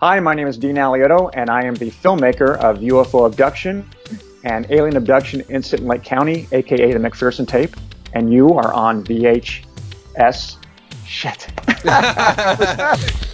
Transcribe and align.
Hi, 0.00 0.20
my 0.20 0.32
name 0.32 0.46
is 0.46 0.56
Dean 0.56 0.76
Alioto, 0.76 1.28
and 1.34 1.50
I 1.50 1.64
am 1.64 1.74
the 1.74 1.90
filmmaker 1.90 2.56
of 2.58 2.78
UFO 2.78 3.26
Abduction 3.26 3.84
and 4.44 4.64
Alien 4.70 4.96
Abduction 4.96 5.40
Incident 5.48 5.82
in 5.82 5.88
Lake 5.88 6.04
County, 6.04 6.46
aka 6.52 6.92
the 6.92 7.00
McPherson 7.00 7.48
tape. 7.48 7.74
And 8.12 8.32
you 8.32 8.54
are 8.54 8.72
on 8.72 9.02
VHS. 9.02 10.58
Shit. 11.04 11.48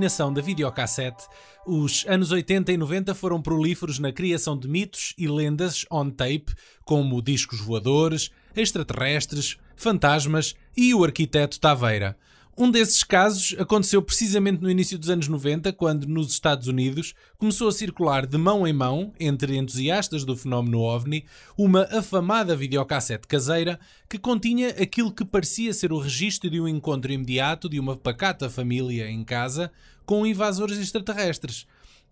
Disseminação 0.00 0.32
da 0.32 0.40
videocassete, 0.40 1.26
os 1.66 2.06
anos 2.08 2.32
80 2.32 2.72
e 2.72 2.76
90 2.78 3.14
foram 3.14 3.42
prolíferos 3.42 3.98
na 3.98 4.10
criação 4.10 4.58
de 4.58 4.66
mitos 4.66 5.12
e 5.18 5.28
lendas 5.28 5.84
on 5.90 6.08
tape, 6.08 6.54
como 6.86 7.20
discos 7.20 7.60
voadores, 7.60 8.30
extraterrestres, 8.56 9.58
fantasmas 9.76 10.54
e 10.74 10.94
o 10.94 11.04
arquiteto 11.04 11.60
Taveira. 11.60 12.16
Um 12.60 12.70
desses 12.70 13.02
casos 13.02 13.56
aconteceu 13.58 14.02
precisamente 14.02 14.60
no 14.60 14.70
início 14.70 14.98
dos 14.98 15.08
anos 15.08 15.26
90, 15.28 15.72
quando 15.72 16.06
nos 16.06 16.30
Estados 16.30 16.68
Unidos 16.68 17.14
começou 17.38 17.68
a 17.68 17.72
circular 17.72 18.26
de 18.26 18.36
mão 18.36 18.68
em 18.68 18.72
mão, 18.74 19.14
entre 19.18 19.56
entusiastas 19.56 20.26
do 20.26 20.36
fenómeno 20.36 20.80
OVNI, 20.80 21.24
uma 21.56 21.84
afamada 21.84 22.54
videocassete 22.54 23.26
caseira 23.26 23.80
que 24.06 24.18
continha 24.18 24.68
aquilo 24.78 25.10
que 25.10 25.24
parecia 25.24 25.72
ser 25.72 25.90
o 25.90 25.98
registro 25.98 26.50
de 26.50 26.60
um 26.60 26.68
encontro 26.68 27.10
imediato 27.10 27.66
de 27.66 27.80
uma 27.80 27.96
pacata 27.96 28.50
família 28.50 29.08
em 29.08 29.24
casa 29.24 29.72
com 30.04 30.26
invasores 30.26 30.76
extraterrestres. 30.76 31.66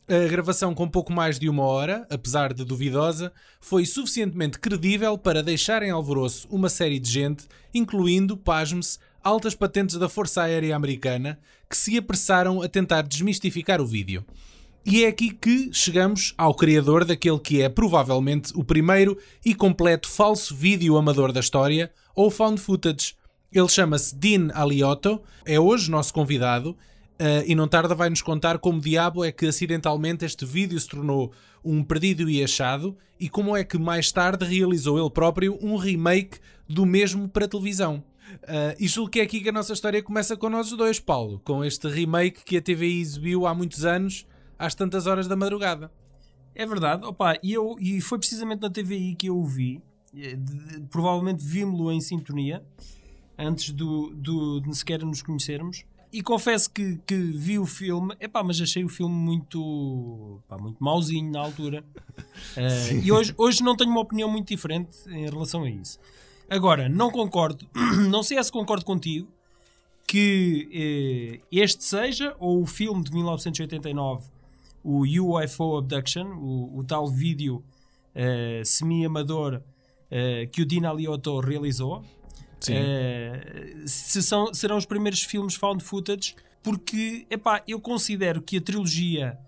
A 0.08 0.26
gravação, 0.28 0.74
com 0.74 0.88
pouco 0.88 1.12
mais 1.12 1.38
de 1.38 1.50
uma 1.50 1.64
hora, 1.64 2.06
apesar 2.08 2.54
de 2.54 2.64
duvidosa, 2.64 3.30
foi 3.60 3.84
suficientemente 3.84 4.58
credível 4.58 5.18
para 5.18 5.42
deixar 5.42 5.82
em 5.82 5.90
alvoroço 5.90 6.48
uma 6.50 6.70
série 6.70 6.98
de 6.98 7.10
gente, 7.10 7.44
incluindo, 7.74 8.34
pasme-se, 8.34 8.98
altas 9.28 9.54
patentes 9.54 9.96
da 9.96 10.08
Força 10.08 10.42
Aérea 10.42 10.74
Americana, 10.74 11.38
que 11.68 11.76
se 11.76 11.98
apressaram 11.98 12.62
a 12.62 12.68
tentar 12.68 13.02
desmistificar 13.02 13.80
o 13.80 13.86
vídeo. 13.86 14.24
E 14.86 15.04
é 15.04 15.08
aqui 15.08 15.30
que 15.30 15.70
chegamos 15.70 16.32
ao 16.38 16.54
criador 16.54 17.04
daquele 17.04 17.38
que 17.38 17.60
é 17.60 17.68
provavelmente 17.68 18.52
o 18.56 18.64
primeiro 18.64 19.18
e 19.44 19.54
completo 19.54 20.08
falso 20.08 20.54
vídeo 20.54 20.96
amador 20.96 21.30
da 21.30 21.40
história, 21.40 21.90
ou 22.14 22.30
found 22.30 22.58
footage. 22.58 23.14
Ele 23.52 23.68
chama-se 23.68 24.14
Dean 24.16 24.48
Aliotto, 24.54 25.20
é 25.44 25.60
hoje 25.60 25.90
nosso 25.90 26.12
convidado 26.14 26.76
Uh, 27.20 27.42
e 27.48 27.52
não 27.52 27.66
tarda 27.66 27.96
vai 27.96 28.08
nos 28.08 28.22
contar 28.22 28.60
como 28.60 28.80
diabo 28.80 29.24
é 29.24 29.32
que 29.32 29.46
acidentalmente 29.46 30.24
este 30.24 30.46
vídeo 30.46 30.78
se 30.78 30.86
tornou 30.86 31.32
um 31.64 31.82
perdido 31.82 32.30
e 32.30 32.44
achado 32.44 32.96
e 33.18 33.28
como 33.28 33.56
é 33.56 33.64
que 33.64 33.76
mais 33.76 34.12
tarde 34.12 34.44
realizou 34.44 35.00
ele 35.00 35.10
próprio 35.10 35.58
um 35.60 35.74
remake 35.74 36.38
do 36.68 36.86
mesmo 36.86 37.28
para 37.28 37.48
televisão. 37.48 38.04
Uh, 38.34 38.76
e 38.78 38.86
julgo 38.86 39.10
que 39.10 39.20
é 39.20 39.22
aqui 39.22 39.40
que 39.40 39.48
a 39.48 39.52
nossa 39.52 39.72
história 39.72 40.02
começa 40.02 40.36
com 40.36 40.48
nós 40.48 40.70
dois, 40.70 41.00
Paulo, 41.00 41.40
com 41.44 41.64
este 41.64 41.88
remake 41.88 42.44
que 42.44 42.56
a 42.56 42.62
TVI 42.62 43.00
exibiu 43.00 43.46
há 43.46 43.54
muitos 43.54 43.84
anos, 43.84 44.26
às 44.58 44.74
tantas 44.74 45.06
horas 45.06 45.26
da 45.26 45.36
madrugada. 45.36 45.90
É 46.54 46.66
verdade, 46.66 47.04
opa, 47.04 47.38
e, 47.42 47.52
eu, 47.52 47.76
e 47.78 48.00
foi 48.00 48.18
precisamente 48.18 48.60
na 48.60 48.70
TVI 48.70 49.14
que 49.14 49.28
eu 49.28 49.38
o 49.38 49.44
vi, 49.44 49.80
provavelmente 50.90 51.44
vimos-lo 51.44 51.92
em 51.92 52.00
sintonia, 52.00 52.64
antes 53.38 53.70
do, 53.70 54.12
do, 54.14 54.60
de 54.60 54.76
sequer 54.76 55.04
nos 55.04 55.22
conhecermos. 55.22 55.84
E 56.10 56.22
confesso 56.22 56.70
que, 56.70 56.98
que 57.06 57.14
vi 57.14 57.58
o 57.58 57.66
filme, 57.66 58.14
epá, 58.18 58.42
mas 58.42 58.60
achei 58.60 58.82
o 58.82 58.88
filme 58.88 59.14
muito, 59.14 60.40
pá, 60.48 60.56
muito 60.56 60.82
mauzinho 60.82 61.30
na 61.30 61.40
altura. 61.40 61.84
Uh, 62.56 63.04
e 63.04 63.12
hoje, 63.12 63.32
hoje 63.36 63.62
não 63.62 63.76
tenho 63.76 63.90
uma 63.90 64.00
opinião 64.00 64.28
muito 64.28 64.48
diferente 64.48 64.96
em 65.08 65.24
relação 65.28 65.62
a 65.62 65.70
isso. 65.70 65.98
Agora, 66.48 66.88
não 66.88 67.10
concordo, 67.10 67.66
não 68.08 68.22
sei 68.22 68.42
se 68.42 68.50
concordo 68.50 68.84
contigo, 68.84 69.28
que 70.06 71.40
eh, 71.42 71.46
este 71.52 71.84
seja, 71.84 72.34
ou 72.38 72.62
o 72.62 72.66
filme 72.66 73.04
de 73.04 73.12
1989, 73.12 74.26
o 74.82 75.02
UFO 75.02 75.76
Abduction, 75.76 76.26
o, 76.36 76.78
o 76.78 76.84
tal 76.84 77.06
vídeo 77.08 77.62
eh, 78.14 78.62
semi-amador 78.64 79.60
eh, 80.10 80.46
que 80.46 80.62
o 80.62 80.66
Dina 80.66 80.90
Aliotto 80.90 81.40
realizou, 81.40 82.02
Uh, 82.66 83.86
se 83.86 84.22
são, 84.22 84.52
serão 84.52 84.76
os 84.76 84.84
primeiros 84.84 85.22
filmes 85.22 85.54
found 85.54 85.82
footage, 85.82 86.34
porque 86.62 87.26
epá, 87.30 87.62
eu 87.68 87.80
considero 87.80 88.42
que 88.42 88.56
a 88.56 88.60
trilogia 88.60 89.38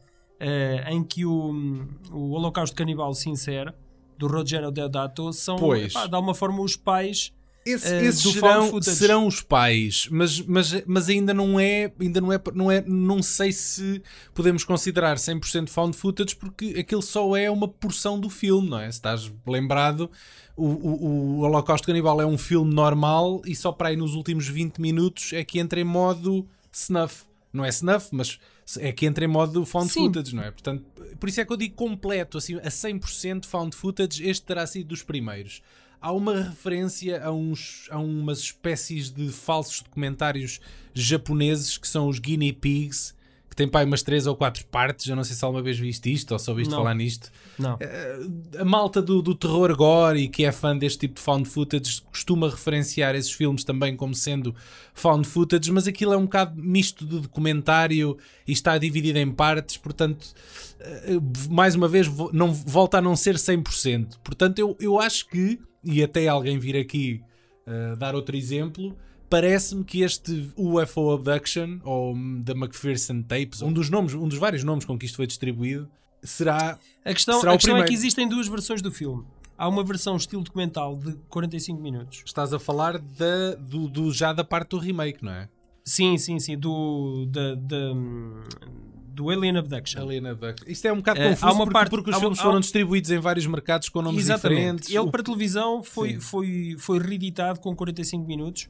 uh, 0.40 0.90
em 0.90 1.02
que 1.02 1.26
o, 1.26 1.88
o 2.12 2.30
Holocausto 2.30 2.76
Canibal 2.76 3.12
se 3.14 3.28
insere, 3.28 3.72
do 4.20 4.26
Rogero 4.26 4.70
Deodato, 4.70 5.32
são 5.32 5.56
epá, 5.74 6.06
de 6.06 6.14
alguma 6.14 6.34
forma 6.34 6.62
os 6.62 6.76
pais. 6.76 7.32
Esse, 7.64 7.92
uh, 7.92 8.04
esses 8.04 8.32
serão, 8.32 8.82
serão 8.82 9.26
os 9.26 9.42
pais, 9.42 10.08
mas, 10.10 10.40
mas, 10.40 10.82
mas 10.86 11.08
ainda 11.10 11.34
não 11.34 11.60
é, 11.60 11.92
ainda 12.00 12.20
não 12.20 12.32
é, 12.32 12.40
não 12.54 12.70
é, 12.70 12.82
não 12.86 13.22
sei 13.22 13.52
se 13.52 14.02
podemos 14.34 14.64
considerar 14.64 15.16
100% 15.16 15.68
found 15.68 15.94
footage 15.94 16.36
porque 16.36 16.74
aquilo 16.78 17.02
só 17.02 17.36
é 17.36 17.50
uma 17.50 17.68
porção 17.68 18.18
do 18.18 18.30
filme, 18.30 18.68
não 18.70 18.78
é? 18.78 18.90
Se 18.90 18.98
estás 18.98 19.30
lembrado, 19.46 20.10
o, 20.56 20.66
o, 20.66 21.04
o 21.04 21.38
Holocausto 21.40 21.86
Canibal 21.86 22.20
é 22.20 22.26
um 22.26 22.38
filme 22.38 22.72
normal 22.72 23.42
e 23.44 23.54
só 23.54 23.72
para 23.72 23.88
aí 23.88 23.96
nos 23.96 24.14
últimos 24.14 24.48
20 24.48 24.78
minutos 24.78 25.32
é 25.34 25.44
que 25.44 25.58
entra 25.58 25.80
em 25.80 25.84
modo 25.84 26.46
snuff. 26.72 27.24
Não 27.52 27.64
é 27.64 27.68
snuff, 27.68 28.08
mas 28.12 28.38
é 28.78 28.92
que 28.92 29.06
entra 29.06 29.24
em 29.24 29.28
modo 29.28 29.64
found 29.64 29.90
Sim. 29.90 30.06
footage, 30.06 30.34
não 30.34 30.42
é? 30.42 30.50
Portanto, 30.50 30.84
por 31.18 31.28
isso 31.28 31.40
é 31.40 31.44
que 31.44 31.52
eu 31.52 31.56
digo 31.56 31.74
completo, 31.74 32.38
assim, 32.38 32.56
a 32.56 32.68
100% 32.68 33.46
found 33.46 33.74
footage, 33.74 34.26
este 34.28 34.44
terá 34.44 34.66
sido 34.66 34.88
dos 34.88 35.02
primeiros. 35.02 35.62
Há 36.00 36.12
uma 36.12 36.42
referência 36.42 37.22
a, 37.22 37.30
uns, 37.30 37.86
a 37.90 37.98
umas 37.98 38.38
espécies 38.38 39.10
de 39.10 39.28
falsos 39.28 39.82
documentários 39.82 40.60
japoneses 40.94 41.76
que 41.76 41.86
são 41.86 42.08
os 42.08 42.18
guinea 42.18 42.54
pigs, 42.54 43.14
que 43.50 43.56
tem 43.56 43.66
pai 43.66 43.84
umas 43.84 44.00
três 44.00 44.28
ou 44.28 44.36
quatro 44.36 44.64
partes. 44.66 45.08
Eu 45.08 45.16
não 45.16 45.24
sei 45.24 45.34
se 45.34 45.44
alguma 45.44 45.60
vez 45.60 45.76
viste 45.76 46.10
isto 46.10 46.30
ou 46.30 46.38
só 46.38 46.52
ouviste 46.52 46.72
falar 46.72 46.94
nisto. 46.94 47.32
Não. 47.58 47.74
Uh, 47.74 48.60
a 48.60 48.64
malta 48.64 49.02
do, 49.02 49.20
do 49.20 49.34
terror 49.34 49.76
gore 49.76 50.20
e 50.20 50.28
que 50.28 50.44
é 50.44 50.52
fã 50.52 50.78
deste 50.78 51.00
tipo 51.00 51.16
de 51.16 51.20
found 51.20 51.48
footage 51.48 52.00
costuma 52.02 52.48
referenciar 52.48 53.16
esses 53.16 53.32
filmes 53.32 53.64
também 53.64 53.96
como 53.96 54.14
sendo 54.14 54.54
found 54.94 55.26
footage, 55.26 55.72
mas 55.72 55.88
aquilo 55.88 56.14
é 56.14 56.16
um 56.16 56.24
bocado 56.24 56.62
misto 56.62 57.04
de 57.04 57.18
documentário 57.18 58.16
e 58.46 58.52
está 58.52 58.78
dividido 58.78 59.18
em 59.18 59.32
partes, 59.32 59.76
portanto, 59.76 60.32
uh, 60.80 61.52
mais 61.52 61.74
uma 61.74 61.88
vez, 61.88 62.06
não, 62.32 62.52
volta 62.52 62.98
a 62.98 63.02
não 63.02 63.16
ser 63.16 63.34
100%. 63.34 64.18
Portanto, 64.22 64.60
eu, 64.60 64.76
eu 64.78 65.00
acho 65.00 65.28
que, 65.28 65.58
e 65.82 66.04
até 66.04 66.28
alguém 66.28 66.56
vir 66.56 66.76
aqui 66.76 67.20
uh, 67.66 67.96
dar 67.96 68.14
outro 68.14 68.36
exemplo 68.36 68.96
parece-me 69.30 69.84
que 69.84 70.02
este 70.02 70.52
UFO 70.56 71.12
Abduction 71.12 71.78
ou 71.84 72.14
da 72.42 72.52
McPherson 72.52 73.22
Tapes, 73.22 73.62
um 73.62 73.72
dos 73.72 73.88
nomes, 73.88 74.12
um 74.12 74.26
dos 74.26 74.38
vários 74.38 74.64
nomes 74.64 74.84
com 74.84 74.98
que 74.98 75.06
isto 75.06 75.16
foi 75.16 75.26
distribuído, 75.26 75.88
será 76.22 76.76
a 77.04 77.14
questão, 77.14 77.40
será 77.40 77.52
a 77.52 77.56
questão 77.56 77.76
é 77.78 77.84
que 77.84 77.94
existem 77.94 78.28
duas 78.28 78.48
versões 78.48 78.82
do 78.82 78.90
filme. 78.90 79.24
Há 79.56 79.68
uma 79.68 79.84
versão 79.84 80.16
estilo 80.16 80.42
documental 80.42 80.96
de 80.96 81.12
45 81.28 81.80
minutos. 81.80 82.22
Estás 82.26 82.52
a 82.52 82.58
falar 82.58 82.98
da, 82.98 83.54
do, 83.54 83.88
do, 83.88 84.12
já 84.12 84.32
da 84.32 84.42
parte 84.42 84.70
do 84.70 84.78
remake, 84.78 85.24
não 85.24 85.32
é? 85.32 85.48
Sim, 85.84 86.18
sim, 86.18 86.40
sim, 86.40 86.58
do 86.58 87.26
da, 87.26 87.54
da, 87.54 87.92
do 89.08 89.30
Alien 89.30 89.58
Abduction. 89.58 90.00
Alien 90.00 90.28
Abduction. 90.28 90.66
Isto 90.66 90.88
é 90.88 90.92
um 90.92 90.96
bocado 90.96 91.20
confuso 91.20 91.52
uh, 91.52 91.56
porque, 91.58 91.72
parte, 91.72 91.90
porque, 91.90 92.10
os 92.10 92.16
filmes 92.16 92.40
foram 92.40 92.58
distribuídos 92.58 93.10
em 93.10 93.18
vários 93.18 93.46
mercados 93.46 93.88
com 93.90 94.02
nomes 94.02 94.24
exatamente. 94.24 94.56
diferentes. 94.56 94.94
Ele 94.94 95.10
para 95.10 95.22
televisão 95.22 95.82
foi, 95.82 96.18
foi, 96.18 96.74
foi 96.78 96.98
reeditado 96.98 97.60
com 97.60 97.76
45 97.76 98.26
minutos 98.26 98.68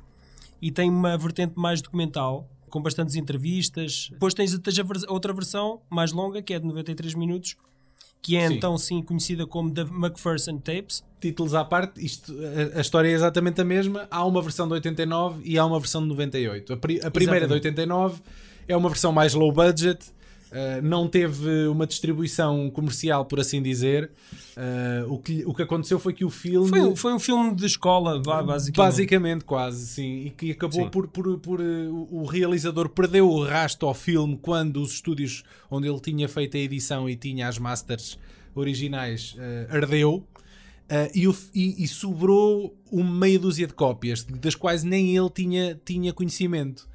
e 0.60 0.70
tem 0.70 0.90
uma 0.90 1.16
vertente 1.16 1.54
mais 1.56 1.80
documental, 1.80 2.48
com 2.68 2.80
bastantes 2.80 3.16
entrevistas. 3.16 4.08
Depois 4.10 4.34
tens, 4.34 4.54
a 4.54 5.12
outra 5.12 5.32
versão 5.32 5.80
mais 5.90 6.12
longa, 6.12 6.42
que 6.42 6.54
é 6.54 6.58
de 6.58 6.66
93 6.66 7.14
minutos, 7.14 7.56
que 8.22 8.36
é 8.36 8.48
sim. 8.48 8.54
então 8.54 8.76
sim 8.76 9.02
conhecida 9.02 9.46
como 9.46 9.70
The 9.72 9.82
McPherson 9.82 10.58
Tapes. 10.58 11.02
Títulos 11.20 11.54
à 11.54 11.64
parte, 11.64 12.04
isto, 12.04 12.34
a, 12.74 12.78
a, 12.78 12.80
história 12.80 13.08
é 13.08 13.12
exatamente 13.12 13.60
a 13.60 13.64
mesma. 13.64 14.06
Há 14.10 14.24
uma 14.24 14.40
versão 14.42 14.66
de 14.66 14.74
89 14.74 15.42
e 15.44 15.58
há 15.58 15.64
uma 15.64 15.78
versão 15.78 16.02
de 16.02 16.08
98. 16.08 16.72
A, 16.72 16.76
pri, 16.76 17.00
a 17.02 17.10
primeira 17.10 17.46
exatamente. 17.46 17.62
de 17.62 17.68
89 17.68 18.22
é 18.68 18.76
uma 18.76 18.88
versão 18.88 19.12
mais 19.12 19.34
low 19.34 19.52
budget, 19.52 20.12
Uh, 20.50 20.82
não 20.82 21.06
teve 21.06 21.68
uma 21.68 21.86
distribuição 21.86 22.68
comercial, 22.70 23.24
por 23.24 23.38
assim 23.38 23.62
dizer. 23.62 24.10
Uh, 24.56 25.12
o, 25.12 25.18
que, 25.18 25.44
o 25.46 25.54
que 25.54 25.62
aconteceu 25.62 25.98
foi 26.00 26.12
que 26.12 26.24
o 26.24 26.30
filme. 26.30 26.68
Foi, 26.68 26.96
foi 26.96 27.14
um 27.14 27.20
filme 27.20 27.54
de 27.54 27.66
escola, 27.66 28.20
basicamente. 28.20 28.76
Basicamente, 28.76 29.44
quase, 29.44 29.86
sim. 29.86 30.26
E 30.26 30.30
que 30.30 30.50
acabou 30.50 30.84
sim. 30.84 30.90
por. 30.90 31.06
por, 31.06 31.38
por 31.38 31.60
uh, 31.60 32.08
o 32.10 32.24
realizador 32.24 32.88
perdeu 32.88 33.28
o 33.30 33.44
rasto 33.44 33.86
ao 33.86 33.94
filme 33.94 34.36
quando 34.42 34.82
os 34.82 34.94
estúdios 34.94 35.44
onde 35.70 35.86
ele 35.88 36.00
tinha 36.00 36.28
feito 36.28 36.56
a 36.56 36.60
edição 36.60 37.08
e 37.08 37.14
tinha 37.14 37.46
as 37.46 37.56
masters 37.56 38.18
originais 38.52 39.36
ardeu. 39.68 40.26
e, 41.14 41.28
o- 41.28 41.36
e- 41.54 41.84
e 41.84 41.86
sobrou 41.86 42.76
uma 42.90 43.08
meia 43.08 43.38
dúzia 43.38 43.66
de 43.68 43.72
cópias, 43.74 44.24
das 44.24 44.56
quais 44.56 44.82
nem 44.82 45.16
ele 45.16 45.30
tinha, 45.30 45.80
tinha 45.84 46.12
conhecimento. 46.12 46.89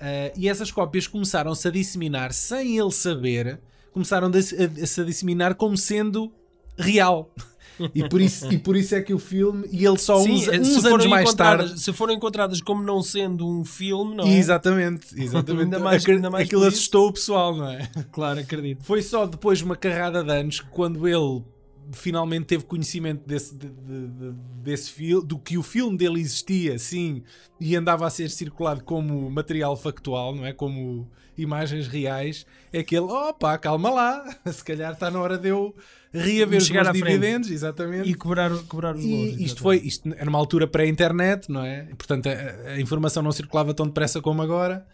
Uh, 0.00 0.32
e 0.34 0.48
essas 0.48 0.70
cópias 0.70 1.06
começaram-se 1.06 1.68
a 1.68 1.70
disseminar 1.70 2.32
sem 2.32 2.78
ele 2.78 2.90
saber, 2.90 3.60
começaram 3.92 4.28
a, 4.28 4.30
a- 4.30 4.82
a 4.82 4.86
se 4.86 5.04
disseminar 5.04 5.54
como 5.54 5.76
sendo 5.76 6.32
real. 6.78 7.30
E 7.94 8.06
por, 8.10 8.20
isso, 8.20 8.52
e 8.52 8.58
por 8.58 8.76
isso 8.76 8.94
é 8.94 9.00
que 9.00 9.14
o 9.14 9.18
filme, 9.18 9.66
e 9.72 9.86
ele 9.86 9.96
só 9.96 10.18
Sim, 10.22 10.32
uns, 10.32 10.48
eh, 10.48 10.60
uns 10.60 10.68
se 10.82 10.86
anos 10.86 11.06
mais 11.06 11.32
tarde. 11.32 11.80
Se 11.80 11.90
foram 11.94 12.12
encontradas 12.12 12.60
como 12.60 12.82
não 12.82 13.02
sendo 13.02 13.48
um 13.48 13.64
filme, 13.64 14.14
não 14.14 14.24
é? 14.26 14.36
Exatamente, 14.36 15.06
exatamente. 15.18 15.62
Ainda 15.64 15.78
mais- 15.78 16.02
Aquilo- 16.02 16.16
ainda 16.18 16.28
mais 16.28 16.46
Aquilo 16.46 16.64
assustou 16.66 17.08
o 17.08 17.12
pessoal, 17.14 17.56
não 17.56 17.70
é? 17.70 17.88
Claro, 18.12 18.38
acredito. 18.40 18.84
Foi 18.84 19.00
só 19.00 19.24
depois 19.24 19.60
de 19.60 19.64
uma 19.64 19.76
carrada 19.76 20.22
de 20.22 20.30
anos 20.30 20.60
que 20.60 20.68
quando 20.68 21.08
ele 21.08 21.42
finalmente 21.92 22.46
teve 22.46 22.64
conhecimento 22.64 23.26
desse, 23.26 23.54
de- 23.54 23.68
de- 23.68 24.06
de- 24.08 24.32
desse 24.62 24.90
filme, 24.90 25.26
do 25.26 25.38
que 25.38 25.56
o 25.58 25.62
filme 25.62 25.96
dele 25.96 26.20
existia, 26.20 26.78
sim, 26.78 27.22
e 27.60 27.74
andava 27.76 28.06
a 28.06 28.10
ser 28.10 28.30
circulado 28.30 28.82
como 28.84 29.30
material 29.30 29.76
factual, 29.76 30.34
não 30.34 30.44
é? 30.46 30.52
Como 30.52 31.10
imagens 31.36 31.88
reais, 31.88 32.44
é 32.72 32.82
que 32.82 32.94
ele, 32.94 33.06
opa, 33.06 33.56
calma 33.58 33.90
lá, 33.90 34.24
se 34.52 34.62
calhar 34.64 34.92
está 34.92 35.10
na 35.10 35.20
hora 35.20 35.38
de 35.38 35.48
eu 35.48 35.74
reaver 36.12 36.58
os 36.58 36.68
meus 36.70 36.88
frente. 36.88 37.02
dividendos, 37.04 37.50
exatamente. 37.50 38.08
E 38.10 38.14
cobrar, 38.14 38.50
cobrar 38.68 38.94
os 38.94 39.04
louros. 39.04 39.40
Isto 39.40 39.62
foi, 39.62 39.76
isto 39.78 40.12
era 40.16 40.28
uma 40.28 40.38
altura 40.38 40.66
pré-internet, 40.66 41.50
não 41.50 41.64
é? 41.64 41.84
Portanto, 41.96 42.28
a, 42.28 42.72
a 42.72 42.80
informação 42.80 43.22
não 43.22 43.32
circulava 43.32 43.72
tão 43.72 43.86
depressa 43.86 44.20
como 44.20 44.42
agora. 44.42 44.86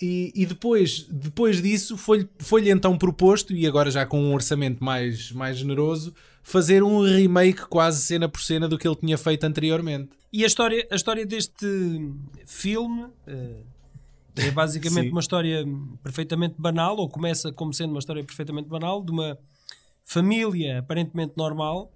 E, 0.00 0.30
e 0.34 0.44
depois, 0.44 1.06
depois 1.10 1.62
disso, 1.62 1.96
foi-lhe 1.96 2.28
foi 2.38 2.68
então 2.68 2.98
proposto, 2.98 3.54
e 3.54 3.66
agora 3.66 3.90
já 3.90 4.04
com 4.04 4.20
um 4.20 4.34
orçamento 4.34 4.84
mais, 4.84 5.32
mais 5.32 5.56
generoso, 5.56 6.14
fazer 6.42 6.82
um 6.82 7.02
remake 7.02 7.66
quase 7.66 8.02
cena 8.02 8.28
por 8.28 8.40
cena 8.40 8.68
do 8.68 8.76
que 8.76 8.86
ele 8.86 8.96
tinha 8.96 9.16
feito 9.16 9.44
anteriormente. 9.44 10.10
E 10.32 10.44
a 10.44 10.46
história, 10.46 10.86
a 10.90 10.94
história 10.94 11.24
deste 11.24 11.66
filme 12.44 13.06
eh, 13.26 13.62
é 14.36 14.50
basicamente 14.50 15.08
uma 15.12 15.20
história 15.20 15.64
perfeitamente 16.02 16.56
banal, 16.58 16.96
ou 16.98 17.08
começa 17.08 17.50
como 17.50 17.72
sendo 17.72 17.90
uma 17.90 17.98
história 17.98 18.22
perfeitamente 18.22 18.68
banal, 18.68 19.02
de 19.02 19.10
uma 19.10 19.38
família 20.04 20.78
aparentemente 20.78 21.32
normal 21.36 21.90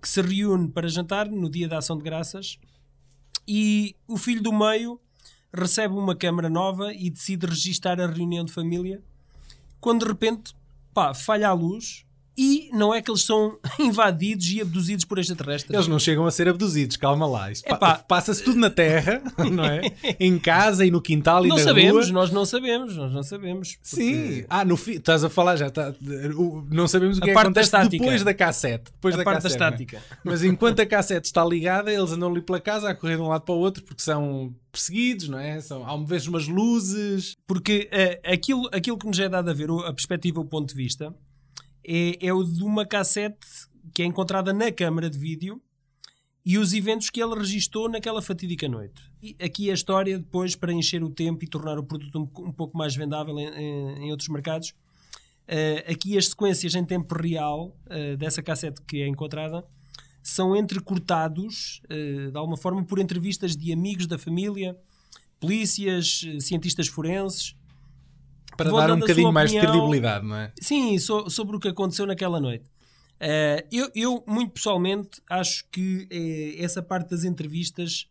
que 0.00 0.08
se 0.08 0.20
reúne 0.20 0.68
para 0.68 0.88
jantar 0.88 1.28
no 1.28 1.48
dia 1.48 1.68
da 1.68 1.78
ação 1.78 1.96
de 1.96 2.02
graças 2.02 2.58
e 3.46 3.94
o 4.08 4.16
filho 4.16 4.42
do 4.42 4.52
meio 4.52 5.00
recebe 5.52 5.94
uma 5.94 6.16
câmara 6.16 6.48
nova 6.48 6.92
e 6.92 7.10
decide 7.10 7.46
registar 7.46 8.00
a 8.00 8.06
reunião 8.06 8.44
de 8.44 8.52
família 8.52 9.02
quando 9.80 10.04
de 10.04 10.06
repente 10.06 10.54
pá, 10.94 11.12
falha 11.12 11.48
a 11.48 11.52
luz 11.52 12.06
e 12.36 12.70
não 12.72 12.94
é 12.94 13.02
que 13.02 13.10
eles 13.10 13.22
são 13.22 13.58
invadidos 13.78 14.50
e 14.50 14.60
abduzidos 14.60 15.04
por 15.04 15.18
extraterrestres. 15.18 15.72
Eles 15.74 15.86
não 15.88 15.98
chegam 15.98 16.24
a 16.26 16.30
ser 16.30 16.48
abduzidos, 16.48 16.96
calma 16.96 17.26
lá. 17.26 17.48
Pa- 17.78 17.98
passa-se 17.98 18.42
tudo 18.42 18.58
na 18.58 18.70
terra, 18.70 19.22
não 19.52 19.64
é? 19.64 19.82
Em 20.18 20.38
casa 20.38 20.84
e 20.86 20.90
no 20.90 21.00
quintal 21.00 21.44
e 21.44 21.48
não 21.48 21.56
na 21.56 21.62
sabemos, 21.62 22.06
rua. 22.06 22.14
nós 22.14 22.30
não 22.30 22.44
sabemos, 22.46 22.96
nós 22.96 23.12
não 23.12 23.22
sabemos. 23.22 23.76
porque- 23.76 23.96
Sim, 23.96 24.44
ah, 24.48 24.64
no 24.64 24.76
fi... 24.76 24.92
estás 24.92 25.22
a 25.24 25.30
falar 25.30 25.56
já, 25.56 25.70
tá... 25.70 25.94
não 26.70 26.88
sabemos 26.88 27.18
o 27.18 27.20
A 27.20 27.24
que 27.24 27.30
é 27.30 27.32
que 27.32 27.34
parte 27.34 27.44
da 27.52 27.60
acontece 27.60 27.66
estática. 27.66 27.98
depois 28.04 28.22
da 28.24 28.34
cassete. 28.34 28.84
Depois 28.92 29.14
a 29.14 29.18
da 29.18 29.24
parte 29.24 29.36
da 29.38 29.42
cassete, 29.48 29.60
né? 29.60 29.66
estática. 29.68 30.02
Mas 30.24 30.42
enquanto 30.44 30.80
a 30.80 30.86
cassete 30.86 31.26
está 31.26 31.44
ligada, 31.44 31.92
eles 31.92 32.12
andam 32.12 32.30
ali 32.30 32.40
pela 32.40 32.60
casa 32.60 32.88
a 32.90 32.94
correr 32.94 33.16
de 33.16 33.22
um 33.22 33.28
lado 33.28 33.42
para 33.42 33.54
o 33.54 33.58
outro 33.58 33.82
porque 33.82 34.02
são 34.02 34.54
perseguidos, 34.70 35.28
não 35.28 35.38
é? 35.38 35.60
São, 35.60 35.84
há 35.86 35.92
uma 35.94 36.06
vez 36.06 36.26
umas 36.26 36.46
luzes. 36.48 37.36
Porque 37.46 37.88
eh, 37.92 38.20
aquilo, 38.24 38.68
aquilo 38.72 38.96
que 38.96 39.06
nos 39.06 39.18
é 39.18 39.28
dado 39.28 39.50
a 39.50 39.52
ver, 39.54 39.68
a 39.70 39.92
perspectiva, 39.92 40.40
o 40.40 40.44
ponto 40.44 40.68
de 40.70 40.74
vista, 40.74 41.14
é, 41.84 42.26
é 42.26 42.32
o 42.32 42.42
de 42.44 42.62
uma 42.62 42.84
cassete 42.86 43.46
que 43.94 44.02
é 44.02 44.04
encontrada 44.06 44.52
na 44.52 44.70
câmara 44.72 45.10
de 45.10 45.18
vídeo 45.18 45.60
e 46.44 46.58
os 46.58 46.72
eventos 46.72 47.08
que 47.10 47.22
ele 47.22 47.34
registou 47.34 47.88
naquela 47.88 48.20
fatídica 48.20 48.68
noite. 48.68 49.00
E 49.22 49.36
aqui 49.40 49.70
a 49.70 49.74
história, 49.74 50.18
depois, 50.18 50.56
para 50.56 50.72
encher 50.72 51.02
o 51.04 51.10
tempo 51.10 51.44
e 51.44 51.46
tornar 51.48 51.78
o 51.78 51.84
produto 51.84 52.18
um, 52.18 52.46
um 52.48 52.52
pouco 52.52 52.76
mais 52.76 52.96
vendável 52.96 53.38
em, 53.38 53.46
em- 53.46 54.06
em 54.06 54.10
outros 54.10 54.28
mercados, 54.28 54.74
eh, 55.46 55.84
aqui 55.88 56.18
as 56.18 56.28
sequências 56.28 56.74
em 56.74 56.84
tempo 56.84 57.14
real 57.14 57.76
eh, 57.88 58.16
dessa 58.16 58.42
cassete 58.42 58.80
que 58.82 59.02
é 59.02 59.06
encontrada 59.06 59.64
são 60.22 60.54
entrecortados, 60.56 61.80
eh, 61.88 62.30
de 62.30 62.36
alguma 62.36 62.56
forma, 62.56 62.84
por 62.84 62.98
entrevistas 62.98 63.56
de 63.56 63.72
amigos 63.72 64.06
da 64.06 64.18
família, 64.18 64.76
polícias, 65.40 66.22
cientistas 66.40 66.86
forenses, 66.88 67.56
Para 68.56 68.70
Vou 68.70 68.80
dar 68.80 68.92
um 68.92 68.98
bocadinho 69.00 69.32
mais 69.32 69.50
de 69.50 69.58
credibilidade, 69.58 70.26
não 70.26 70.36
é? 70.36 70.52
Sim, 70.60 70.98
so- 70.98 71.28
sobre 71.30 71.56
o 71.56 71.60
que 71.60 71.68
aconteceu 71.68 72.06
naquela 72.06 72.38
noite. 72.40 72.64
Eh, 73.18 73.66
eu, 73.70 73.90
eu, 73.94 74.24
muito 74.26 74.52
pessoalmente, 74.52 75.22
acho 75.30 75.64
que 75.70 76.06
eh, 76.10 76.62
essa 76.62 76.82
parte 76.82 77.10
das 77.10 77.24
entrevistas 77.24 78.08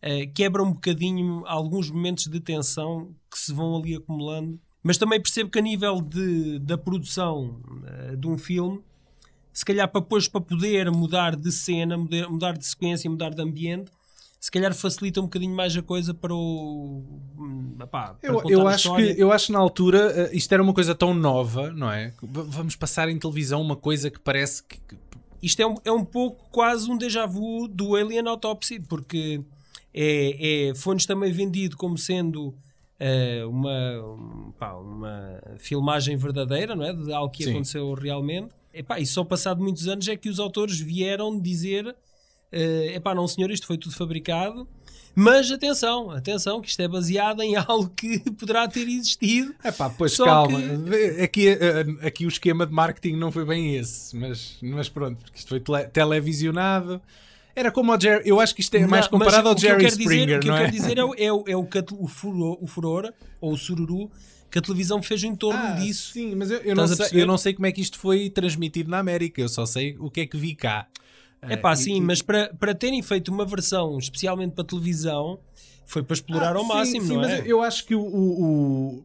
eh, 0.00 0.26
quebra 0.26 0.62
um 0.62 0.72
bocadinho 0.72 1.44
alguns 1.46 1.88
momentos 1.90 2.26
de 2.26 2.40
tensão 2.40 3.14
que 3.30 3.38
se 3.38 3.52
vão 3.52 3.76
ali 3.76 3.94
acumulando. 3.94 4.60
Mas 4.82 4.98
também 4.98 5.20
percebo 5.22 5.48
que 5.48 5.58
a 5.60 5.62
nível 5.62 6.00
de, 6.00 6.58
da 6.58 6.76
produção 6.76 7.60
de 8.18 8.26
um 8.26 8.36
filme, 8.36 8.80
se 9.52 9.64
calhar 9.64 9.88
para, 9.88 10.00
depois, 10.00 10.26
para 10.26 10.40
poder 10.40 10.90
mudar 10.90 11.36
de 11.36 11.52
cena, 11.52 11.96
mudar, 11.96 12.28
mudar 12.28 12.58
de 12.58 12.66
sequência, 12.66 13.08
mudar 13.08 13.30
de 13.30 13.40
ambiente, 13.40 13.92
se 14.42 14.50
calhar 14.50 14.74
facilita 14.74 15.20
um 15.20 15.24
bocadinho 15.24 15.54
mais 15.54 15.76
a 15.76 15.82
coisa 15.82 16.12
para 16.12 16.34
o. 16.34 17.04
hum, 17.38 17.76
epá, 17.80 18.14
para 18.14 18.28
Eu, 18.28 18.42
eu 18.50 18.66
acho 18.66 18.92
que, 18.96 19.14
eu 19.16 19.30
acho 19.30 19.46
que 19.46 19.52
na 19.52 19.60
altura 19.60 20.12
eh, 20.16 20.36
isto 20.36 20.52
era 20.52 20.60
uma 20.60 20.74
coisa 20.74 20.96
tão 20.96 21.14
nova, 21.14 21.70
não 21.70 21.88
é? 21.88 22.12
Vamos 22.20 22.74
passar 22.74 23.08
em 23.08 23.16
televisão 23.16 23.62
uma 23.62 23.76
coisa 23.76 24.10
que 24.10 24.18
parece 24.18 24.64
que. 24.64 24.80
isto 25.40 25.62
é 25.62 25.66
um, 25.66 25.76
é 25.84 25.92
um 25.92 26.04
pouco 26.04 26.44
quase 26.50 26.90
um 26.90 26.98
déjà 26.98 27.24
vu 27.24 27.68
do 27.68 27.94
Alien 27.94 28.26
Autopsy, 28.26 28.80
porque 28.80 29.40
é, 29.94 30.70
é- 30.70 30.74
foi-nos 30.74 31.06
também 31.06 31.30
vendido 31.30 31.76
como 31.76 31.96
sendo 31.96 32.52
eh, 32.98 33.44
uma, 33.44 34.00
um, 34.00 34.52
pá, 34.58 34.72
uma 34.72 35.40
filmagem 35.58 36.16
verdadeira, 36.16 36.74
não 36.74 36.84
é? 36.84 36.92
De 36.92 37.12
algo 37.12 37.30
que 37.32 37.44
Sim. 37.44 37.50
aconteceu 37.50 37.94
realmente. 37.94 38.52
Epá, 38.74 38.98
e 38.98 39.06
só 39.06 39.22
passado 39.22 39.62
muitos 39.62 39.86
anos 39.86 40.08
é 40.08 40.16
que 40.16 40.28
os 40.28 40.40
autores 40.40 40.80
vieram 40.80 41.38
dizer: 41.40 41.94
eh, 42.52 42.92
epá, 42.96 43.14
não 43.14 43.26
senhor, 43.26 43.50
isto 43.50 43.66
foi 43.66 43.78
tudo 43.78 43.94
fabricado. 43.94 44.68
Mas 45.14 45.50
atenção, 45.50 46.10
atenção, 46.10 46.60
que 46.62 46.68
isto 46.70 46.80
é 46.80 46.88
baseado 46.88 47.42
em 47.42 47.54
algo 47.56 47.90
que 47.94 48.18
poderá 48.32 48.66
ter 48.68 48.88
existido. 48.88 49.54
É 49.62 49.70
pá, 49.70 49.90
pois 49.90 50.16
calma. 50.16 50.58
que- 50.58 51.22
Aqui, 51.22 51.48
eh, 51.48 52.06
aqui 52.06 52.24
o 52.24 52.28
esquema 52.28 52.64
de 52.66 52.72
marketing 52.72 53.16
não 53.16 53.30
foi 53.30 53.44
bem 53.44 53.74
esse, 53.76 54.16
mas, 54.16 54.56
mas 54.62 54.88
pronto, 54.88 55.18
porque 55.22 55.38
isto 55.38 55.48
foi 55.48 55.60
tele- 55.60 55.84
televisionado. 55.88 57.00
Era 57.54 57.70
como 57.70 57.92
o 57.94 58.00
Jerry. 58.00 58.26
Eu 58.26 58.40
acho 58.40 58.54
que 58.54 58.62
isto 58.62 58.74
é 58.74 58.86
mais 58.86 59.04
Não, 59.04 59.18
comparado 59.18 59.48
ao 59.48 59.52
o 59.52 59.56
que 59.56 59.60
Jerry 59.62 59.84
quero 59.84 59.96
dizer- 59.98 60.02
Springer, 60.04 60.38
O 60.38 60.40
que 60.40 60.48
eu 60.48 60.54
é? 60.54 60.58
quero 60.60 60.72
dizer 60.72 60.96
é, 60.98 61.04
o- 61.04 61.14
é, 61.18 61.32
o, 61.32 61.44
é 61.48 61.56
o, 61.56 61.68
o, 61.98 62.08
furor, 62.08 62.58
o 62.62 62.66
furor, 62.66 63.12
ou 63.38 63.52
o 63.52 63.56
sururu, 63.58 64.10
que 64.50 64.58
a 64.58 64.62
televisão 64.62 65.02
fez 65.02 65.22
em 65.24 65.34
torno 65.36 65.60
Ah, 65.60 65.72
disso. 65.72 66.12
Sim, 66.12 66.34
mas 66.34 66.50
eu, 66.50 66.58
eu 66.60 66.74
não 66.74 66.86
sei, 66.88 67.20
eu 67.22 67.26
não 67.26 67.36
sei 67.36 67.52
como 67.52 67.66
é 67.66 67.72
que 67.72 67.82
isto 67.82 67.98
foi 67.98 68.30
transmitido 68.30 68.90
na 68.90 68.98
América, 68.98 69.42
eu 69.42 69.48
só 69.50 69.66
sei 69.66 69.94
o 69.98 70.10
que 70.10 70.22
é 70.22 70.26
que 70.26 70.36
vi 70.38 70.54
cá. 70.54 70.86
É 71.42 71.56
pá, 71.56 71.74
sim, 71.74 71.96
e- 71.96 72.00
mas 72.00 72.22
para, 72.22 72.52
para 72.58 72.74
terem 72.74 73.02
feito 73.02 73.32
uma 73.32 73.44
versão 73.44 73.98
especialmente 73.98 74.52
para 74.52 74.64
televisão, 74.64 75.38
foi 75.86 76.02
para 76.02 76.14
explorar 76.14 76.54
Ah, 76.54 76.58
ao 76.58 76.62
sim, 76.62 76.68
máximo, 76.68 77.02
sim, 77.06 77.14
não 77.14 77.20
mas 77.20 77.30
é? 77.32 77.42
eu 77.46 77.60
acho 77.62 77.84
que 77.84 77.94
o- 77.94 78.00
o- 78.04 79.04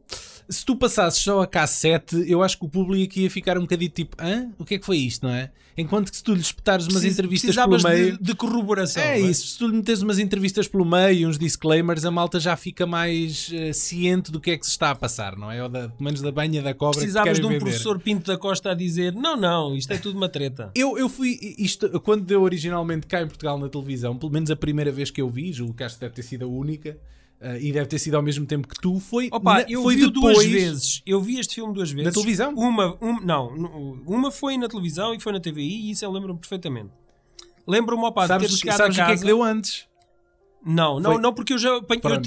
se 0.49 0.65
tu 0.65 0.75
passasses 0.75 1.21
só 1.21 1.41
a 1.41 1.47
cassete, 1.47 2.23
eu 2.27 2.41
acho 2.41 2.57
que 2.57 2.65
o 2.65 2.69
público 2.69 3.17
ia 3.19 3.29
ficar 3.29 3.57
um 3.57 3.61
bocadinho 3.61 3.91
tipo, 3.91 4.15
hã? 4.19 4.49
O 4.57 4.63
que 4.65 4.75
é 4.75 4.79
que 4.79 4.85
foi 4.85 4.97
isto, 4.97 5.25
não 5.25 5.33
é? 5.33 5.51
Enquanto 5.79 6.09
que 6.09 6.17
se 6.17 6.23
tu 6.23 6.33
lhe 6.33 6.41
espetares 6.41 6.85
umas 6.87 7.01
Precis- 7.01 7.13
entrevistas 7.19 7.55
pelo 7.55 7.83
meio. 7.83 8.17
de, 8.17 8.23
de 8.23 8.33
corroboração. 8.35 9.03
É 9.03 9.19
não 9.19 9.29
isso, 9.29 9.45
se 9.47 9.57
tu 9.59 9.67
lhe 9.67 9.75
metes 9.77 10.01
umas 10.01 10.17
entrevistas 10.17 10.67
pelo 10.67 10.83
meio, 10.83 11.29
uns 11.29 11.37
disclaimers, 11.37 12.03
a 12.03 12.09
malta 12.09 12.39
já 12.39 12.55
fica 12.57 12.87
mais 12.87 13.51
eh, 13.53 13.71
ciente 13.73 14.31
do 14.31 14.39
que 14.41 14.51
é 14.51 14.57
que 14.57 14.65
se 14.65 14.71
está 14.71 14.89
a 14.89 14.95
passar, 14.95 15.35
não 15.37 15.51
é? 15.51 15.61
Ou 15.61 15.69
da, 15.69 15.89
pelo 15.89 16.03
menos 16.03 16.19
da 16.21 16.31
banha 16.31 16.63
da 16.63 16.73
cobra 16.73 16.97
Precisavas 16.97 17.33
que 17.33 17.41
de 17.41 17.45
um 17.45 17.49
vender. 17.49 17.59
professor 17.63 17.99
Pinto 17.99 18.25
da 18.31 18.37
Costa 18.39 18.71
a 18.71 18.73
dizer: 18.73 19.13
não, 19.13 19.37
não, 19.37 19.75
isto 19.75 19.93
é 19.93 19.97
tudo 19.99 20.17
uma 20.17 20.27
treta. 20.29 20.71
Eu, 20.73 20.97
eu 20.97 21.07
fui, 21.07 21.37
isto, 21.59 21.87
quando 22.01 22.23
deu 22.25 22.41
originalmente 22.41 23.05
cá 23.05 23.21
em 23.21 23.27
Portugal 23.27 23.59
na 23.59 23.69
televisão, 23.69 24.17
pelo 24.17 24.31
menos 24.31 24.49
a 24.49 24.55
primeira 24.55 24.91
vez 24.91 25.11
que 25.11 25.21
eu 25.21 25.29
vi, 25.29 25.53
julgo 25.53 25.75
que 25.75 25.83
acho 25.83 25.93
que 25.95 26.01
deve 26.01 26.15
ter 26.15 26.23
sido 26.23 26.45
a 26.45 26.47
única, 26.47 26.97
eh, 27.41 27.59
e 27.61 27.71
deve 27.71 27.85
ter 27.87 27.99
sido 27.99 28.15
ao 28.15 28.21
mesmo 28.23 28.45
tempo 28.45 28.67
que 28.67 28.75
tu, 28.81 28.99
foi, 28.99 29.29
Opa, 29.31 29.55
na- 29.55 29.65
eu 29.69 29.83
foi 29.83 29.95
vi 29.95 30.07
depois, 30.11 30.35
duas 30.37 30.45
vezes. 30.47 31.01
Eu 31.05 31.21
vi 31.21 31.39
este 31.39 31.55
filme 31.55 31.73
duas 31.73 31.91
vezes. 31.91 32.13
televisão? 32.13 32.53
Uma, 32.55 32.97
um, 33.01 33.19
não, 33.21 33.47
uma 34.05 34.31
foi 34.31 34.57
na 34.57 34.67
televisão 34.67 35.13
e 35.13 35.19
foi 35.19 35.31
na 35.31 35.39
TVI 35.39 35.87
e 35.87 35.91
isso 35.91 36.03
eu 36.05 36.11
lembro-me 36.11 36.39
perfeitamente. 36.39 36.89
Lembro-me, 37.65 38.03
opa, 38.05 38.21
de 38.21 38.27
ter 38.27 38.33
Sabes, 38.33 38.57
chegado 38.59 38.77
sabes 38.77 38.97
a 38.99 39.01
o 39.01 39.05
que 39.05 39.11
é 39.11 39.13
casa... 39.13 39.21
que 39.21 39.27
deu 39.27 39.43
antes? 39.43 39.85
Não, 40.67 40.99
não, 40.99 41.13
Foi- 41.13 41.21
não, 41.21 41.33
porque 41.33 41.53
eu 41.53 41.57
já 41.57 41.69
eu, 41.69 41.81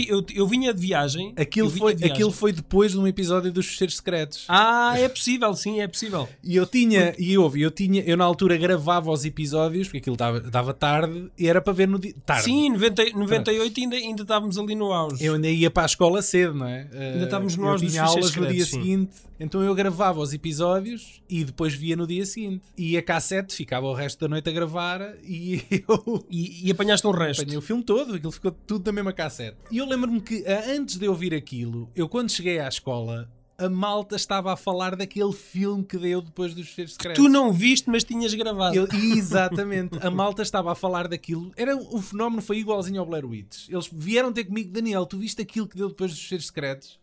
eu, 0.09 0.26
eu 0.35 0.47
vinha 0.47 0.73
de 0.73 0.80
viagem. 0.80 1.35
Aquilo 1.37 1.68
foi, 1.68 1.94
viagem. 1.94 2.12
aquilo 2.12 2.32
foi 2.32 2.52
depois 2.52 2.92
de 2.92 2.99
um 2.99 3.06
episódio 3.06 3.52
dos 3.52 3.66
Fecheiros 3.66 3.97
Secretos. 3.97 4.44
Ah, 4.49 4.94
é 4.99 5.09
possível, 5.09 5.52
sim, 5.54 5.80
é 5.80 5.87
possível. 5.87 6.26
E 6.42 6.56
eu 6.56 6.64
tinha, 6.66 7.14
e 7.18 7.37
houve, 7.37 7.61
eu 7.61 7.70
tinha, 7.70 8.02
eu 8.02 8.16
na 8.16 8.25
altura 8.25 8.56
gravava 8.56 9.11
os 9.11 9.25
episódios, 9.26 9.88
porque 9.88 9.99
aquilo 9.99 10.16
dava, 10.16 10.40
dava 10.40 10.73
tarde 10.73 11.30
e 11.38 11.47
era 11.47 11.61
para 11.61 11.73
ver 11.75 11.87
no 11.87 11.99
dia. 11.99 12.14
Tarde. 12.25 12.44
Sim, 12.44 12.70
90, 12.70 13.11
98 13.14 13.80
ainda, 13.80 13.97
ainda 13.97 14.23
estávamos 14.23 14.56
ali 14.59 14.75
no 14.75 14.90
auge. 14.92 15.23
Eu 15.23 15.35
ainda 15.35 15.49
ia 15.49 15.70
para 15.70 15.82
a 15.82 15.87
escola 15.87 16.23
cedo, 16.23 16.54
não 16.54 16.66
é? 16.66 16.88
Ainda 16.92 17.25
estávamos 17.25 17.56
no 17.56 17.64
eu 17.64 17.68
auge 17.70 17.85
dos 17.85 17.92
tinha 17.92 18.04
aulas 18.04 18.26
Fecheiros 18.26 18.37
no 18.49 18.54
dia 18.54 18.64
Secretos, 18.64 18.70
sim. 18.70 18.80
seguinte, 18.82 19.29
então 19.40 19.62
eu 19.62 19.75
gravava 19.75 20.20
os 20.20 20.32
episódios 20.35 21.23
e 21.28 21.42
depois 21.44 21.75
via 21.75 21.97
no 21.97 22.06
dia 22.06 22.25
seguinte. 22.26 22.62
E 22.76 22.97
a 22.97 23.02
cassete 23.02 23.54
ficava 23.54 23.87
o 23.87 23.94
resto 23.94 24.20
da 24.20 24.28
noite 24.28 24.49
a 24.49 24.52
gravar 24.52 25.00
e 25.25 25.62
eu 25.88 26.25
E, 26.30 26.68
e 26.68 26.70
apanhaste 26.70 27.06
um 27.06 27.11
resto. 27.11 27.40
apanhei 27.42 27.59
o 27.59 27.62
filme 27.62 27.82
todo, 27.82 28.14
aquilo 28.14 28.30
ficou 28.32 28.52
tudo 28.52 28.87
na 28.87 28.92
mesma 28.92 29.12
cassete. 29.12 29.56
E 29.70 29.78
eu 29.78 29.87
lembro-me 29.87 30.20
que 30.20 30.44
ah, 30.47 30.64
antes 30.70 30.97
de 30.97 31.06
eu 31.06 31.12
ouvir 31.12 31.35
aquilo, 31.35 31.90
eu 31.97 32.09
quando 32.09 32.30
cheguei 32.30 32.59
à 32.61 32.68
escola, 32.68 33.28
a 33.59 33.68
malta 33.68 34.16
estava 34.16 34.52
a 34.52 34.56
falar 34.56 34.97
daquele 34.97 35.32
filme 35.32 35.85
que 35.85 35.99
deu 35.99 36.23
depois 36.23 36.54
dos 36.54 36.68
Fecheiros 36.68 36.94
Secretos. 36.94 37.23
Tu 37.23 37.28
não 37.28 37.52
viste, 37.52 37.90
mas 37.90 38.02
tinhas 38.04 38.32
gravado. 38.35 38.75
Eu- 38.75 38.88
exatamente, 39.16 39.99
a 40.00 40.11
malta 40.11 40.42
estava 40.42 40.73
a 40.73 40.75
falar 40.75 41.06
daquilo. 41.09 41.52
Era, 41.56 41.76
o 41.76 42.00
fenómeno 42.00 42.40
foi 42.42 42.59
igualzinho 42.59 43.00
ao 43.00 43.06
Blair 43.06 43.26
Witch. 43.26 43.68
Eles 43.68 43.88
vieram 43.92 44.32
ter 44.32 44.44
comigo, 44.44 44.70
Daniel, 44.73 45.04
tu 45.06 45.18
viste 45.18 45.42
aquilo 45.42 45.66
que 45.68 45.76
deu 45.76 45.88
depois 45.88 46.11
dos 46.11 46.20
Fecheiros 46.23 46.47
Secretos? 46.47 46.99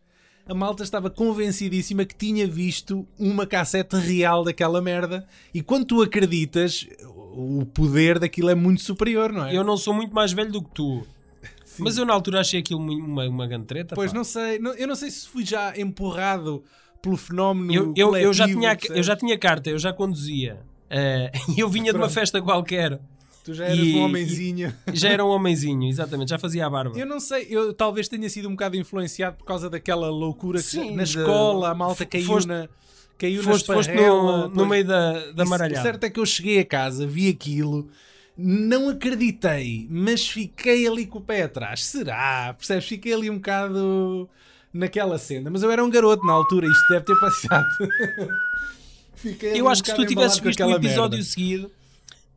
A 0.47 0.53
malta 0.53 0.83
estava 0.83 1.09
convencidíssima 1.09 2.05
que 2.05 2.15
tinha 2.15 2.47
visto 2.47 3.05
uma 3.19 3.45
cassete 3.45 3.95
real 3.97 4.43
daquela 4.43 4.81
merda. 4.81 5.27
E 5.53 5.61
quando 5.61 5.85
tu 5.85 6.01
acreditas, 6.01 6.87
o 7.33 7.65
poder 7.65 8.17
daquilo 8.19 8.49
é 8.49 8.55
muito 8.55 8.81
superior, 8.81 9.31
não 9.31 9.45
é? 9.45 9.55
Eu 9.55 9.63
não 9.63 9.75
sou 9.77 9.93
muito 9.93 10.13
mais 10.15 10.31
velho 10.31 10.51
do 10.51 10.61
que 10.61 10.69
tu. 10.73 11.05
Mas 11.79 11.97
eu 11.97 12.05
na 12.05 12.13
altura 12.13 12.39
achei 12.39 12.59
aquilo 12.61 12.79
uma, 12.79 13.25
uma 13.27 13.45
grande 13.45 13.65
treta. 13.65 13.93
Pois 13.93 14.11
pá. 14.11 14.17
não 14.17 14.23
sei, 14.23 14.57
não- 14.57 14.73
eu 14.73 14.87
não 14.87 14.95
sei 14.95 15.11
se 15.11 15.27
fui 15.27 15.45
já 15.45 15.77
empurrado 15.77 16.63
pelo 17.01 17.17
fenómeno. 17.17 17.73
eu, 17.73 17.93
eu, 17.95 18.15
eu, 18.15 18.33
já 18.33 18.45
coletivo, 18.45 18.77
tinha, 18.77 18.97
eu 18.97 19.03
já 19.03 19.15
tinha 19.15 19.37
carta, 19.37 19.69
eu 19.69 19.77
já 19.77 19.91
conduzia. 19.93 20.59
E 21.57 21.59
eu 21.59 21.67
vinha 21.69 21.91
de 21.91 21.97
uma 21.97 22.05
Pronto. 22.05 22.13
festa 22.13 22.41
qualquer. 22.41 22.99
Tu 23.47 23.53
já 23.53 23.63
eras 23.63 23.79
e- 23.79 23.95
um 23.95 24.03
homenzinho. 24.03 24.73
Já 24.93 25.07
era 25.07 25.23
um 25.23 25.29
homenzinho, 25.29 25.87
exatamente, 25.87 26.27
já 26.31 26.37
fazia 26.37 26.65
a 26.65 26.69
barba. 26.69 26.99
Eu 26.99 27.05
não 27.05 27.17
sei, 27.17 27.47
eu 27.49 27.73
talvez 27.73 28.09
tenha 28.09 28.29
sido 28.29 28.49
um 28.49 28.51
bocado 28.51 28.75
influenciado 28.75 29.37
por 29.37 29.45
causa 29.45 29.69
daquela 29.69 30.09
loucura 30.09 30.59
que 30.59 30.65
Sim, 30.67 30.93
na 30.97 31.03
de- 31.03 31.17
escola 31.17 31.69
a 31.69 31.73
malta 31.73 32.05
caiu 32.05 32.25
foste- 32.25 32.47
na 32.49 32.67
caiu 33.17 33.41
Foste, 33.41 33.69
na 33.69 33.73
foste 33.75 33.93
no, 33.95 34.49
no 34.49 34.65
meio 34.65 34.83
da, 34.85 35.13
da 35.13 35.19
Isso- 35.19 35.43
O 35.43 35.47
maralhada. 35.49 35.81
certo 35.81 36.03
é 36.03 36.09
que 36.09 36.19
eu 36.19 36.25
cheguei 36.25 36.59
a 36.59 36.65
casa, 36.65 37.07
vi 37.07 37.29
aquilo, 37.29 37.87
não 38.37 38.89
acreditei, 38.89 39.87
mas 39.89 40.27
fiquei 40.27 40.85
ali 40.85 41.05
com 41.05 41.19
o 41.19 41.21
pé 41.21 41.43
atrás. 41.43 41.85
Será? 41.85 42.53
Percebes? 42.57 42.85
Fiquei 42.85 43.13
ali 43.13 43.29
um 43.29 43.35
bocado 43.35 44.29
naquela 44.73 45.17
cena. 45.17 45.49
Mas 45.49 45.63
eu 45.63 45.71
era 45.71 45.81
um 45.83 45.89
garoto 45.89 46.25
na 46.27 46.33
altura, 46.33 46.67
isto 46.67 46.87
deve 46.89 47.05
ter 47.05 47.17
passado. 47.19 47.65
Eu 49.41 49.65
um 49.65 49.69
acho 49.69 49.81
que 49.83 49.89
se 49.89 49.95
tu 49.95 50.05
tivesses 50.05 50.37
visto 50.37 50.63
o 50.63 50.71
episódio 50.75 51.17
merda. 51.17 51.23
seguido, 51.23 51.71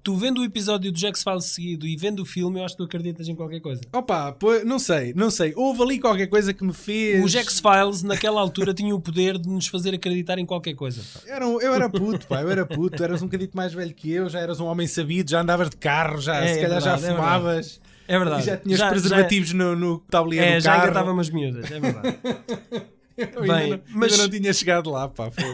tu 0.02 0.16
vendo 0.16 0.40
o 0.40 0.44
episódio 0.44 0.90
do 0.90 0.98
Jax 0.98 1.22
Files 1.22 1.44
seguido 1.46 1.86
e 1.86 1.96
vendo 1.96 2.20
o 2.20 2.24
filme, 2.24 2.58
eu 2.60 2.64
acho 2.64 2.74
que 2.74 2.78
tu 2.78 2.84
acreditas 2.84 3.28
em 3.28 3.34
qualquer 3.34 3.60
coisa. 3.60 3.80
Opa, 3.92 4.32
pô, 4.32 4.58
não 4.64 4.78
sei, 4.78 5.12
não 5.14 5.30
sei. 5.30 5.52
Houve 5.56 5.82
ali 5.82 5.98
qualquer 6.00 6.26
coisa 6.26 6.52
que 6.54 6.64
me 6.64 6.72
fez. 6.72 7.22
O 7.24 7.28
Jax 7.28 7.60
Files, 7.60 8.02
naquela 8.02 8.40
altura, 8.40 8.72
tinha 8.74 8.94
o 8.94 9.00
poder 9.00 9.38
de 9.38 9.48
nos 9.48 9.66
fazer 9.66 9.94
acreditar 9.94 10.38
em 10.38 10.46
qualquer 10.46 10.74
coisa. 10.74 11.02
pá. 11.14 11.20
Era 11.26 11.44
eu 11.44 11.74
era 11.74 11.88
puto, 11.88 12.26
pá, 12.26 12.40
eu 12.40 12.50
era 12.50 12.64
puto, 12.66 13.02
eras 13.02 13.22
um 13.22 13.26
bocadinho 13.26 13.50
mais 13.54 13.72
velho 13.72 13.94
que 13.94 14.10
eu, 14.10 14.28
já 14.28 14.40
eras 14.40 14.58
um 14.60 14.66
homem 14.66 14.86
sabido, 14.86 15.30
já 15.30 15.40
andavas 15.42 15.68
de 15.70 15.76
carro, 15.76 16.18
já, 16.20 16.36
É, 16.36 16.54
se 16.54 16.58
é 16.58 16.62
calhar 16.62 16.80
já 16.80 16.96
verdade, 16.96 17.12
é 17.12 17.16
fumavas 17.16 17.80
É 18.08 18.18
verdade. 18.18 18.42
e 18.42 18.46
já 18.46 18.56
tinhas 18.56 18.78
Já- 18.78 18.88
preservativos 18.88 19.52
no, 19.52 19.76
no 19.76 19.98
tabuleiro 20.10 20.44
É, 20.44 20.56
do 20.56 20.60
já 20.62 20.72
carro. 20.72 20.84
engatava 20.84 21.12
umas 21.12 21.30
miúdas, 21.30 21.70
é 21.70 21.78
verdade. 21.80 22.18
Eu 23.34 23.42
Bem, 23.42 23.50
ainda, 23.52 23.76
não, 23.76 23.82
mas- 23.98 24.12
ainda 24.12 24.22
não 24.24 24.30
tinha 24.40 24.52
chegado 24.52 24.90
lá, 24.90 25.08
pá. 25.08 25.30
foi- 25.30 25.44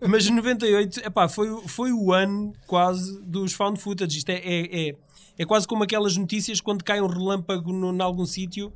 Mas 0.08 0.28
98, 0.28 1.00
epá, 1.00 1.28
foi, 1.28 1.50
o- 1.50 1.66
foi 1.66 1.92
o 1.92 2.12
ano 2.12 2.52
quase 2.66 3.20
dos 3.22 3.52
found 3.52 3.80
footage. 3.80 4.18
Isto 4.18 4.30
é, 4.30 4.34
é, 4.36 4.88
é, 4.90 4.94
é 5.38 5.44
quase 5.44 5.66
como 5.66 5.82
aquelas 5.84 6.16
notícias 6.16 6.60
quando 6.60 6.84
cai 6.84 7.00
um 7.00 7.06
relâmpago 7.06 7.70
em 7.72 8.00
algum 8.02 8.26
sítio. 8.26 8.72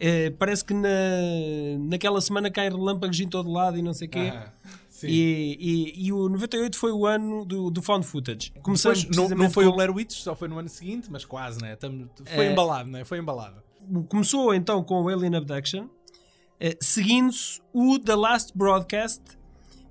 eh, 0.00 0.30
parece 0.38 0.64
que 0.64 0.74
na, 0.74 0.88
naquela 1.78 2.20
semana 2.20 2.50
caem 2.50 2.70
relâmpagos 2.70 3.18
em 3.20 3.28
todo 3.28 3.50
lado 3.50 3.78
e 3.78 3.82
não 3.82 3.94
sei 3.94 4.08
o 4.08 4.10
quê. 4.10 4.32
Ah. 4.34 4.52
E, 5.02 5.92
e, 5.96 6.06
e 6.06 6.12
o 6.12 6.28
98 6.30 6.78
foi 6.78 6.90
o 6.90 7.04
ano 7.06 7.44
do, 7.44 7.70
do 7.70 7.82
found 7.82 8.06
footage. 8.06 8.52
Começando 8.62 8.96
Depois, 8.96 9.16
não, 9.16 9.28
não 9.36 9.50
foi 9.50 9.64
com- 9.64 9.70
o 9.70 9.74
Blair 9.74 9.94
Witch, 9.94 10.12
só 10.14 10.34
foi 10.34 10.48
no 10.48 10.58
ano 10.58 10.68
seguinte, 10.68 11.08
mas 11.10 11.24
quase, 11.26 11.60
né? 11.60 11.76
Tamo- 11.76 12.08
foi 12.24 12.46
É. 12.46 12.52
embalado, 12.52 12.90
né? 12.90 13.04
Foi 13.04 13.18
embalado. 13.18 13.56
Começou 14.08 14.54
então 14.54 14.82
com 14.82 15.02
o 15.02 15.08
Alien 15.08 15.34
Abduction, 15.36 15.88
eh, 16.60 16.76
seguindo-se 16.80 17.60
o 17.72 17.98
The 17.98 18.14
Last 18.14 18.52
Broadcast 18.54 19.22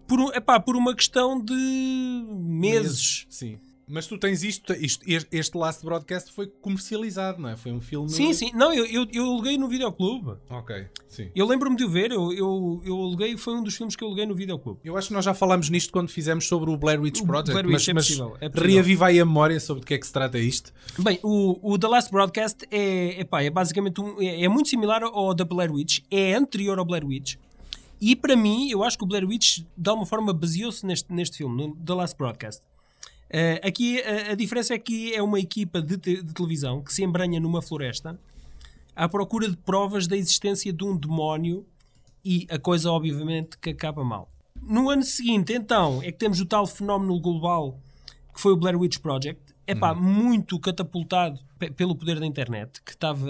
por, 0.08 0.36
epá, 0.36 0.60
por 0.60 0.75
uma 0.75 0.96
questão 0.96 1.39
de 1.39 2.25
meses. 2.29 3.25
Sim. 3.29 3.60
Mas 3.88 4.08
tu 4.08 4.18
tens 4.18 4.44
isto, 4.44 4.74
isto- 4.74 5.04
este, 5.06 5.28
este 5.36 5.58
Last 5.58 5.84
Broadcast 5.84 6.32
foi 6.32 6.48
comercializado, 6.48 7.42
não 7.42 7.50
é? 7.50 7.58
Foi 7.58 7.72
um 7.72 7.82
filme. 7.82 8.10
Sim, 8.10 8.34
sim. 8.34 8.52
Não, 8.54 8.74
eu, 8.74 8.86
eu, 8.86 9.08
eu 9.12 9.24
aluguei 9.25 9.58
no 9.58 9.68
videoclube. 9.68 10.38
Ok, 10.50 10.88
sim. 11.08 11.30
Eu 11.36 11.46
lembro-me 11.46 11.75
de 11.75 11.84
o 11.84 11.90
ver, 11.90 12.12
eu, 12.12 12.32
eu, 12.32 12.82
eu 12.86 12.96
aluguei, 12.96 13.36
foi 13.38 13.54
um 13.56 13.63
dos 13.63 13.75
filmes 13.75 13.96
que 13.96 14.04
eu 14.04 14.08
aluguei 14.08 14.25
no 14.25 14.34
videoclube. 14.34 14.80
Eu 14.84 14.96
acho 14.98 15.10
que 15.10 15.13
nós 15.13 15.25
já 15.25 15.34
falámos 15.34 15.70
nisto 15.70 15.92
quando 15.92 16.10
fizemos 16.10 16.48
sobre 16.48 16.70
o 16.72 16.78
Blair 16.78 17.02
Witch 17.02 17.20
O 17.22 17.25
Project, 17.25 17.52
Blair 17.52 17.68
Witch, 17.68 17.74
mas, 17.74 17.88
é 17.90 17.94
mas 17.94 18.08
possível, 18.08 18.38
é 18.40 18.50
possível. 18.50 18.74
reaviva 18.74 19.08
aí 19.08 19.20
a 19.20 19.25
memória 19.25 19.60
sobre 19.60 19.82
de 19.82 19.88
que 19.88 19.94
é 19.94 19.98
que 19.98 20.08
se 20.08 20.13
trata 20.13 20.40
isto. 20.40 20.74
Bem, 21.00 21.20
o, 21.22 21.74
o 21.74 21.78
The 21.78 21.88
Last 21.88 22.10
Broadcast 22.12 22.66
é, 22.72 23.20
epá, 23.22 23.44
é 23.44 23.50
basicamente 23.50 24.00
um, 24.00 24.22
é, 24.22 24.44
é 24.44 24.48
muito 24.48 24.70
similar 24.70 25.04
ao 25.04 25.34
da 25.34 25.44
Blair 25.44 25.72
Witch, 25.72 26.00
é 26.10 26.34
anterior 26.34 26.80
ao 26.80 26.86
Blair 26.86 27.06
Witch. 27.06 27.36
E 28.00 28.16
para 28.16 28.36
mim, 28.36 28.70
eu 28.70 28.84
acho 28.84 28.98
que 28.98 29.04
o 29.04 29.08
Blair 29.08 29.25
Witch, 29.25 29.60
de 29.78 29.90
alguma 29.90 30.06
forma, 30.06 30.34
baseou-se 30.34 30.86
neste, 30.86 31.12
neste 31.13 31.38
filme, 31.38 31.56
no 31.68 31.75
The 31.75 31.94
Last 31.94 32.18
Broadcast. 32.18 32.62
Eh, 33.36 33.60
aqui 33.63 34.00
a, 34.04 34.34
a 34.34 34.36
diferença 34.36 34.75
é 34.75 34.78
que 34.78 35.12
é 35.13 35.22
uma 35.22 35.40
equipa 35.40 35.82
de, 35.82 35.98
te- 35.98 36.22
de 36.22 36.34
televisão 36.34 36.82
que 36.84 36.94
se 36.94 37.04
embranha 37.04 37.40
numa 37.40 37.63
floresta 37.63 38.20
à 38.96 39.10
procura 39.10 39.50
de 39.50 39.58
provas 39.58 40.06
da 40.06 40.16
existência 40.16 40.72
de 40.72 40.84
um 40.84 40.96
demónio 40.96 41.66
e 42.24 42.46
a 42.50 42.60
coisa, 42.60 42.92
obviamente, 42.92 43.58
que 43.58 43.72
acaba 43.72 44.04
mal. 44.04 44.30
No 44.62 44.88
ano 44.90 45.02
seguinte, 45.02 45.52
então, 45.52 46.00
é 46.04 46.12
que 46.12 46.18
temos 46.20 46.40
o 46.40 46.46
tal 46.46 46.68
fenómeno 46.68 47.20
global 47.20 47.80
que 48.34 48.40
foi 48.40 48.54
o 48.54 48.56
Blair 48.58 48.80
Witch 48.80 49.00
Project. 49.00 49.42
É 49.66 49.74
pá, 49.74 49.96
muito 49.96 50.60
catapultado 50.60 51.40
pe- 51.58 51.72
pelo 51.72 51.96
poder 51.96 52.20
da 52.20 52.25
internet, 52.25 52.82
que 52.84 52.92
estava 52.92 53.28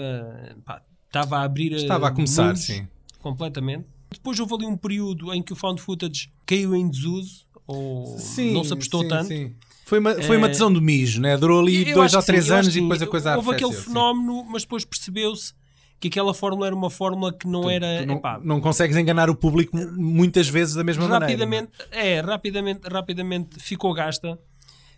pá, 0.66 0.82
estava 1.06 1.38
a 1.38 1.42
abrir. 1.44 1.72
eh, 1.72 1.76
Estava 1.76 2.08
a 2.08 2.10
começar, 2.10 2.46
mundos 2.48 2.62
sim. 2.64 2.86
Completamente. 3.20 3.86
Depois 4.10 4.38
houve 4.38 4.54
ali 4.54 4.66
um 4.66 4.76
período 4.76 5.32
em 5.32 5.42
que 5.42 5.52
o 5.52 5.56
found 5.56 5.80
footage 5.80 6.30
caiu 6.44 6.74
em 6.76 6.88
desuso, 6.88 7.46
ou 7.66 8.16
não 8.52 8.62
se 8.64 8.72
apostou 8.72 9.02
sim, 9.02 9.08
tanto. 9.08 9.28
sim. 9.28 9.54
Foi 9.84 9.98
uma, 9.98 10.14
foi 10.22 10.36
uma 10.36 10.46
Eh, 10.46 10.50
tesão 10.50 10.72
do 10.72 10.80
mijo, 10.80 11.20
né? 11.20 11.36
Durou 11.36 11.60
ali 11.60 11.88
Eu 11.88 11.94
dois 11.94 12.14
ou 12.14 12.20
sim, 12.22 12.26
três 12.26 12.44
acho 12.50 12.54
anos 12.54 12.72
que 12.72 12.78
e 12.78 12.82
depois 12.82 12.98
sim. 13.00 13.04
a 13.04 13.08
coisa 13.08 13.36
Houve 13.36 13.50
aquele 13.50 13.64
arrefeceu, 13.64 13.84
sim. 13.84 13.90
fenómeno, 13.92 14.44
mas 14.44 14.62
depois 14.62 14.84
percebeu-se 14.84 15.52
que 16.00 16.08
aquela 16.08 16.32
fórmula 16.34 16.66
era 16.66 16.74
uma 16.76 16.90
fórmula 16.90 17.32
que 17.32 17.46
não 17.46 17.68
era. 17.68 18.00
Tu 18.00 18.06
não, 18.06 18.16
epá, 18.16 18.40
não 18.42 18.60
consegues 18.60 18.96
enganar 18.96 19.28
o 19.30 19.34
público 19.34 19.76
muitas 19.96 20.48
vezes 20.48 20.74
da 20.74 20.82
mesma 20.84 21.06
rapidamente, 21.06 21.70
maneira. 21.78 22.08
é, 22.08 22.20
rapidamente, 22.20 22.88
rapidamente 22.88 23.60
ficou 23.60 23.92
gasta. 23.94 24.38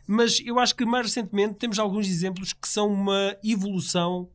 Mas 0.06 0.40
eu 0.44 0.58
acho 0.60 0.74
que 0.76 0.84
mais 0.84 1.06
recentemente 1.06 1.54
temos 1.54 1.78
alguns 1.80 2.06
exemplos 2.06 2.52
que 2.52 2.68
são 2.68 2.86
uma 2.92 3.36
evolução 3.42 4.28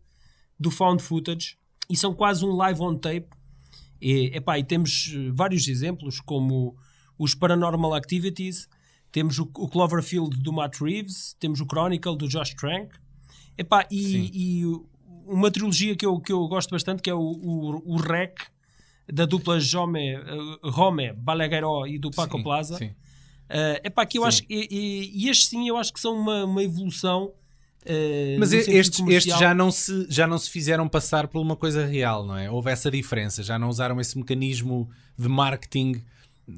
do 0.60 0.70
found 0.70 1.01
footage 1.01 1.55
e 1.89 1.96
são 1.96 2.13
quase 2.13 2.43
um 2.46 2.51
live 2.55 2.81
on 2.81 2.96
tape. 2.98 3.27
E, 4.01 4.31
epá, 4.36 4.60
e 4.60 4.63
temos 4.63 5.13
eh, 5.15 5.29
vários 5.34 5.67
exemplos, 5.67 6.20
como 6.20 6.75
os 7.17 7.34
Paranormal 7.36 7.93
Activities, 7.93 8.67
temos 9.12 9.39
o, 9.39 9.44
o 9.44 9.68
Cloverfield 9.68 10.38
do 10.38 10.53
Matt 10.53 10.80
Reeves, 10.80 11.36
temos 11.39 11.60
o 11.60 11.65
Chronicle 11.65 12.18
do 12.18 12.27
Josh 12.27 12.53
Trank. 12.53 12.96
Epá, 13.58 13.86
e, 13.91 14.32
e 14.34 14.63
uma 15.25 15.51
trilogia 15.51 15.96
que 15.96 16.06
eu, 16.06 16.20
que 16.20 16.32
eu 16.32 16.48
gosto 16.48 16.72
bastante, 16.72 17.01
que 17.01 17.10
é 17.10 17.13
o, 17.13 17.20
o, 17.20 17.94
o 17.94 17.98
Rec, 17.98 18.39
da 19.12 19.25
dupla 19.25 19.60
Jome, 19.60 20.15
eh, 20.15 20.24
Rome 20.63 21.13
Balagueró 21.13 21.86
e 21.86 22.00
do 22.00 22.10
Paco 22.12 22.38
Sim, 22.38 22.44
Plaza. 22.44 22.77
sim. 22.77 22.91
É 23.50 23.82
epá, 23.84 24.06
que 24.06 24.18
eu 24.18 24.22
Sim. 24.22 24.27
acho 24.30 24.44
e, 24.50 24.68
e, 24.72 25.25
e 25.25 25.30
estes 25.30 25.50
sim 25.50 25.68
eu 25.68 25.75
acho 25.75 25.91
que 25.91 26.00
são 26.00 26.15
uma, 26.15 26.46
uma 26.46 26.63
evolução 26.63 27.34
eh, 27.86 28.38
Mas 28.39 28.53
estes, 28.53 29.06
estes 29.08 29.38
já, 29.38 29.53
não 29.53 29.70
se, 29.72 30.06
já 30.10 30.25
não 30.25 30.38
se 30.38 30.50
fizeram 30.50 30.88
passar 30.88 31.27
por 31.27 31.41
uma 31.41 31.56
coisa 31.56 31.86
real, 31.86 32.25
não 32.25 32.38
é? 32.38 32.50
Houve 32.50 32.72
essa 32.72 32.89
diferença, 32.89 33.44
já 33.44 33.58
não 33.60 33.68
usaram 33.70 34.00
esse 34.00 34.18
mecanismo 34.18 34.89
de 35.18 35.27
marketing 35.27 36.01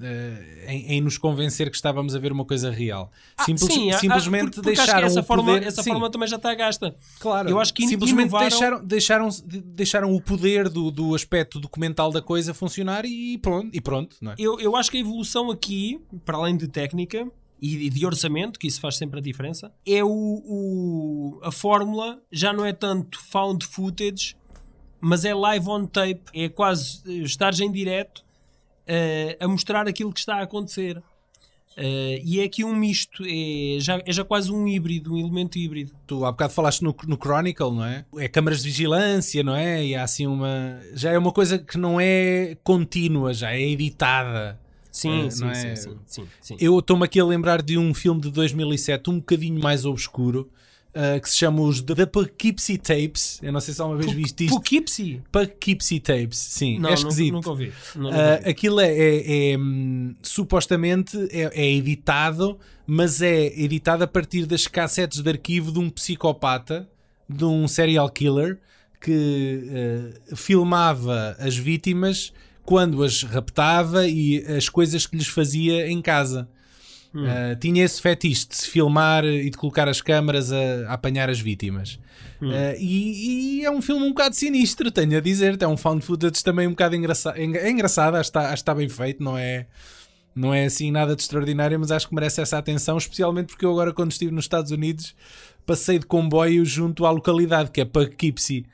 eh, 0.02 0.66
em, 0.68 0.94
em 0.94 1.02
nos 1.02 1.18
convencer 1.18 1.70
que 1.70 1.76
estávamos 1.76 2.16
a 2.16 2.20
ver 2.20 2.32
uma 2.32 2.46
coisa 2.46 2.72
real. 2.72 3.12
Ah, 3.38 3.44
Simples- 3.44 3.74
sim, 3.74 3.92
há- 3.92 3.96
há- 3.96 4.00
simplesmente 4.00 4.44
porque- 4.46 4.62
porque 4.62 4.70
acho 4.72 4.82
que 4.82 4.86
deixaram 4.86 5.08
essa 5.08 5.20
o 5.20 5.24
forma, 5.24 5.44
poder... 5.44 5.68
essa 5.68 5.84
sim, 5.84 5.92
forma 5.92 6.10
também 6.10 6.28
já 6.28 6.36
está 6.38 6.54
gasta. 6.56 6.96
Claro, 7.20 7.50
Eu 7.50 7.60
acho 7.60 7.74
que 7.74 7.88
simplesmente 7.88 8.22
inovaram- 8.30 8.50
deixaram, 8.50 8.84
deixaram, 8.86 9.30
deixaram 9.46 10.14
o 10.16 10.22
poder 10.22 10.70
do, 10.70 10.90
do 10.92 11.14
aspecto 11.16 11.60
documental 11.60 12.12
da 12.12 12.22
coisa 12.22 12.54
funcionar 12.54 13.06
e 13.06 13.38
pronto, 13.38 13.70
e 13.76 13.82
pronto 13.82 14.16
não 14.22 14.32
é? 14.32 14.36
Eu, 14.40 14.60
eu 14.60 14.76
acho 14.76 14.90
que 14.92 14.98
a 14.98 15.00
evolução 15.00 15.52
aqui, 15.52 16.00
para 16.26 16.38
além 16.38 16.56
de 16.58 16.68
técnica, 16.68 17.28
e 17.66 17.90
de 17.90 18.06
orçamento, 18.06 18.60
que 18.60 18.68
isso 18.68 18.82
faz 18.82 18.98
sempre 18.98 19.20
a 19.20 19.24
diferença. 19.24 19.72
É 19.86 20.04
o, 20.04 20.10
o, 20.10 21.40
a 21.44 21.50
fórmula, 21.52 22.22
já 22.30 22.52
não 22.52 22.66
é 22.66 22.74
tanto 22.74 23.18
found 23.22 23.66
footage, 23.66 24.36
mas 25.00 25.24
é 25.24 25.34
live 25.34 25.68
on 25.70 25.86
tape, 25.86 26.22
é 26.34 26.50
quase 26.50 27.02
estar 27.24 27.58
em 27.62 27.72
direto 27.72 28.20
uh, 28.20 28.23
a 29.40 29.48
mostrar 29.48 29.88
aquilo 29.88 30.12
que 30.12 30.20
está 30.20 30.36
a 30.36 30.44
acontecer. 30.44 31.02
Uh, 31.78 32.22
e 32.24 32.40
é 32.40 32.44
aqui 32.44 32.64
um 32.64 32.76
misto, 32.76 33.24
é 33.26 33.80
já, 33.80 34.00
é 34.06 34.12
já 34.12 34.24
quase 34.24 34.52
um 34.52 34.68
híbrido, 34.68 35.14
um 35.14 35.18
elemento 35.18 35.58
híbrido. 35.58 35.92
Tu 36.06 36.24
há 36.24 36.32
bocado 36.32 36.54
falaste 36.54 36.84
no, 36.84 36.96
no 37.08 37.18
Chronicle, 37.18 37.72
não 37.72 37.84
é? 37.84 38.06
É 38.18 38.28
câmaras 38.28 38.62
de 38.62 38.70
vigilância, 38.70 39.42
não 39.42 39.56
é? 39.56 39.84
E 39.84 39.96
há 39.96 40.04
assim 40.04 40.28
uma. 40.28 40.80
Já 40.94 41.12
é 41.12 41.18
uma 41.18 41.32
coisa 41.32 41.58
que 41.58 41.78
não 41.78 42.00
é 42.00 42.56
contínua, 42.64 43.34
já 43.34 43.54
é 43.54 43.62
editada. 43.62 44.60
Sim, 44.92 45.26
uh, 45.26 45.32
sim, 45.32 45.48
é? 45.48 45.76
sim, 45.76 45.98
sim, 46.06 46.28
sim, 46.40 46.58
Eu 46.60 46.78
estou-me 46.78 47.06
aqui 47.06 47.20
a 47.20 47.26
lembrar 47.26 47.64
de 47.64 47.76
um 47.80 47.92
filme 47.96 48.22
de 48.22 48.30
2007, 48.30 49.10
um 49.10 49.18
bocadinho 49.18 49.60
mais 49.60 49.84
obscuro, 49.86 50.52
uh, 50.96 51.20
que 51.20 51.30
se 51.30 51.38
chama 51.38 51.62
os 51.62 51.82
The 51.82 52.06
Poughkeepsie 52.06 52.78
Tapes. 52.78 53.40
Eu 53.42 53.52
não 53.52 53.60
sei 53.60 53.74
se 53.74 53.82
alguma 53.82 54.00
vez 54.00 54.12
viste 54.12 54.46
isto. 54.46 54.54
Poughkeepsie? 54.54 55.22
Poughkeepsie 55.32 56.00
Tapes, 56.00 56.38
sim. 56.38 56.80
Não, 56.80 56.90
é 56.90 56.94
esquisito. 56.94 57.34
Nunca, 57.34 57.50
nunca 57.50 57.50
ouvi. 57.50 57.74
Não, 57.96 58.04
nunca 58.04 58.18
ouvi. 58.18 58.46
Uh, 58.46 58.50
aquilo 58.50 58.80
é, 58.80 58.92
é, 58.92 59.52
é 59.52 59.58
hum, 59.58 60.16
supostamente 60.22 61.18
é, 61.32 61.52
é, 61.54 61.72
editado, 61.72 62.58
mas 62.86 63.22
é 63.22 63.48
editado 63.60 64.04
a 64.04 64.08
partir 64.08 64.46
das 64.46 64.68
cassetes 64.68 65.22
de 65.22 65.30
arquivo 65.30 65.72
de 65.72 65.80
um 65.80 65.90
psicopata, 65.90 66.88
de 67.28 67.46
um 67.46 67.68
serial 67.68 68.10
killer, 68.10 68.60
que 69.02 69.62
uh, 70.32 70.36
filmava 70.36 71.36
as 71.38 71.58
vítimas 71.58 72.32
quando 72.64 73.04
as 73.04 73.24
raptava 73.24 74.08
e 74.08 74.40
as 74.46 74.70
coisas 74.70 75.06
que 75.06 75.18
lhes 75.18 75.28
fazia 75.28 75.90
em 75.90 76.02
casa. 76.02 76.48
Hum. 77.14 77.26
Uh, 77.26 77.56
tinha 77.60 77.86
esse 77.86 78.02
fetiche 78.02 78.48
de 78.48 78.56
se 78.56 78.68
filmar 78.68 79.24
e 79.24 79.50
de 79.50 79.56
colocar 79.56 79.88
as 79.88 80.02
câmaras 80.02 80.52
a, 80.52 80.88
a 80.88 80.94
apanhar 80.94 81.30
as 81.30 81.40
vítimas. 81.40 82.00
Hum. 82.42 82.50
Uh, 82.50 82.76
e, 82.80 83.60
e, 83.60 83.66
é 83.66 83.70
um 83.70 83.82
filme 83.82 84.04
um 84.06 84.10
bocado 84.10 84.36
sinistro, 84.36 84.90
tenho 84.90 85.18
a 85.18 85.22
dizer. 85.22 85.62
É 85.62 85.68
um 85.68 85.78
found 85.78 86.04
footage 86.04 86.44
também 86.44 86.68
um 86.68 86.72
bocado 86.72 86.96
engraçado. 86.96 87.38
É 87.38 87.70
engraçado, 87.70 88.16
acho 88.16 88.32
que, 88.32 88.38
está, 88.38 88.42
acho 88.48 88.56
que 88.56 88.62
está 88.62 88.76
bem 88.76 88.90
feito, 88.90 89.24
não 89.24 89.38
é, 89.38 89.68
não 90.36 90.54
é 90.54 90.66
assim 90.66 90.92
nada 90.92 91.16
de 91.16 91.22
extraordinário, 91.22 91.80
mas 91.80 91.92
acho 91.92 92.08
que 92.08 92.16
merece 92.16 92.42
essa 92.42 92.58
atenção, 92.58 92.98
especialmente 92.98 93.48
porque 93.48 93.66
eu 93.66 93.72
agora, 93.72 93.94
quando 93.94 94.12
estive 94.12 94.32
nos 94.32 94.46
Estados 94.46 94.72
Unidos, 94.72 95.16
passei 95.66 96.00
de 96.00 96.08
comboio 96.08 96.66
junto 96.66 97.06
à 97.06 97.12
localidade, 97.12 97.70
que 97.70 97.82
é 97.82 97.86
Poughkeepsie. 97.86 98.66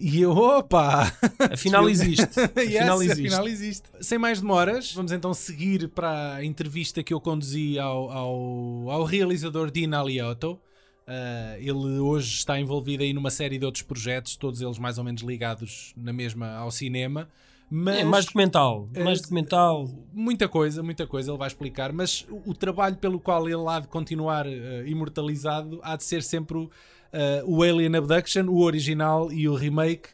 E 0.00 0.20
eu, 0.20 0.30
opa! 0.30 1.12
Afinal 1.52 1.88
existe. 1.88 2.22
Afinal, 2.40 3.02
yes, 3.02 3.10
existe. 3.10 3.26
afinal 3.26 3.48
existe. 3.48 3.88
Sem 4.00 4.16
mais 4.16 4.40
demoras, 4.40 4.92
vamos 4.92 5.10
então 5.10 5.34
seguir 5.34 5.88
para 5.88 6.34
a 6.34 6.44
entrevista 6.44 7.02
que 7.02 7.12
eu 7.12 7.20
conduzi 7.20 7.78
ao, 7.78 8.10
ao, 8.10 8.90
ao 8.90 9.04
realizador 9.04 9.70
Dean 9.70 9.98
Aliotto. 9.98 10.52
Uh, 10.52 11.56
ele 11.58 11.98
hoje 11.98 12.36
está 12.36 12.60
envolvido 12.60 13.02
aí 13.02 13.12
numa 13.12 13.30
série 13.30 13.58
de 13.58 13.64
outros 13.64 13.82
projetos, 13.82 14.36
todos 14.36 14.60
eles 14.60 14.78
mais 14.78 14.98
ou 14.98 15.04
menos 15.04 15.22
ligados 15.22 15.92
na 15.96 16.12
mesma 16.12 16.54
ao 16.54 16.70
cinema. 16.70 17.28
Mas, 17.70 17.98
é 17.98 18.04
mais 18.04 18.24
documental, 18.24 18.88
mais 19.04 19.20
documental. 19.20 19.88
Muita 20.12 20.48
coisa, 20.48 20.82
muita 20.82 21.06
coisa 21.06 21.30
ele 21.30 21.38
vai 21.38 21.48
explicar, 21.48 21.92
mas 21.92 22.24
o, 22.30 22.50
o 22.50 22.54
trabalho 22.54 22.96
pelo 22.96 23.18
qual 23.18 23.48
ele 23.48 23.66
há 23.68 23.80
de 23.80 23.88
continuar 23.88 24.46
uh, 24.46 24.86
imortalizado 24.86 25.80
há 25.82 25.96
de 25.96 26.04
ser 26.04 26.22
sempre 26.22 26.56
o 26.56 26.70
uh, 27.12 27.44
o 27.44 27.62
Alien 27.62 27.96
Abduction, 27.96 28.46
o 28.48 28.62
original 28.62 29.32
e 29.32 29.48
o 29.48 29.54
remake. 29.54 30.10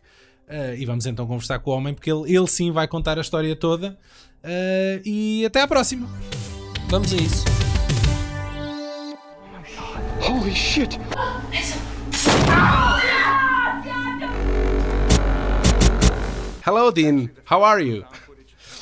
Uh, 0.49 0.75
e 0.77 0.85
vamos 0.85 1.07
então 1.07 1.27
conversar 1.27 1.59
com 1.59 1.71
o 1.71 1.75
homem, 1.75 1.95
porque 1.95 2.11
ele, 2.11 2.35
ele 2.35 2.47
sim 2.47 2.71
vai 2.71 2.87
contar 2.87 3.19
a 3.19 3.21
história 3.21 3.55
toda. 3.57 3.97
Uh, 4.43 5.01
e 5.05 5.45
até 5.47 5.63
à 5.63 5.67
próxima. 5.67 6.09
Vamos 6.89 7.13
a 7.13 7.17
isso. 7.17 7.45
Holy 10.21 10.55
shit! 10.55 10.99
Hello, 16.67 16.91
Dean. 16.91 17.29
How 17.45 17.63
are 17.63 17.83
you? 17.83 18.05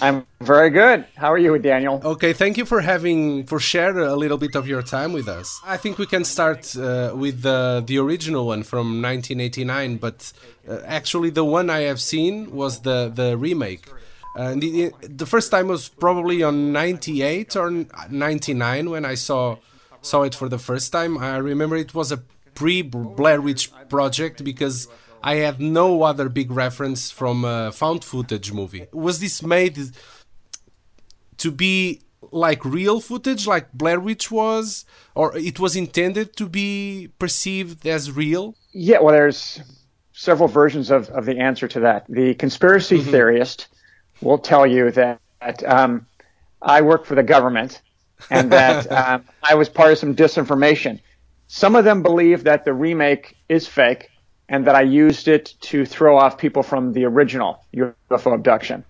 I'm 0.03 0.27
very 0.41 0.71
good. 0.71 1.05
How 1.17 1.33
are 1.33 1.39
you, 1.39 1.57
Daniel? 1.59 2.01
Okay, 2.05 2.33
thank 2.33 2.59
you 2.59 2.65
for 2.65 2.81
having 2.81 3.47
for 3.47 3.61
share 3.61 3.97
a 4.01 4.17
little 4.17 4.37
bit 4.37 4.57
of 4.57 4.67
your 4.67 4.83
time 4.83 5.13
with 5.13 5.29
us. 5.29 5.61
I 5.65 5.77
think 5.77 5.97
we 5.97 6.07
can 6.07 6.25
start 6.25 6.77
uh, 6.77 7.13
with 7.15 7.43
the 7.43 7.85
the 7.87 7.99
original 7.99 8.49
one 8.49 8.65
from 8.65 9.01
1989, 9.01 9.99
but 9.99 10.33
uh, 10.69 10.81
actually 10.85 11.31
the 11.31 11.45
one 11.45 11.71
I 11.71 11.83
have 11.91 12.01
seen 12.01 12.51
was 12.51 12.81
the 12.81 13.13
the 13.15 13.39
remake. 13.39 13.87
Uh, 14.35 14.55
the, 14.57 14.91
the 15.03 15.27
first 15.27 15.53
time 15.53 15.69
was 15.69 15.89
probably 15.89 16.43
on 16.43 16.73
98 16.73 17.55
or 17.55 17.71
99 18.11 18.91
when 18.91 19.05
I 19.05 19.15
saw 19.15 19.59
saw 20.01 20.23
it 20.23 20.35
for 20.35 20.49
the 20.49 20.59
first 20.59 20.91
time. 20.91 21.17
I 21.19 21.37
remember 21.37 21.77
it 21.77 21.95
was 21.95 22.11
a 22.11 22.19
pre 22.55 22.83
Blair 22.83 23.41
Witch 23.41 23.71
project 23.89 24.43
because 24.43 24.89
I 25.23 25.37
had 25.37 25.61
no 25.61 26.03
other 26.03 26.29
big 26.29 26.51
reference 26.51 27.11
from 27.11 27.45
a 27.45 27.73
found 27.73 28.05
footage 28.05 28.53
movie. 28.53 28.87
Was 28.93 29.21
this 29.21 29.43
made 29.43 29.79
to 31.39 31.51
be 31.51 32.03
like 32.31 32.65
real 32.65 33.01
footage, 33.01 33.47
like 33.47 33.73
Blair 33.73 34.01
Witch 34.01 34.31
was, 34.31 34.85
or 35.15 35.37
it 35.37 35.61
was 35.61 35.77
intended 35.77 36.37
to 36.37 36.49
be 36.49 37.11
perceived 37.19 37.87
as 37.87 38.11
real? 38.11 38.55
Yeah, 38.73 39.01
well, 39.01 39.13
there's 39.13 39.61
several 40.13 40.49
versions 40.49 40.91
of, 40.91 41.09
of 41.11 41.27
the 41.27 41.39
answer 41.39 41.69
to 41.69 41.81
that. 41.81 42.07
The 42.09 42.35
conspiracy 42.35 42.99
mm-hmm. 42.99 43.11
theorist 43.11 43.69
will 44.21 44.39
tell 44.39 44.67
you 44.67 44.91
that, 44.93 45.21
that 45.41 45.65
um, 45.65 46.07
I 46.61 46.81
work 46.81 47.05
for 47.05 47.15
the 47.15 47.23
government 47.23 47.83
and 48.31 48.51
that 48.53 48.91
um, 49.01 49.25
I 49.43 49.55
was 49.55 49.69
part 49.69 49.93
of 49.93 49.99
some 49.99 50.15
disinformation. 50.15 51.01
Some 51.49 51.77
of 51.77 51.85
them 51.85 52.03
believe 52.03 52.45
that 52.45 52.65
the 52.65 52.73
remake 52.73 53.37
is 53.49 53.67
fake 53.67 54.09
and 54.53 54.67
that 54.67 54.75
I 54.75 54.83
used 54.83 55.29
it 55.29 55.55
to 55.63 55.87
throw 55.87 56.19
off 56.19 56.37
people 56.37 56.63
from 56.63 56.93
the 56.93 57.07
original 57.07 57.65
UFO 57.75 58.35
abduction. 58.35 58.85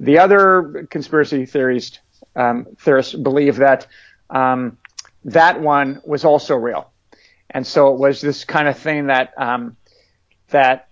The 0.00 0.18
other 0.18 0.88
conspiracy 0.90 1.46
theorists, 1.46 2.00
um, 2.34 2.66
theorists 2.80 3.14
believe 3.14 3.56
that 3.56 3.86
um, 4.28 4.76
that 5.24 5.60
one 5.60 6.02
was 6.04 6.24
also 6.24 6.56
real, 6.56 6.90
and 7.48 7.64
so 7.64 7.94
it 7.94 7.98
was 7.98 8.20
this 8.20 8.44
kind 8.44 8.66
of 8.66 8.76
thing 8.76 9.06
that 9.06 9.32
um, 9.38 9.76
that 10.48 10.88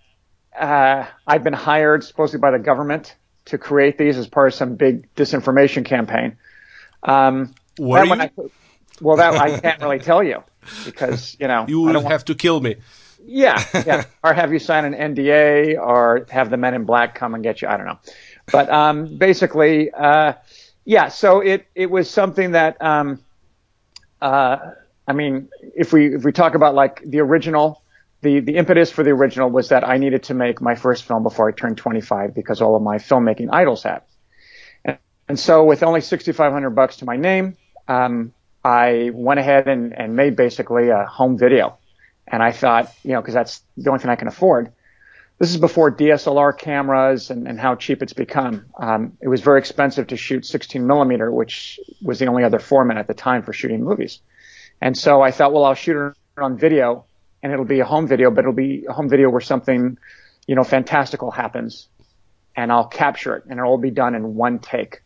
uh, 0.56 1.04
I've 1.26 1.42
been 1.42 1.52
hired 1.52 2.04
supposedly 2.04 2.40
by 2.40 2.52
the 2.52 2.60
government 2.60 3.16
to 3.46 3.58
create 3.58 3.98
these 3.98 4.16
as 4.18 4.28
part 4.28 4.48
of 4.48 4.54
some 4.54 4.76
big 4.76 5.12
disinformation 5.16 5.84
campaign. 5.84 6.36
Um, 7.02 7.54
you? 8.20 8.22
I, 8.22 8.30
well, 9.00 9.16
that 9.16 9.34
I 9.34 9.58
can't 9.58 9.82
really 9.82 9.98
tell 9.98 10.22
you 10.22 10.44
because 10.84 11.36
you 11.40 11.48
know 11.48 11.64
you 11.68 11.80
will 11.80 12.08
have 12.08 12.24
to 12.26 12.36
kill 12.36 12.60
me. 12.60 12.76
Yeah, 13.24 13.62
yeah. 13.86 14.04
or 14.22 14.32
have 14.32 14.52
you 14.52 14.58
sign 14.58 14.84
an 14.84 15.14
NDA 15.14 15.78
or 15.78 16.26
have 16.30 16.50
the 16.50 16.56
men 16.56 16.74
in 16.74 16.84
black 16.84 17.14
come 17.14 17.34
and 17.34 17.42
get 17.42 17.62
you. 17.62 17.68
I 17.68 17.76
don't 17.76 17.86
know. 17.86 17.98
But 18.50 18.70
um, 18.70 19.16
basically, 19.16 19.90
uh, 19.90 20.34
yeah, 20.84 21.08
so 21.08 21.40
it, 21.40 21.66
it 21.74 21.90
was 21.90 22.10
something 22.10 22.52
that, 22.52 22.80
um, 22.82 23.20
uh, 24.20 24.58
I 25.06 25.12
mean, 25.12 25.48
if 25.76 25.92
we, 25.92 26.14
if 26.14 26.24
we 26.24 26.32
talk 26.32 26.54
about 26.54 26.74
like 26.74 27.02
the 27.04 27.20
original, 27.20 27.82
the, 28.22 28.40
the 28.40 28.56
impetus 28.56 28.90
for 28.90 29.02
the 29.02 29.10
original 29.10 29.50
was 29.50 29.68
that 29.70 29.86
I 29.86 29.96
needed 29.98 30.24
to 30.24 30.34
make 30.34 30.60
my 30.60 30.74
first 30.74 31.04
film 31.04 31.22
before 31.22 31.48
I 31.48 31.52
turned 31.52 31.76
25 31.76 32.34
because 32.34 32.60
all 32.60 32.76
of 32.76 32.82
my 32.82 32.98
filmmaking 32.98 33.48
idols 33.52 33.82
had. 33.82 34.02
And, 34.84 34.98
and 35.28 35.38
so 35.38 35.64
with 35.64 35.82
only 35.82 36.00
6,500 36.00 36.70
bucks 36.70 36.96
to 36.98 37.04
my 37.04 37.16
name, 37.16 37.56
um, 37.88 38.32
I 38.64 39.10
went 39.12 39.40
ahead 39.40 39.66
and, 39.66 39.92
and 39.92 40.14
made 40.14 40.36
basically 40.36 40.90
a 40.90 41.04
home 41.04 41.36
video 41.36 41.78
and 42.26 42.42
I 42.42 42.52
thought, 42.52 42.92
you 43.04 43.12
know, 43.12 43.20
because 43.20 43.34
that's 43.34 43.62
the 43.76 43.90
only 43.90 44.00
thing 44.00 44.10
I 44.10 44.16
can 44.16 44.28
afford. 44.28 44.72
This 45.38 45.50
is 45.50 45.56
before 45.56 45.90
DSLR 45.90 46.56
cameras 46.56 47.30
and, 47.30 47.48
and 47.48 47.58
how 47.58 47.74
cheap 47.74 48.00
it's 48.02 48.12
become. 48.12 48.66
Um, 48.78 49.18
it 49.20 49.28
was 49.28 49.40
very 49.40 49.58
expensive 49.58 50.06
to 50.08 50.16
shoot 50.16 50.46
16 50.46 50.86
millimeter, 50.86 51.32
which 51.32 51.80
was 52.00 52.20
the 52.20 52.26
only 52.26 52.44
other 52.44 52.60
format 52.60 52.96
at 52.96 53.08
the 53.08 53.14
time 53.14 53.42
for 53.42 53.52
shooting 53.52 53.82
movies. 53.82 54.20
And 54.80 54.96
so 54.96 55.20
I 55.20 55.32
thought, 55.32 55.52
well, 55.52 55.64
I'll 55.64 55.74
shoot 55.74 55.96
it 55.96 56.16
on 56.40 56.56
video 56.58 57.06
and 57.42 57.52
it'll 57.52 57.64
be 57.64 57.80
a 57.80 57.84
home 57.84 58.06
video, 58.06 58.30
but 58.30 58.40
it'll 58.40 58.52
be 58.52 58.84
a 58.88 58.92
home 58.92 59.08
video 59.08 59.30
where 59.30 59.40
something, 59.40 59.98
you 60.46 60.54
know, 60.54 60.64
fantastical 60.64 61.32
happens 61.32 61.88
and 62.54 62.70
I'll 62.70 62.86
capture 62.86 63.36
it 63.36 63.44
and 63.46 63.58
it'll 63.58 63.72
all 63.72 63.78
be 63.78 63.90
done 63.90 64.14
in 64.14 64.36
one 64.36 64.60
take. 64.60 65.02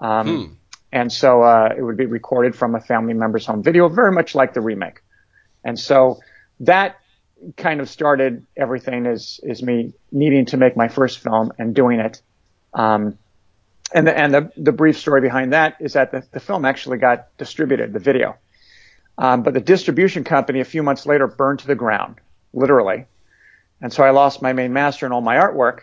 Um, 0.00 0.26
hmm. 0.26 0.52
and 0.92 1.12
so, 1.12 1.42
uh, 1.42 1.74
it 1.76 1.82
would 1.82 1.96
be 1.96 2.06
recorded 2.06 2.56
from 2.56 2.74
a 2.74 2.80
family 2.80 3.14
member's 3.14 3.46
home 3.46 3.62
video, 3.62 3.88
very 3.88 4.12
much 4.12 4.34
like 4.34 4.54
the 4.54 4.60
remake. 4.60 5.02
And 5.64 5.78
so 5.78 6.18
that 6.60 6.98
kind 7.56 7.80
of 7.80 7.88
started 7.88 8.44
everything 8.56 9.06
is 9.06 9.38
is 9.42 9.62
me 9.62 9.92
needing 10.10 10.46
to 10.46 10.56
make 10.56 10.76
my 10.76 10.88
first 10.88 11.18
film 11.18 11.52
and 11.58 11.74
doing 11.74 12.00
it. 12.00 12.20
Um, 12.74 13.18
and 13.94 14.06
the, 14.06 14.18
and 14.18 14.34
the, 14.34 14.52
the 14.56 14.72
brief 14.72 14.98
story 14.98 15.20
behind 15.20 15.52
that 15.52 15.76
is 15.80 15.94
that 15.94 16.10
the, 16.10 16.22
the 16.32 16.40
film 16.40 16.64
actually 16.64 16.98
got 16.98 17.36
distributed, 17.38 17.92
the 17.92 17.98
video. 17.98 18.36
Um, 19.16 19.42
but 19.42 19.54
the 19.54 19.60
distribution 19.60 20.24
company 20.24 20.60
a 20.60 20.64
few 20.64 20.82
months 20.82 21.06
later 21.06 21.26
burned 21.26 21.60
to 21.60 21.66
the 21.66 21.74
ground, 21.74 22.16
literally. 22.52 23.06
And 23.80 23.92
so 23.92 24.02
I 24.02 24.10
lost 24.10 24.42
my 24.42 24.52
main 24.52 24.72
master 24.72 25.06
and 25.06 25.12
all 25.14 25.20
my 25.20 25.36
artwork. 25.36 25.80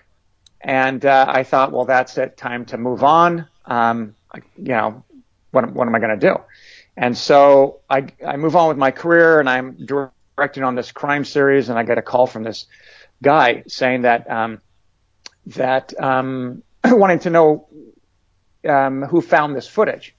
And 0.61 1.03
uh, 1.05 1.25
I 1.27 1.43
thought, 1.43 1.71
well, 1.71 1.85
that's 1.85 2.17
it, 2.17 2.37
time 2.37 2.65
to 2.65 2.77
move 2.77 3.03
on. 3.03 3.47
Um, 3.65 4.15
you 4.57 4.69
know, 4.69 5.03
what, 5.51 5.71
what 5.73 5.87
am 5.87 5.95
I 5.95 5.99
going 5.99 6.19
to 6.19 6.27
do? 6.27 6.35
And 6.97 7.17
so 7.17 7.81
I, 7.89 8.07
I 8.25 8.37
move 8.37 8.55
on 8.55 8.69
with 8.69 8.77
my 8.77 8.91
career 8.91 9.39
and 9.39 9.49
I'm 9.49 9.85
directing 9.85 10.14
on 10.37 10.75
this 10.75 10.91
crime 10.91 11.23
series 11.23 11.69
and 11.69 11.79
I 11.79 11.83
got 11.83 11.97
a 11.97 12.01
call 12.01 12.27
from 12.27 12.43
this 12.43 12.65
guy 13.23 13.63
saying 13.67 14.01
that, 14.01 14.29
um, 14.29 14.61
that, 15.47 15.93
um, 16.01 16.61
wanting 16.85 17.19
to 17.19 17.29
know, 17.29 17.67
um, 18.67 19.03
who 19.03 19.21
found 19.21 19.55
this 19.55 19.67
footage. 19.67 20.15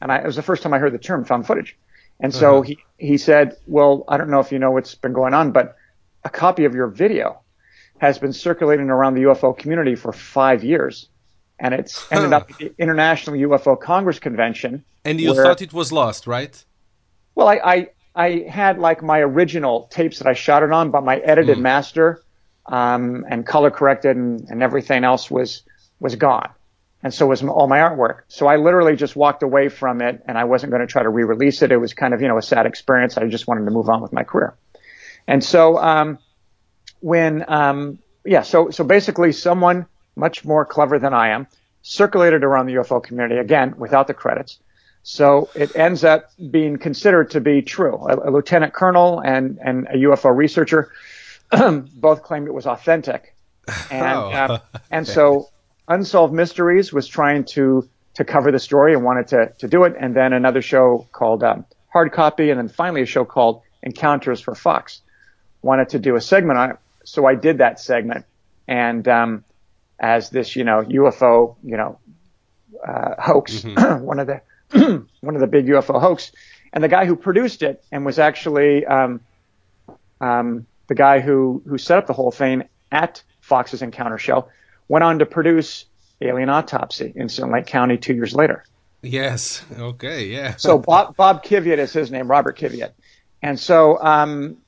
And 0.00 0.10
I, 0.12 0.18
it 0.18 0.26
was 0.26 0.36
the 0.36 0.42
first 0.42 0.62
time 0.62 0.74
I 0.74 0.78
heard 0.78 0.92
the 0.92 0.98
term 0.98 1.24
found 1.24 1.46
footage. 1.46 1.76
And 2.20 2.34
so 2.34 2.58
Uh-huh. 2.58 2.62
he, 2.62 2.78
he 2.98 3.16
said, 3.16 3.56
well, 3.66 4.04
I 4.08 4.16
don't 4.18 4.28
know 4.30 4.40
if 4.40 4.52
you 4.52 4.58
know 4.58 4.70
what's 4.72 4.94
been 4.94 5.12
going 5.14 5.32
on, 5.34 5.52
but 5.52 5.76
a 6.24 6.28
copy 6.28 6.64
of 6.66 6.74
your 6.74 6.88
video 6.88 7.40
has 7.98 8.18
been 8.18 8.32
circulating 8.32 8.90
around 8.90 9.14
the 9.14 9.22
UFO 9.22 9.56
community 9.56 9.94
for 9.94 10.12
five 10.12 10.62
years. 10.64 11.08
And 11.58 11.74
it's 11.74 12.06
ended 12.10 12.32
up 12.32 12.50
at 12.50 12.58
the 12.58 12.72
International 12.78 13.36
UFO 13.48 13.78
Congress 13.80 14.18
Convention. 14.18 14.84
And 15.04 15.20
you 15.20 15.32
where- 15.32 15.44
thought 15.44 15.62
it 15.62 15.72
was 15.72 15.92
lost, 15.92 16.26
right? 16.26 16.62
Well, 17.34 17.48
I, 17.48 17.60
I, 17.64 17.88
I 18.20 18.48
had 18.48 18.78
like 18.78 19.02
my 19.02 19.20
original 19.20 19.88
tapes 19.90 20.18
that 20.18 20.26
I 20.26 20.34
shot 20.34 20.62
it 20.62 20.72
on, 20.72 20.90
but 20.90 21.04
my 21.04 21.16
edited 21.16 21.58
master, 21.58 22.22
um, 22.66 23.24
and 23.28 23.46
color 23.46 23.70
corrected 23.70 24.16
and, 24.16 24.46
and 24.50 24.62
everything 24.62 25.04
else 25.04 25.30
was, 25.30 25.62
was 26.00 26.16
gone. 26.16 26.50
And 27.02 27.14
so 27.14 27.26
was 27.26 27.42
all 27.42 27.66
my 27.66 27.78
artwork. 27.78 28.22
So 28.28 28.46
I 28.46 28.56
literally 28.56 28.94
just 28.94 29.16
walked 29.16 29.42
away 29.42 29.70
from 29.70 30.02
it 30.02 30.22
and 30.26 30.36
I 30.36 30.44
wasn't 30.44 30.70
going 30.70 30.80
to 30.80 30.86
try 30.86 31.02
to 31.02 31.08
re-release 31.08 31.62
it. 31.62 31.72
It 31.72 31.78
was 31.78 31.94
kind 31.94 32.12
of, 32.12 32.20
you 32.20 32.28
know, 32.28 32.36
a 32.36 32.42
sad 32.42 32.66
experience. 32.66 33.16
I 33.16 33.26
just 33.26 33.46
wanted 33.46 33.64
to 33.64 33.70
move 33.70 33.88
on 33.88 34.02
with 34.02 34.12
my 34.12 34.22
career. 34.22 34.54
And 35.26 35.42
so, 35.42 35.78
um, 35.78 36.18
when, 37.00 37.44
um, 37.48 38.00
yeah, 38.26 38.42
so, 38.42 38.68
so 38.68 38.84
basically 38.84 39.32
someone 39.32 39.86
much 40.14 40.44
more 40.44 40.66
clever 40.66 40.98
than 40.98 41.14
I 41.14 41.30
am 41.30 41.46
circulated 41.80 42.44
around 42.44 42.66
the 42.66 42.74
UFO 42.74 43.02
community 43.02 43.40
again 43.40 43.74
without 43.78 44.06
the 44.06 44.14
credits. 44.14 44.58
So 45.02 45.48
it 45.54 45.74
ends 45.76 46.04
up 46.04 46.30
being 46.50 46.76
considered 46.78 47.30
to 47.30 47.40
be 47.40 47.62
true. 47.62 47.96
A, 47.96 48.28
a 48.28 48.30
lieutenant 48.30 48.72
colonel 48.74 49.20
and, 49.20 49.58
and 49.64 49.86
a 49.86 49.96
UFO 49.96 50.34
researcher 50.36 50.92
both 51.94 52.22
claimed 52.22 52.46
it 52.46 52.54
was 52.54 52.66
authentic. 52.66 53.34
And, 53.90 54.02
Oh. 54.18 54.32
um, 54.32 54.80
and 54.90 55.06
so 55.06 55.48
Unsolved 55.88 56.32
Mysteries 56.34 56.92
was 56.92 57.06
trying 57.06 57.44
to, 57.52 57.88
to 58.14 58.24
cover 58.24 58.52
the 58.52 58.58
story 58.58 58.92
and 58.94 59.02
wanted 59.04 59.28
to, 59.28 59.52
to 59.58 59.68
do 59.68 59.84
it. 59.84 59.94
And 59.98 60.14
then 60.14 60.32
another 60.32 60.62
show 60.62 61.06
called 61.12 61.42
um, 61.42 61.64
Hard 61.92 62.12
Copy. 62.12 62.50
And 62.50 62.58
then 62.58 62.68
finally 62.68 63.02
a 63.02 63.06
show 63.06 63.24
called 63.24 63.62
Encounters 63.82 64.40
for 64.40 64.54
Fox 64.54 65.00
wanted 65.62 65.90
to 65.90 65.98
do 65.98 66.14
a 66.16 66.20
segment 66.20 66.58
on 66.58 66.70
it. 66.72 66.76
So 67.04 67.26
I 67.26 67.34
did 67.34 67.58
that 67.58 67.80
segment. 67.80 68.26
And 68.68 69.06
um, 69.08 69.44
as 69.98 70.30
this, 70.30 70.54
you 70.56 70.64
know, 70.64 70.82
UFO, 70.82 71.56
you 71.64 71.76
know, 71.76 71.98
uh, 72.86 73.14
hoax, 73.18 73.62
one 73.64 74.18
of 74.20 74.26
the 74.26 74.42
one 75.20 75.34
of 75.34 75.40
the 75.40 75.46
big 75.46 75.66
UFO 75.66 76.00
hoax, 76.00 76.32
and 76.72 76.82
the 76.82 76.88
guy 76.88 77.04
who 77.04 77.16
produced 77.16 77.62
it 77.62 77.84
and 77.90 78.04
was 78.04 78.18
actually 78.18 78.86
um, 78.86 79.20
um, 80.20 80.66
the 80.86 80.94
guy 80.94 81.20
who 81.20 81.62
who 81.66 81.78
set 81.78 81.98
up 81.98 82.06
the 82.06 82.12
whole 82.12 82.30
thing 82.30 82.64
at 82.92 83.22
Fox's 83.40 83.82
Encounter 83.82 84.18
show, 84.18 84.48
went 84.88 85.04
on 85.04 85.18
to 85.20 85.26
produce 85.26 85.86
Alien 86.20 86.48
Autopsy 86.48 87.12
in 87.14 87.28
Silver 87.28 87.52
Lake 87.52 87.66
County 87.66 87.96
two 87.96 88.14
years 88.14 88.34
later. 88.34 88.64
Yes. 89.02 89.64
Okay. 89.78 90.26
Yeah. 90.26 90.54
So 90.58 90.78
Bob 90.78 91.16
Bob 91.16 91.44
Kiviat 91.44 91.78
is 91.78 91.92
his 91.92 92.10
name, 92.10 92.30
Robert 92.30 92.58
Kiviat. 92.58 92.92
And 93.42 93.58
so 93.58 94.00
um, 94.02 94.58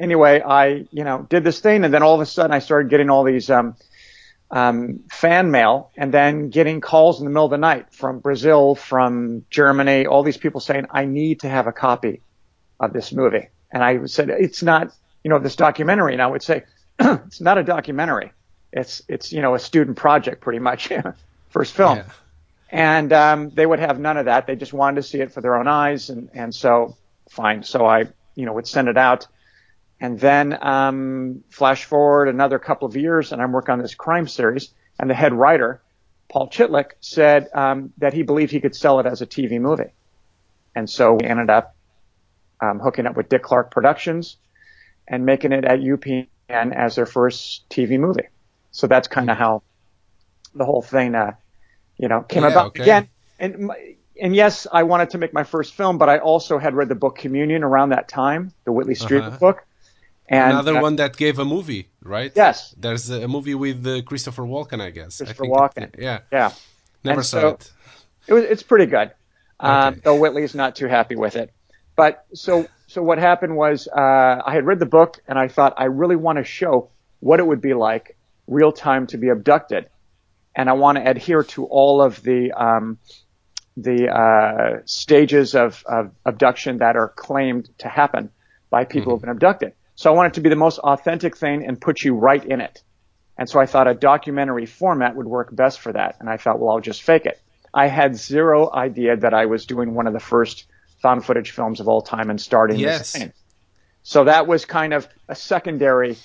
anyway, 0.00 0.42
I 0.42 0.86
you 0.90 1.04
know 1.04 1.26
did 1.28 1.44
this 1.44 1.60
thing, 1.60 1.84
and 1.84 1.94
then 1.94 2.02
all 2.02 2.14
of 2.14 2.20
a 2.20 2.26
sudden 2.26 2.52
I 2.52 2.58
started 2.58 2.90
getting 2.90 3.10
all 3.10 3.24
these 3.24 3.50
um, 3.50 3.76
um, 4.50 5.00
fan 5.10 5.50
mail, 5.50 5.90
and 5.96 6.12
then 6.12 6.50
getting 6.50 6.80
calls 6.80 7.18
in 7.18 7.24
the 7.24 7.30
middle 7.30 7.46
of 7.46 7.50
the 7.50 7.58
night 7.58 7.92
from 7.92 8.20
Brazil, 8.20 8.74
from 8.74 9.44
Germany, 9.50 10.06
all 10.06 10.22
these 10.22 10.36
people 10.36 10.60
saying 10.60 10.86
I 10.90 11.04
need 11.04 11.40
to 11.40 11.48
have 11.48 11.66
a 11.66 11.72
copy 11.72 12.20
of 12.78 12.92
this 12.92 13.12
movie. 13.12 13.48
And 13.72 13.82
I 13.82 14.04
said 14.06 14.30
it's 14.30 14.62
not 14.62 14.92
you 15.24 15.30
know 15.30 15.38
this 15.40 15.56
documentary, 15.56 16.12
and 16.12 16.22
I 16.22 16.26
would 16.26 16.42
say 16.42 16.64
it's 17.00 17.40
not 17.40 17.58
a 17.58 17.64
documentary. 17.64 18.32
It's 18.72 19.02
it's 19.08 19.32
you 19.32 19.42
know 19.42 19.54
a 19.54 19.58
student 19.58 19.96
project 19.96 20.40
pretty 20.40 20.60
much, 20.60 20.92
first 21.50 21.74
film 21.74 21.98
Yeah. 21.98 22.04
and 22.70 23.12
um, 23.12 23.50
they 23.50 23.66
would 23.66 23.80
have 23.80 23.98
none 23.98 24.16
of 24.16 24.26
that. 24.26 24.46
They 24.46 24.54
just 24.56 24.72
wanted 24.72 24.96
to 24.96 25.02
see 25.02 25.20
it 25.20 25.32
for 25.32 25.40
their 25.40 25.56
own 25.56 25.66
eyes, 25.66 26.10
and 26.10 26.30
and 26.34 26.54
so 26.54 26.96
fine. 27.30 27.62
So 27.64 27.84
I, 27.86 28.04
you 28.36 28.46
know, 28.46 28.52
would 28.52 28.68
send 28.68 28.88
it 28.88 28.96
out, 28.96 29.26
and 30.00 30.18
then 30.20 30.56
um, 30.62 31.42
flash 31.50 31.84
forward 31.84 32.28
another 32.28 32.58
couple 32.58 32.86
of 32.88 32.96
years, 32.96 33.32
and 33.32 33.42
I'm 33.42 33.52
working 33.52 33.72
on 33.72 33.80
this 33.80 33.94
crime 33.94 34.28
series, 34.28 34.74
and 34.98 35.08
the 35.10 35.14
head 35.14 35.32
writer, 35.32 35.82
Paul 36.30 36.48
Chitlick, 36.50 36.92
said 37.00 37.48
um, 37.54 37.92
that 37.98 38.12
he 38.12 38.22
believed 38.22 38.52
he 38.52 38.60
could 38.60 38.76
sell 38.76 39.00
it 39.00 39.06
as 39.06 39.22
a 39.22 39.26
TV 39.26 39.60
movie, 39.60 39.92
and 40.74 40.88
so 40.88 41.14
we 41.14 41.26
ended 41.26 41.50
up 41.50 41.74
um, 42.62 42.80
hooking 42.80 43.06
up 43.06 43.16
with 43.16 43.28
Dick 43.28 43.42
Clark 43.42 43.70
Productions 43.70 44.36
and 45.08 45.24
making 45.26 45.52
it 45.52 45.64
at 45.64 45.80
UPN 45.80 46.28
as 46.74 46.96
their 46.96 47.06
first 47.06 47.68
TV 47.70 47.98
movie. 47.98 48.28
So 48.72 48.86
that's 48.86 49.08
kind 49.08 49.30
of 49.30 49.36
how 49.36 49.62
the 50.54 50.64
whole 50.64 50.82
thing, 50.82 51.14
uh, 51.14 51.32
you 51.98 52.08
know, 52.08 52.22
came 52.22 52.42
Yeah, 52.42 52.50
about. 52.50 52.66
okay. 52.68 52.82
Again, 52.82 53.08
and 53.38 53.70
and 54.20 54.34
yes, 54.34 54.66
I 54.70 54.84
wanted 54.84 55.10
to 55.10 55.18
make 55.18 55.32
my 55.34 55.44
first 55.44 55.74
film, 55.74 55.98
but 55.98 56.08
I 56.08 56.18
also 56.18 56.58
had 56.58 56.74
read 56.74 56.88
the 56.88 56.94
book 56.94 57.16
Communion 57.18 57.62
around 57.62 57.90
that 57.90 58.08
time, 58.08 58.52
the 58.64 58.72
Whitley 58.72 58.94
Strieber 58.94 59.28
Uh-huh. 59.28 59.38
book. 59.38 59.64
And 60.28 60.52
Another 60.52 60.76
uh, 60.78 60.82
one 60.82 60.96
that 60.96 61.16
gave 61.16 61.38
a 61.38 61.44
movie, 61.44 61.88
right? 62.02 62.32
Yes. 62.34 62.74
There's 62.76 63.08
a 63.10 63.28
movie 63.28 63.54
with 63.54 63.86
uh, 63.86 64.02
Christopher 64.02 64.42
Walken, 64.42 64.80
I 64.80 64.90
guess. 64.90 65.20
I 65.20 65.24
Christopher 65.26 65.44
think 65.44 65.56
Walken. 65.56 65.82
It, 65.84 65.94
yeah. 65.98 66.20
Yeah, 66.32 66.50
Never 67.04 67.20
And 67.20 67.26
saw 67.26 67.40
so- 67.40 67.48
it. 67.50 67.72
it 68.28 68.32
was 68.34 68.44
it's 68.44 68.62
pretty 68.64 68.86
good. 68.86 69.12
Um, 69.60 69.94
Okay. 69.94 70.00
though 70.04 70.16
Whitley's 70.18 70.54
not 70.54 70.74
too 70.76 70.88
happy 70.88 71.16
with 71.16 71.36
it. 71.36 71.52
But 71.94 72.26
so 72.34 72.66
so 72.88 73.02
what 73.02 73.18
happened 73.18 73.56
was 73.56 73.88
uh, 73.88 74.42
I 74.44 74.52
had 74.54 74.66
read 74.66 74.80
the 74.80 74.86
book 74.86 75.18
and 75.28 75.38
I 75.38 75.48
thought 75.48 75.74
I 75.78 75.84
really 75.84 76.16
want 76.16 76.38
to 76.38 76.44
show 76.44 76.90
what 77.20 77.38
it 77.40 77.46
would 77.46 77.60
be 77.60 77.74
like 77.74 78.16
real 78.48 78.70
time 78.72 79.06
to 79.08 79.16
be 79.18 79.28
abducted, 79.28 79.88
and 80.54 80.68
I 80.68 80.72
want 80.74 80.98
to 80.98 81.08
adhere 81.08 81.42
to 81.44 81.64
all 81.66 82.02
of 82.02 82.22
the 82.22 82.52
um, 82.52 82.98
the 83.76 84.08
uh, 84.10 84.80
stages 84.86 85.54
of, 85.54 85.82
of 85.86 86.10
abduction 86.24 86.78
that 86.78 86.96
are 86.96 87.08
claimed 87.08 87.68
to 87.78 87.88
happen 87.88 88.30
by 88.70 88.84
people 88.84 89.12
who've 89.12 89.20
been 89.20 89.30
abducted. 89.30 89.72
So 89.96 90.10
I 90.10 90.14
want 90.14 90.28
it 90.28 90.34
to 90.34 90.40
be 90.40 90.48
the 90.48 90.56
most 90.56 90.78
authentic 90.78 91.36
thing 91.36 91.66
and 91.66 91.80
put 91.80 92.02
you 92.04 92.14
right 92.14 92.44
in 92.44 92.60
it. 92.60 92.82
And 93.38 93.48
so 93.48 93.58
I 93.60 93.66
thought 93.66 93.88
a 93.88 93.94
documentary 93.94 94.66
format 94.66 95.16
would 95.16 95.26
work 95.26 95.54
best 95.54 95.80
for 95.80 95.92
that. 95.92 96.16
And 96.20 96.28
I 96.30 96.36
thought, 96.36 96.58
well, 96.58 96.70
I'll 96.70 96.80
just 96.80 97.02
fake 97.02 97.26
it. 97.26 97.40
I 97.74 97.88
had 97.88 98.16
zero 98.16 98.72
idea 98.72 99.16
that 99.16 99.34
I 99.34 99.46
was 99.46 99.66
doing 99.66 99.94
one 99.94 100.06
of 100.06 100.12
the 100.12 100.20
first 100.20 100.66
found 101.02 101.24
footage 101.24 101.50
films 101.50 101.80
of 101.80 101.88
all 101.88 102.00
time 102.02 102.30
and 102.30 102.40
starting 102.40 102.78
Yes. 102.78 102.98
this 102.98 103.22
thing. 103.22 103.32
So 104.02 104.24
that 104.24 104.46
was 104.46 104.64
kind 104.64 104.94
of 104.94 105.08
a 105.28 105.34
secondary, 105.34 106.16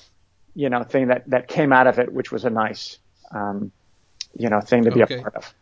you 0.53 0.69
know, 0.69 0.83
thing 0.83 1.07
that, 1.07 1.29
that 1.29 1.47
came 1.47 1.73
out 1.73 1.87
of 1.87 1.99
it, 1.99 2.13
which 2.13 2.31
was 2.31 2.45
a 2.45 2.49
nice, 2.49 2.97
um, 3.31 3.71
you 4.37 4.49
know, 4.49 4.61
thing 4.61 4.83
to 4.83 4.91
be 4.91 5.03
Okay. 5.03 5.17
a 5.17 5.21
part 5.21 5.35
of. 5.35 5.53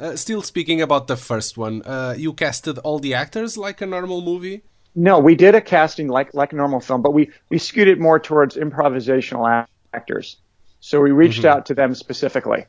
Uh, 0.00 0.16
still 0.16 0.42
speaking 0.42 0.80
about 0.80 1.06
the 1.06 1.16
first 1.16 1.58
one, 1.58 1.82
uh, 1.82 2.14
you 2.16 2.32
casted 2.32 2.78
all 2.78 2.98
the 2.98 3.14
actors 3.14 3.56
like 3.58 3.80
a 3.80 3.86
normal 3.86 4.22
movie. 4.22 4.62
No, 4.98 5.18
we 5.18 5.34
did 5.34 5.54
a 5.54 5.60
casting 5.60 6.08
like 6.08 6.32
like 6.32 6.54
a 6.54 6.56
normal 6.56 6.80
film, 6.80 7.02
but 7.02 7.12
we 7.12 7.30
we 7.50 7.58
skewed 7.58 7.86
it 7.86 8.00
more 8.00 8.18
towards 8.18 8.56
improvisational 8.56 9.66
actors. 9.92 10.38
So 10.80 11.02
we 11.02 11.10
reached 11.10 11.44
out 11.44 11.66
to 11.66 11.74
them 11.74 11.94
specifically, 11.94 12.64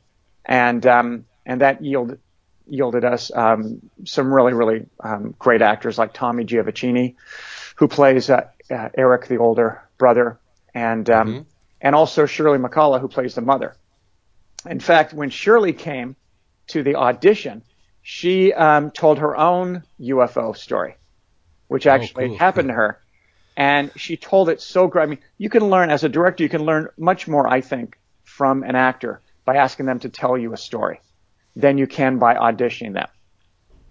and 0.46 0.86
um, 0.86 1.26
and 1.46 1.62
that 1.62 1.82
yielded 1.82 2.20
yielded 2.68 3.06
us 3.06 3.32
um, 3.34 3.82
some 4.04 4.34
really 4.34 4.52
really 4.52 4.88
um, 5.00 5.36
great 5.40 5.62
actors 5.62 5.98
like 5.98 6.12
Tommy 6.12 6.44
Giovacchini, 6.44 7.16
who 7.78 7.88
plays 7.88 8.30
uh, 8.30 8.50
uh, 8.70 8.90
Eric 8.98 9.28
the 9.28 9.38
older 9.38 9.82
brother, 9.98 10.38
and 10.74 11.10
um, 11.10 11.46
and 11.80 11.96
also 11.96 12.26
Shirley 12.26 12.58
McCullough 12.58 13.00
who 13.00 13.08
plays 13.08 13.36
the 13.36 13.42
mother. 13.42 13.78
In 14.70 14.82
fact, 14.82 15.14
when 15.14 15.30
Shirley 15.30 15.72
came 15.72 16.18
to 16.68 16.84
the 16.84 16.96
audition, 16.96 17.62
she 18.02 18.52
um, 18.52 18.92
told 18.92 19.20
her 19.20 19.38
own 19.38 19.84
UFO 20.02 20.58
story 20.58 20.97
which 21.68 21.88
actually 21.88 22.30
cool. 22.30 22.38
happened 22.38 22.70
to 22.70 22.74
her. 22.74 23.00
And 23.56 23.92
she 23.96 24.18
told 24.18 24.50
it 24.50 24.62
so 24.62 24.88
great. 24.88 25.04
I 25.04 25.06
mean, 25.08 25.20
you 25.38 25.50
can 25.50 25.70
learn 25.70 25.90
as 25.90 26.04
a 26.04 26.10
director, 26.10 26.44
you 26.44 26.50
can 26.50 26.64
learn 26.64 26.90
much 26.98 27.28
more, 27.28 27.48
I 27.48 27.62
think, 27.62 27.98
from 28.24 28.64
an 28.64 28.76
actor 28.76 29.22
by 29.46 29.56
asking 29.56 29.88
them 29.88 30.00
to 30.00 30.10
tell 30.10 30.38
you 30.38 30.54
a 30.54 30.58
story 30.58 31.02
than 31.56 31.78
you 31.78 31.88
can 31.88 32.20
by 32.20 32.36
auditioning 32.36 32.94
them, 32.94 33.08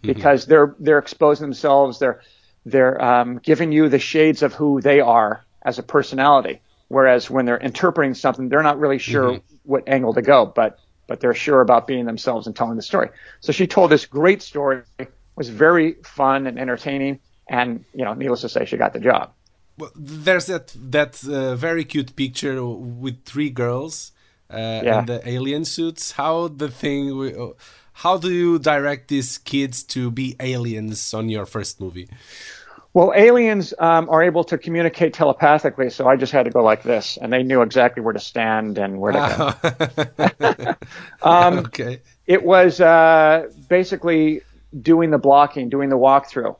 because 0.03 0.47
they're 0.47 0.77
they're 0.79 0.99
exposing 0.99 1.47
themselves. 1.47 1.99
They're 1.99 2.21
they're 2.65 3.03
um, 3.03 3.39
giving 3.39 3.73
you 3.73 3.89
the 3.89 3.99
shades 3.99 4.43
of 4.43 4.55
who 4.55 4.81
they 4.81 5.01
are 5.01 5.45
as 5.63 5.79
a 5.79 5.83
personality. 5.83 6.61
Whereas 6.89 7.29
when 7.29 7.47
they're 7.47 7.59
interpreting 7.59 8.15
something, 8.15 8.49
they're 8.49 8.63
not 8.63 8.79
really 8.79 8.99
sure 8.99 9.41
what 9.65 9.89
angle 9.89 10.15
to 10.15 10.23
go, 10.23 10.47
but 10.47 10.79
but 11.09 11.19
they're 11.19 11.35
sure 11.35 11.61
about 11.61 11.87
being 11.87 12.05
themselves 12.05 12.47
and 12.47 12.55
telling 12.55 12.77
the 12.77 12.83
story. 12.83 13.09
So 13.41 13.53
she 13.53 13.67
told 13.67 13.91
this 13.91 14.07
great 14.07 14.43
story, 14.43 14.83
it 14.99 15.13
was 15.35 15.49
very 15.49 15.95
fun 16.05 16.47
and 16.47 16.59
entertaining, 16.59 17.19
and 17.49 17.85
you 17.95 18.05
know, 18.05 18.15
needless 18.15 18.41
to 18.43 18.49
say, 18.49 18.65
she 18.65 18.77
got 18.77 18.93
the 18.93 19.01
job. 19.01 19.33
Well, 19.79 19.91
there's 19.95 20.47
that 20.47 20.75
that 20.91 21.23
uh, 21.29 21.55
very 21.57 21.85
cute 21.85 22.17
picture 22.17 22.65
with 22.65 23.25
three 23.25 23.51
girls 23.51 24.13
uh, 24.51 24.81
Yeah. 24.83 24.99
and 24.99 25.07
the 25.09 25.29
alien 25.29 25.65
suits. 25.65 26.13
How 26.13 26.49
the 26.49 26.69
thing, 26.69 27.11
uh, 27.39 27.49
how 27.93 28.17
do 28.19 28.31
you 28.31 28.59
direct 28.59 29.09
these 29.09 29.39
kids 29.39 29.83
to 29.85 30.11
be 30.11 30.35
aliens 30.41 31.13
on 31.15 31.29
your 31.29 31.47
first 31.47 31.81
movie? 31.81 32.09
Well, 32.95 33.13
aliens 33.15 33.75
um, 33.79 34.09
are 34.09 34.23
able 34.23 34.43
to 34.45 34.57
communicate 34.57 35.13
telepathically, 35.13 35.91
so 35.91 36.09
I 36.09 36.17
just 36.17 36.33
had 36.33 36.45
to 36.47 36.51
go 36.51 36.63
like 36.63 36.83
this, 36.83 37.19
and 37.21 37.31
they 37.31 37.43
knew 37.43 37.61
exactly 37.61 38.03
where 38.03 38.15
to 38.15 38.19
stand 38.21 38.79
and 38.79 38.99
where 38.99 39.13
to 39.13 39.57
go. 40.41 40.75
um, 41.23 41.59
okay. 41.59 42.01
It 42.27 42.43
was 42.43 42.81
uh, 42.81 43.51
basically 43.69 44.41
doing 44.81 45.11
the 45.11 45.19
blocking, 45.19 45.69
doing 45.69 45.91
the 45.91 45.99
walkthrough, 45.99 46.57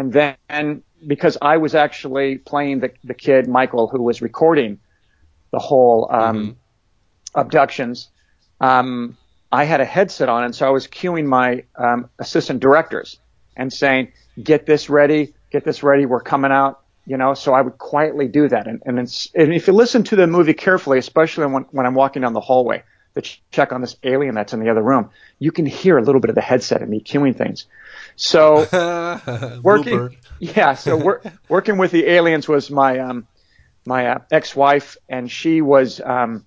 and 0.00 0.12
then 0.12 0.82
because 1.06 1.38
I 1.40 1.56
was 1.56 1.74
actually 1.74 2.38
playing 2.38 2.80
the 2.80 2.92
the 3.04 3.14
kid 3.14 3.48
Michael 3.48 3.86
who 3.86 4.02
was 4.02 4.20
recording 4.22 4.78
the 5.52 5.58
whole 5.58 6.08
um, 6.10 6.36
mm-hmm. 6.36 7.40
abductions, 7.40 8.08
um, 8.60 9.16
I 9.52 9.64
had 9.64 9.80
a 9.80 9.84
headset 9.84 10.28
on, 10.28 10.44
and 10.44 10.54
so 10.54 10.66
I 10.66 10.70
was 10.70 10.86
cueing 10.86 11.26
my 11.26 11.64
um, 11.76 12.08
assistant 12.18 12.60
directors 12.60 13.18
and 13.56 13.72
saying, 13.72 14.12
"Get 14.42 14.66
this 14.66 14.88
ready." 14.88 15.34
get 15.50 15.64
this 15.64 15.82
ready. 15.82 16.06
We're 16.06 16.20
coming 16.20 16.52
out. 16.52 16.80
You 17.06 17.16
know, 17.16 17.34
so 17.34 17.54
I 17.54 17.60
would 17.60 17.78
quietly 17.78 18.28
do 18.28 18.48
that. 18.48 18.68
And, 18.68 18.82
and, 18.86 18.98
and 18.98 19.54
if 19.54 19.66
you 19.66 19.72
listen 19.72 20.04
to 20.04 20.16
the 20.16 20.28
movie 20.28 20.54
carefully, 20.54 20.98
especially 20.98 21.46
when, 21.46 21.62
when 21.72 21.86
I'm 21.86 21.94
walking 21.94 22.22
down 22.22 22.34
the 22.34 22.40
hallway 22.40 22.84
to 23.16 23.22
check 23.50 23.72
on 23.72 23.80
this 23.80 23.96
alien 24.04 24.34
that's 24.36 24.52
in 24.52 24.60
the 24.60 24.70
other 24.70 24.82
room, 24.82 25.10
you 25.40 25.50
can 25.50 25.66
hear 25.66 25.98
a 25.98 26.02
little 26.02 26.20
bit 26.20 26.28
of 26.28 26.36
the 26.36 26.42
headset 26.42 26.82
and 26.82 26.90
me 26.90 27.00
cueing 27.00 27.36
things. 27.36 27.66
So 28.20 29.60
working, 29.62 30.14
yeah, 30.40 30.74
so 30.74 30.94
wor- 30.94 31.22
working 31.48 31.78
with 31.78 31.90
the 31.90 32.06
aliens 32.06 32.46
was 32.46 32.70
my, 32.70 32.98
um, 32.98 33.26
my 33.86 34.08
uh, 34.08 34.18
ex-wife 34.30 34.98
and 35.08 35.30
she 35.30 35.62
was, 35.62 36.02
um, 36.02 36.44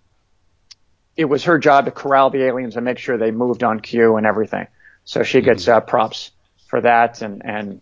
it 1.18 1.26
was 1.26 1.46
her 1.46 1.58
job 1.58 1.86
to 1.86 1.92
corral 1.92 2.30
the 2.30 2.44
aliens 2.44 2.76
and 2.76 2.86
make 2.86 3.00
sure 3.00 3.18
they 3.18 3.32
moved 3.32 3.64
on 3.64 3.80
cue 3.80 4.18
and 4.18 4.28
everything. 4.28 4.68
So 5.04 5.24
she 5.24 5.42
gets 5.42 5.64
mm-hmm. 5.64 5.78
uh, 5.78 5.80
props 5.80 6.30
for 6.68 6.80
that 6.82 7.24
and, 7.24 7.44
and 7.44 7.82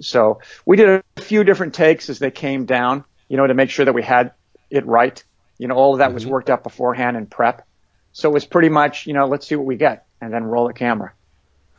so 0.00 0.40
we 0.64 0.76
did 0.76 1.02
a 1.16 1.20
few 1.20 1.42
different 1.42 1.74
takes 1.74 2.10
as 2.10 2.20
they 2.20 2.30
came 2.30 2.64
down, 2.64 3.04
you 3.28 3.36
know, 3.36 3.48
to 3.48 3.54
make 3.54 3.70
sure 3.70 3.84
that 3.84 3.92
we 3.92 4.04
had 4.04 4.34
it 4.70 4.86
right. 4.86 5.22
You 5.58 5.66
know, 5.66 5.74
all 5.74 5.94
of 5.94 5.98
that 5.98 6.06
mm-hmm. 6.06 6.14
was 6.14 6.26
worked 6.26 6.48
out 6.48 6.62
beforehand 6.62 7.16
in 7.16 7.26
prep. 7.26 7.66
So 8.12 8.30
it 8.30 8.34
was 8.34 8.46
pretty 8.46 8.68
much, 8.68 9.08
you 9.08 9.14
know, 9.14 9.26
let's 9.26 9.48
see 9.48 9.56
what 9.56 9.66
we 9.66 9.74
get 9.74 10.06
and 10.20 10.32
then 10.32 10.44
roll 10.44 10.68
the 10.68 10.74
camera. 10.74 11.12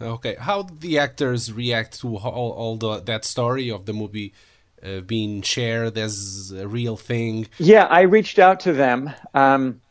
Okay. 0.03 0.35
How 0.39 0.63
the 0.63 0.99
actors 0.99 1.51
react 1.51 1.99
to 2.01 2.17
all, 2.17 2.51
all 2.51 2.77
the, 2.77 3.01
that 3.01 3.25
story 3.25 3.71
of 3.71 3.85
the 3.85 3.93
movie 3.93 4.33
uh, 4.83 4.99
being 5.01 5.41
shared 5.41 5.97
as 5.97 6.51
a 6.51 6.67
real 6.67 6.97
thing? 6.97 7.47
Yeah, 7.57 7.85
I 7.85 8.01
reached 8.01 8.39
out 8.39 8.59
to 8.61 8.73
them 8.73 9.11
um, 9.33 9.81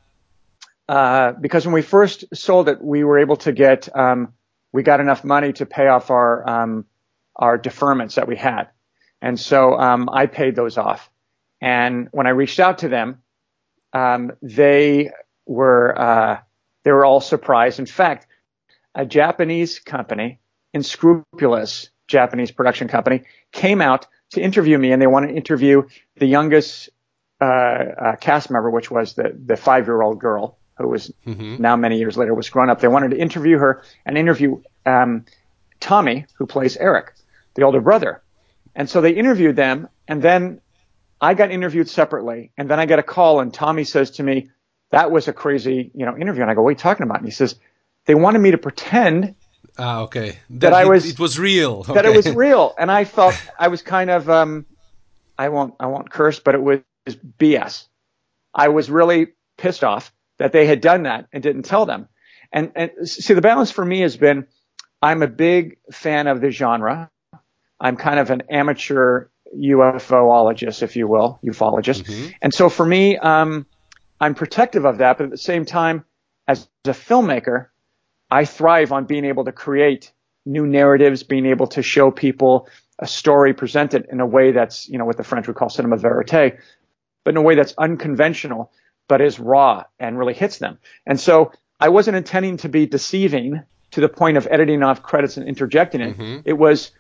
uh, 0.88 1.32
because 1.32 1.66
when 1.66 1.74
we 1.74 1.82
first 1.82 2.24
sold 2.34 2.68
it, 2.68 2.82
we 2.82 3.04
were 3.04 3.18
able 3.18 3.36
to 3.36 3.52
get, 3.52 3.88
um, 3.96 4.34
we 4.72 4.82
got 4.82 5.00
enough 5.00 5.24
money 5.24 5.52
to 5.54 5.66
pay 5.66 5.88
off 5.88 6.10
our 6.10 6.48
um, 6.48 6.86
our 7.36 7.58
deferments 7.58 8.14
that 8.14 8.28
we 8.28 8.36
had. 8.36 8.68
And 9.20 9.38
so 9.38 9.78
um, 9.78 10.10
I 10.12 10.26
paid 10.26 10.54
those 10.54 10.76
off. 10.76 11.10
And 11.60 12.08
when 12.12 12.26
I 12.26 12.30
reached 12.30 12.60
out 12.60 12.78
to 12.78 12.88
them, 12.88 13.22
um, 13.92 14.32
they 14.42 15.10
were 15.46 15.98
uh, 15.98 16.40
they 16.82 16.92
were 16.92 17.04
all 17.04 17.20
surprised. 17.20 17.78
In 17.78 17.86
fact, 17.86 18.26
a 18.94 19.06
Japanese 19.06 19.78
company, 19.78 20.38
Inscrupulous 20.74 21.90
Japanese 22.08 22.50
production 22.50 22.88
company, 22.88 23.22
came 23.52 23.80
out 23.80 24.06
to 24.30 24.40
interview 24.40 24.78
me, 24.78 24.92
and 24.92 25.00
they 25.00 25.06
wanted 25.06 25.28
to 25.28 25.34
interview 25.34 25.82
the 26.16 26.26
youngest 26.26 26.90
uh, 27.40 27.44
uh, 27.44 28.16
cast 28.16 28.50
member, 28.50 28.70
which 28.70 28.90
was 28.90 29.14
the 29.14 29.36
the 29.44 29.56
five 29.56 29.86
year 29.86 30.00
old 30.00 30.18
girl 30.18 30.58
who 30.78 30.88
was 30.88 31.12
mm-hmm. 31.26 31.60
now 31.60 31.76
many 31.76 31.98
years 31.98 32.16
later 32.16 32.34
was 32.34 32.48
grown 32.48 32.70
up. 32.70 32.80
They 32.80 32.88
wanted 32.88 33.10
to 33.10 33.18
interview 33.18 33.58
her 33.58 33.82
and 34.06 34.16
interview 34.16 34.62
um, 34.86 35.26
Tommy, 35.80 36.26
who 36.34 36.46
plays 36.46 36.76
Eric 36.76 37.12
the 37.54 37.62
older 37.62 37.80
brother. 37.80 38.22
And 38.74 38.88
so 38.88 39.02
they 39.02 39.12
interviewed 39.12 39.56
them, 39.56 39.88
and 40.08 40.22
then 40.22 40.62
I 41.20 41.34
got 41.34 41.50
interviewed 41.50 41.90
separately, 41.90 42.52
and 42.56 42.70
then 42.70 42.80
I 42.80 42.86
get 42.86 42.98
a 42.98 43.02
call, 43.02 43.40
and 43.40 43.52
Tommy 43.52 43.84
says 43.84 44.12
to 44.12 44.22
me, 44.22 44.48
"That 44.90 45.10
was 45.10 45.28
a 45.28 45.32
crazy, 45.32 45.90
you 45.94 46.06
know, 46.06 46.16
interview." 46.16 46.42
And 46.42 46.50
I 46.50 46.54
go, 46.54 46.62
"What 46.62 46.68
are 46.68 46.72
you 46.72 46.78
talking 46.78 47.04
about?" 47.04 47.18
And 47.18 47.26
he 47.26 47.32
says, 47.32 47.56
"They 48.06 48.14
wanted 48.14 48.40
me 48.40 48.50
to 48.50 48.58
pretend." 48.58 49.34
Ah, 49.78 50.00
okay. 50.02 50.38
That, 50.50 50.70
that 50.70 50.72
I 50.74 50.84
was. 50.84 51.08
It, 51.08 51.18
was 51.18 51.38
real. 51.38 51.80
Okay. 51.80 51.94
That 51.94 52.04
it 52.04 52.14
was 52.14 52.28
real, 52.34 52.74
and 52.78 52.90
I 52.90 53.04
felt 53.04 53.34
I 53.58 53.68
was 53.68 53.82
kind 53.82 54.10
of. 54.10 54.28
Um, 54.28 54.66
I 55.38 55.48
won't. 55.48 55.74
I 55.80 55.86
won't 55.86 56.10
curse, 56.10 56.40
but 56.40 56.54
it 56.54 56.62
was 56.62 56.80
BS. 57.08 57.86
I 58.54 58.68
was 58.68 58.90
really 58.90 59.28
pissed 59.56 59.84
off 59.84 60.12
that 60.38 60.52
they 60.52 60.66
had 60.66 60.80
done 60.80 61.04
that 61.04 61.26
and 61.32 61.42
didn't 61.42 61.62
tell 61.62 61.86
them. 61.86 62.08
And, 62.52 62.72
and 62.74 62.90
see, 63.04 63.34
the 63.34 63.40
balance 63.40 63.70
for 63.70 63.84
me 63.84 64.00
has 64.00 64.16
been, 64.16 64.46
I'm 65.00 65.22
a 65.22 65.26
big 65.26 65.78
fan 65.90 66.26
of 66.26 66.40
the 66.40 66.50
genre. 66.50 67.10
I'm 67.80 67.96
kind 67.96 68.18
of 68.18 68.30
an 68.30 68.42
amateur 68.50 69.28
UFOologist, 69.56 70.82
if 70.82 70.96
you 70.96 71.08
will, 71.08 71.40
ufologist. 71.44 72.04
Mm-hmm. 72.04 72.30
And 72.42 72.54
so 72.54 72.68
for 72.68 72.84
me, 72.84 73.16
um, 73.18 73.66
I'm 74.20 74.34
protective 74.34 74.84
of 74.84 74.98
that, 74.98 75.18
but 75.18 75.24
at 75.24 75.30
the 75.30 75.38
same 75.38 75.64
time, 75.64 76.04
as 76.46 76.68
a 76.84 76.90
filmmaker, 76.90 77.68
I 78.32 78.46
thrive 78.46 78.92
on 78.92 79.04
being 79.04 79.26
able 79.26 79.44
to 79.44 79.52
create 79.52 80.10
new 80.46 80.66
narratives, 80.66 81.22
being 81.22 81.44
able 81.44 81.66
to 81.66 81.82
show 81.82 82.10
people 82.10 82.66
a 82.98 83.06
story 83.06 83.52
presented 83.52 84.06
in 84.10 84.20
a 84.20 84.26
way 84.26 84.52
that's, 84.52 84.88
you 84.88 84.96
know, 84.96 85.04
what 85.04 85.18
the 85.18 85.22
French 85.22 85.46
would 85.48 85.56
call 85.56 85.68
cinema 85.68 85.98
verite, 85.98 86.58
but 87.24 87.30
in 87.30 87.36
a 87.36 87.42
way 87.42 87.54
that's 87.54 87.74
unconventional, 87.76 88.72
but 89.06 89.20
is 89.20 89.38
raw 89.38 89.84
and 89.98 90.18
really 90.18 90.32
hits 90.32 90.56
them. 90.56 90.78
And 91.06 91.20
so 91.20 91.52
I 91.78 91.90
wasn't 91.90 92.16
intending 92.16 92.56
to 92.58 92.70
be 92.70 92.86
deceiving 92.86 93.62
to 93.90 94.00
the 94.00 94.08
point 94.08 94.38
of 94.38 94.48
editing 94.50 94.82
off 94.82 95.02
credits 95.02 95.36
and 95.36 95.46
interjecting 95.46 96.00
it. 96.00 96.16
Mm-hmm. 96.16 96.40
It 96.46 96.54
was 96.54 96.90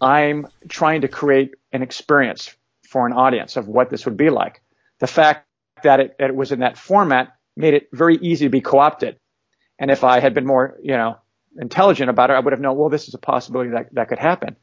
I'm 0.00 0.46
trying 0.70 1.02
to 1.02 1.08
create 1.08 1.54
an 1.70 1.82
experience 1.82 2.56
for 2.88 3.06
an 3.06 3.12
audience 3.12 3.58
of 3.58 3.68
what 3.68 3.90
this 3.90 4.06
would 4.06 4.16
be 4.16 4.30
like. 4.30 4.62
The 5.00 5.06
fact 5.06 5.46
that 5.82 6.00
it, 6.00 6.16
that 6.18 6.30
it 6.30 6.36
was 6.36 6.50
in 6.50 6.60
that 6.60 6.78
format 6.78 7.36
made 7.58 7.74
it 7.74 7.88
very 7.92 8.16
easy 8.16 8.46
to 8.46 8.50
be 8.50 8.62
co-opted. 8.62 9.18
And 9.78 9.90
if 9.90 10.04
I 10.04 10.20
had 10.20 10.34
been 10.34 10.46
more, 10.46 10.76
you 10.82 10.92
know, 10.92 11.18
intelligent 11.58 12.10
about 12.10 12.30
it, 12.30 12.34
I 12.34 12.40
would 12.40 12.52
have 12.52 12.60
known, 12.60 12.76
well, 12.76 12.88
this 12.88 13.08
is 13.08 13.14
a 13.14 13.18
possibility 13.18 13.70
that, 13.70 13.94
that 13.94 14.08
could 14.08 14.18
happen. 14.18 14.56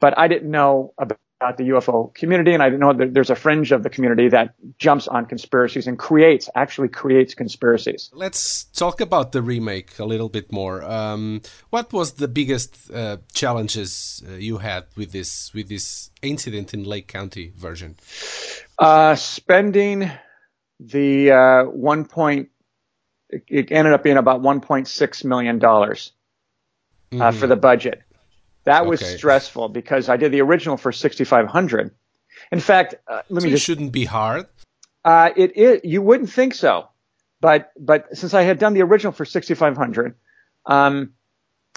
But 0.00 0.18
I 0.18 0.28
didn't 0.28 0.50
know 0.50 0.94
about 0.98 1.18
the 1.56 1.64
UFO 1.64 2.14
community, 2.14 2.54
and 2.54 2.62
I 2.62 2.66
didn't 2.66 2.80
know 2.80 2.92
that 2.92 3.12
there's 3.12 3.30
a 3.30 3.34
fringe 3.34 3.72
of 3.72 3.82
the 3.82 3.90
community 3.90 4.28
that 4.28 4.54
jumps 4.78 5.08
on 5.08 5.26
conspiracies 5.26 5.86
and 5.86 5.98
creates, 5.98 6.48
actually 6.54 6.88
creates 6.88 7.34
conspiracies. 7.34 8.10
Let's 8.12 8.64
talk 8.64 9.00
about 9.00 9.32
the 9.32 9.42
remake 9.42 9.98
a 9.98 10.04
little 10.04 10.28
bit 10.28 10.52
more. 10.52 10.82
Um, 10.82 11.42
what 11.70 11.92
was 11.92 12.14
the 12.14 12.28
biggest 12.28 12.90
uh, 12.90 13.18
challenges 13.32 14.22
uh, 14.26 14.34
you 14.34 14.58
had 14.58 14.84
with 14.96 15.12
this 15.12 15.52
with 15.52 15.68
this 15.68 16.10
incident 16.22 16.72
in 16.72 16.84
Lake 16.84 17.08
County 17.08 17.52
version? 17.56 17.96
Uh, 18.78 19.14
spending 19.14 20.10
the 20.80 21.30
uh, 21.30 21.64
one 21.64 22.04
point, 22.04 22.48
it 23.48 23.72
ended 23.72 23.92
up 23.92 24.02
being 24.02 24.16
about 24.16 24.42
1.6 24.42 25.24
million 25.24 25.58
dollars 25.58 26.12
mm 27.10 27.20
-hmm. 27.20 27.34
for 27.34 27.46
the 27.46 27.56
budget 27.56 28.02
that 28.64 28.82
okay. 28.82 28.90
was 28.90 29.00
stressful 29.00 29.68
because 29.68 30.08
I 30.08 30.16
did 30.16 30.32
the 30.32 30.40
original 30.40 30.76
for 30.76 30.90
6500. 30.90 31.90
In 32.50 32.60
fact, 32.60 32.94
uh, 33.06 33.22
let 33.28 33.42
so 33.42 33.46
me 33.46 33.52
it 33.52 33.56
just. 33.56 33.64
shouldn't 33.64 33.92
be 33.92 34.04
hard. 34.04 34.46
Uh, 35.04 35.30
it, 35.36 35.56
it, 35.56 35.84
you 35.84 36.00
wouldn't 36.02 36.30
think 36.30 36.54
so, 36.54 36.88
but 37.40 37.72
but 37.78 38.16
since 38.16 38.32
I 38.32 38.42
had 38.42 38.58
done 38.58 38.72
the 38.72 38.82
original 38.82 39.12
for 39.12 39.24
6500, 39.24 40.14
um, 40.66 41.12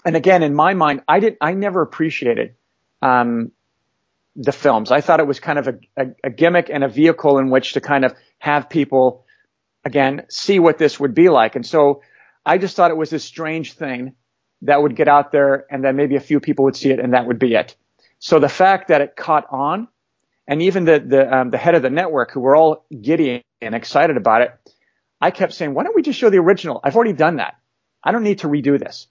and 0.06 0.16
again 0.16 0.44
in 0.44 0.56
my 0.56 0.74
mind, 0.74 1.02
I 1.08 1.20
did 1.20 1.38
I 1.42 1.54
never 1.54 1.82
appreciated 1.82 2.56
um, 3.02 3.52
the 4.36 4.54
films. 4.54 4.92
I 4.92 5.02
thought 5.02 5.20
it 5.20 5.28
was 5.28 5.42
kind 5.42 5.60
of 5.60 5.68
a, 5.68 5.80
a, 5.98 6.08
a 6.24 6.30
gimmick 6.30 6.70
and 6.72 6.84
a 6.86 6.88
vehicle 6.88 7.38
in 7.38 7.50
which 7.50 7.74
to 7.74 7.82
kind 7.82 8.06
of 8.06 8.16
have 8.40 8.70
people 8.70 9.26
again 9.88 10.26
see 10.30 10.60
what 10.60 10.78
this 10.78 11.00
would 11.00 11.16
be 11.16 11.30
like, 11.30 11.56
and 11.56 11.66
so 11.66 12.02
I 12.46 12.58
just 12.58 12.76
thought 12.76 12.92
it 12.92 12.98
was 12.98 13.10
this 13.10 13.26
strange 13.26 13.74
thing 13.74 14.14
that 14.62 14.82
would 14.82 14.96
get 14.96 15.08
out 15.08 15.32
there 15.32 15.66
and 15.70 15.84
then 15.84 15.96
maybe 15.96 16.16
a 16.16 16.22
few 16.22 16.40
people 16.40 16.66
would 16.66 16.76
see 16.76 16.90
it 16.90 17.00
and 17.00 17.14
that 17.14 17.28
would 17.28 17.40
be 17.40 17.54
it. 17.54 17.76
So 18.20 18.40
the 18.40 18.50
fact 18.50 18.88
that 18.88 19.02
it 19.02 19.16
caught 19.16 19.46
on 19.52 19.88
and 20.48 20.62
even 20.62 20.86
the, 20.86 21.00
the, 21.00 21.36
um, 21.36 21.50
the 21.50 21.58
head 21.58 21.76
of 21.76 21.82
the 21.82 21.90
network 21.90 22.32
who 22.32 22.40
were 22.40 22.56
all 22.56 22.86
giddy 23.02 23.44
and 23.62 23.76
excited 23.76 24.18
about 24.18 24.42
it, 24.42 24.52
I 25.20 25.32
kept 25.32 25.54
saying, 25.54 25.74
why 25.74 25.84
don't 25.84 25.96
we 25.96 26.02
just 26.02 26.18
show 26.18 26.30
the 26.30 26.38
original? 26.38 26.80
I've 26.84 26.96
already 26.96 27.14
done 27.14 27.36
that. 27.36 27.56
I 28.04 28.12
don't 28.12 28.24
need 28.24 28.40
to 28.40 28.48
redo 28.48 28.80
this. 28.80 29.08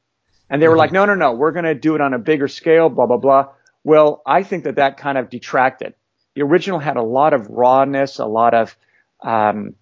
And 0.49 0.63
they 0.63 0.69
were 0.69 0.75
mm-hmm. 0.75 0.79
like, 0.79 0.93
no, 0.93 1.05
no, 1.05 1.15
no, 1.15 1.33
we're 1.33 1.53
going 1.53 1.65
to 1.65 1.75
do 1.75 1.95
it 1.95 2.01
on 2.01 2.15
a 2.15 2.19
bigger 2.19 2.49
scale, 2.49 2.89
blah, 2.89 3.07
blah, 3.07 3.19
blah. 3.19 3.49
Well, 3.85 4.23
I 4.27 4.45
think 4.45 4.65
that 4.65 4.77
that 4.77 4.97
kind 4.97 5.19
of 5.19 5.29
detracted. 5.29 5.95
The 6.35 6.43
original 6.43 6.79
had 6.79 6.97
a 6.97 7.03
lot 7.03 7.35
of 7.35 7.49
rawness, 7.49 8.19
a 8.19 8.27
lot 8.27 8.55
of, 8.55 8.77
um, 9.23 9.75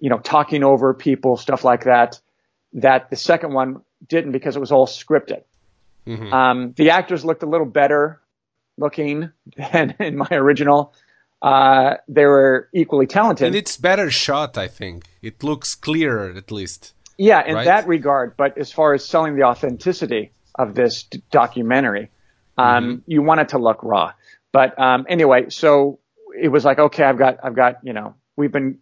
you 0.00 0.10
know, 0.10 0.18
talking 0.18 0.62
over 0.64 0.94
people, 0.94 1.36
stuff 1.36 1.64
like 1.64 1.84
that, 1.84 2.20
that 2.74 3.10
the 3.10 3.16
second 3.16 3.52
one 3.52 3.82
didn't 4.06 4.32
because 4.32 4.56
it 4.56 4.60
was 4.60 4.72
all 4.72 4.86
scripted. 4.86 5.42
Mm-hmm. 6.06 6.32
Um, 6.32 6.72
the 6.76 6.90
actors 6.90 7.24
looked 7.24 7.42
a 7.42 7.46
little 7.46 7.66
better 7.66 8.20
looking 8.78 9.30
than 9.56 9.94
in 10.00 10.16
my 10.16 10.28
original. 10.30 10.94
Uh, 11.42 11.96
they 12.08 12.24
were 12.24 12.68
equally 12.72 13.06
talented. 13.06 13.46
And 13.46 13.56
it's 13.56 13.76
better 13.76 14.10
shot, 14.10 14.56
I 14.56 14.68
think. 14.68 15.04
It 15.22 15.42
looks 15.42 15.74
clearer, 15.74 16.32
at 16.36 16.50
least. 16.50 16.94
Yeah, 17.18 17.44
in 17.46 17.54
right? 17.54 17.64
that 17.64 17.86
regard. 17.86 18.36
But 18.36 18.58
as 18.58 18.72
far 18.72 18.94
as 18.94 19.04
selling 19.04 19.36
the 19.36 19.42
authenticity 19.44 20.32
of 20.58 20.74
this 20.74 21.04
d- 21.04 21.22
documentary. 21.30 22.10
Um, 22.58 23.02
You 23.06 23.22
want 23.22 23.40
it 23.40 23.50
to 23.50 23.58
look 23.58 23.82
raw, 23.82 24.12
but 24.50 24.78
um, 24.80 25.04
anyway, 25.08 25.50
so 25.50 25.98
it 26.40 26.48
was 26.48 26.64
like, 26.64 26.78
okay, 26.78 27.04
I've 27.04 27.18
got, 27.18 27.38
I've 27.42 27.54
got, 27.54 27.76
you 27.82 27.92
know, 27.92 28.14
we've 28.36 28.50
been 28.52 28.78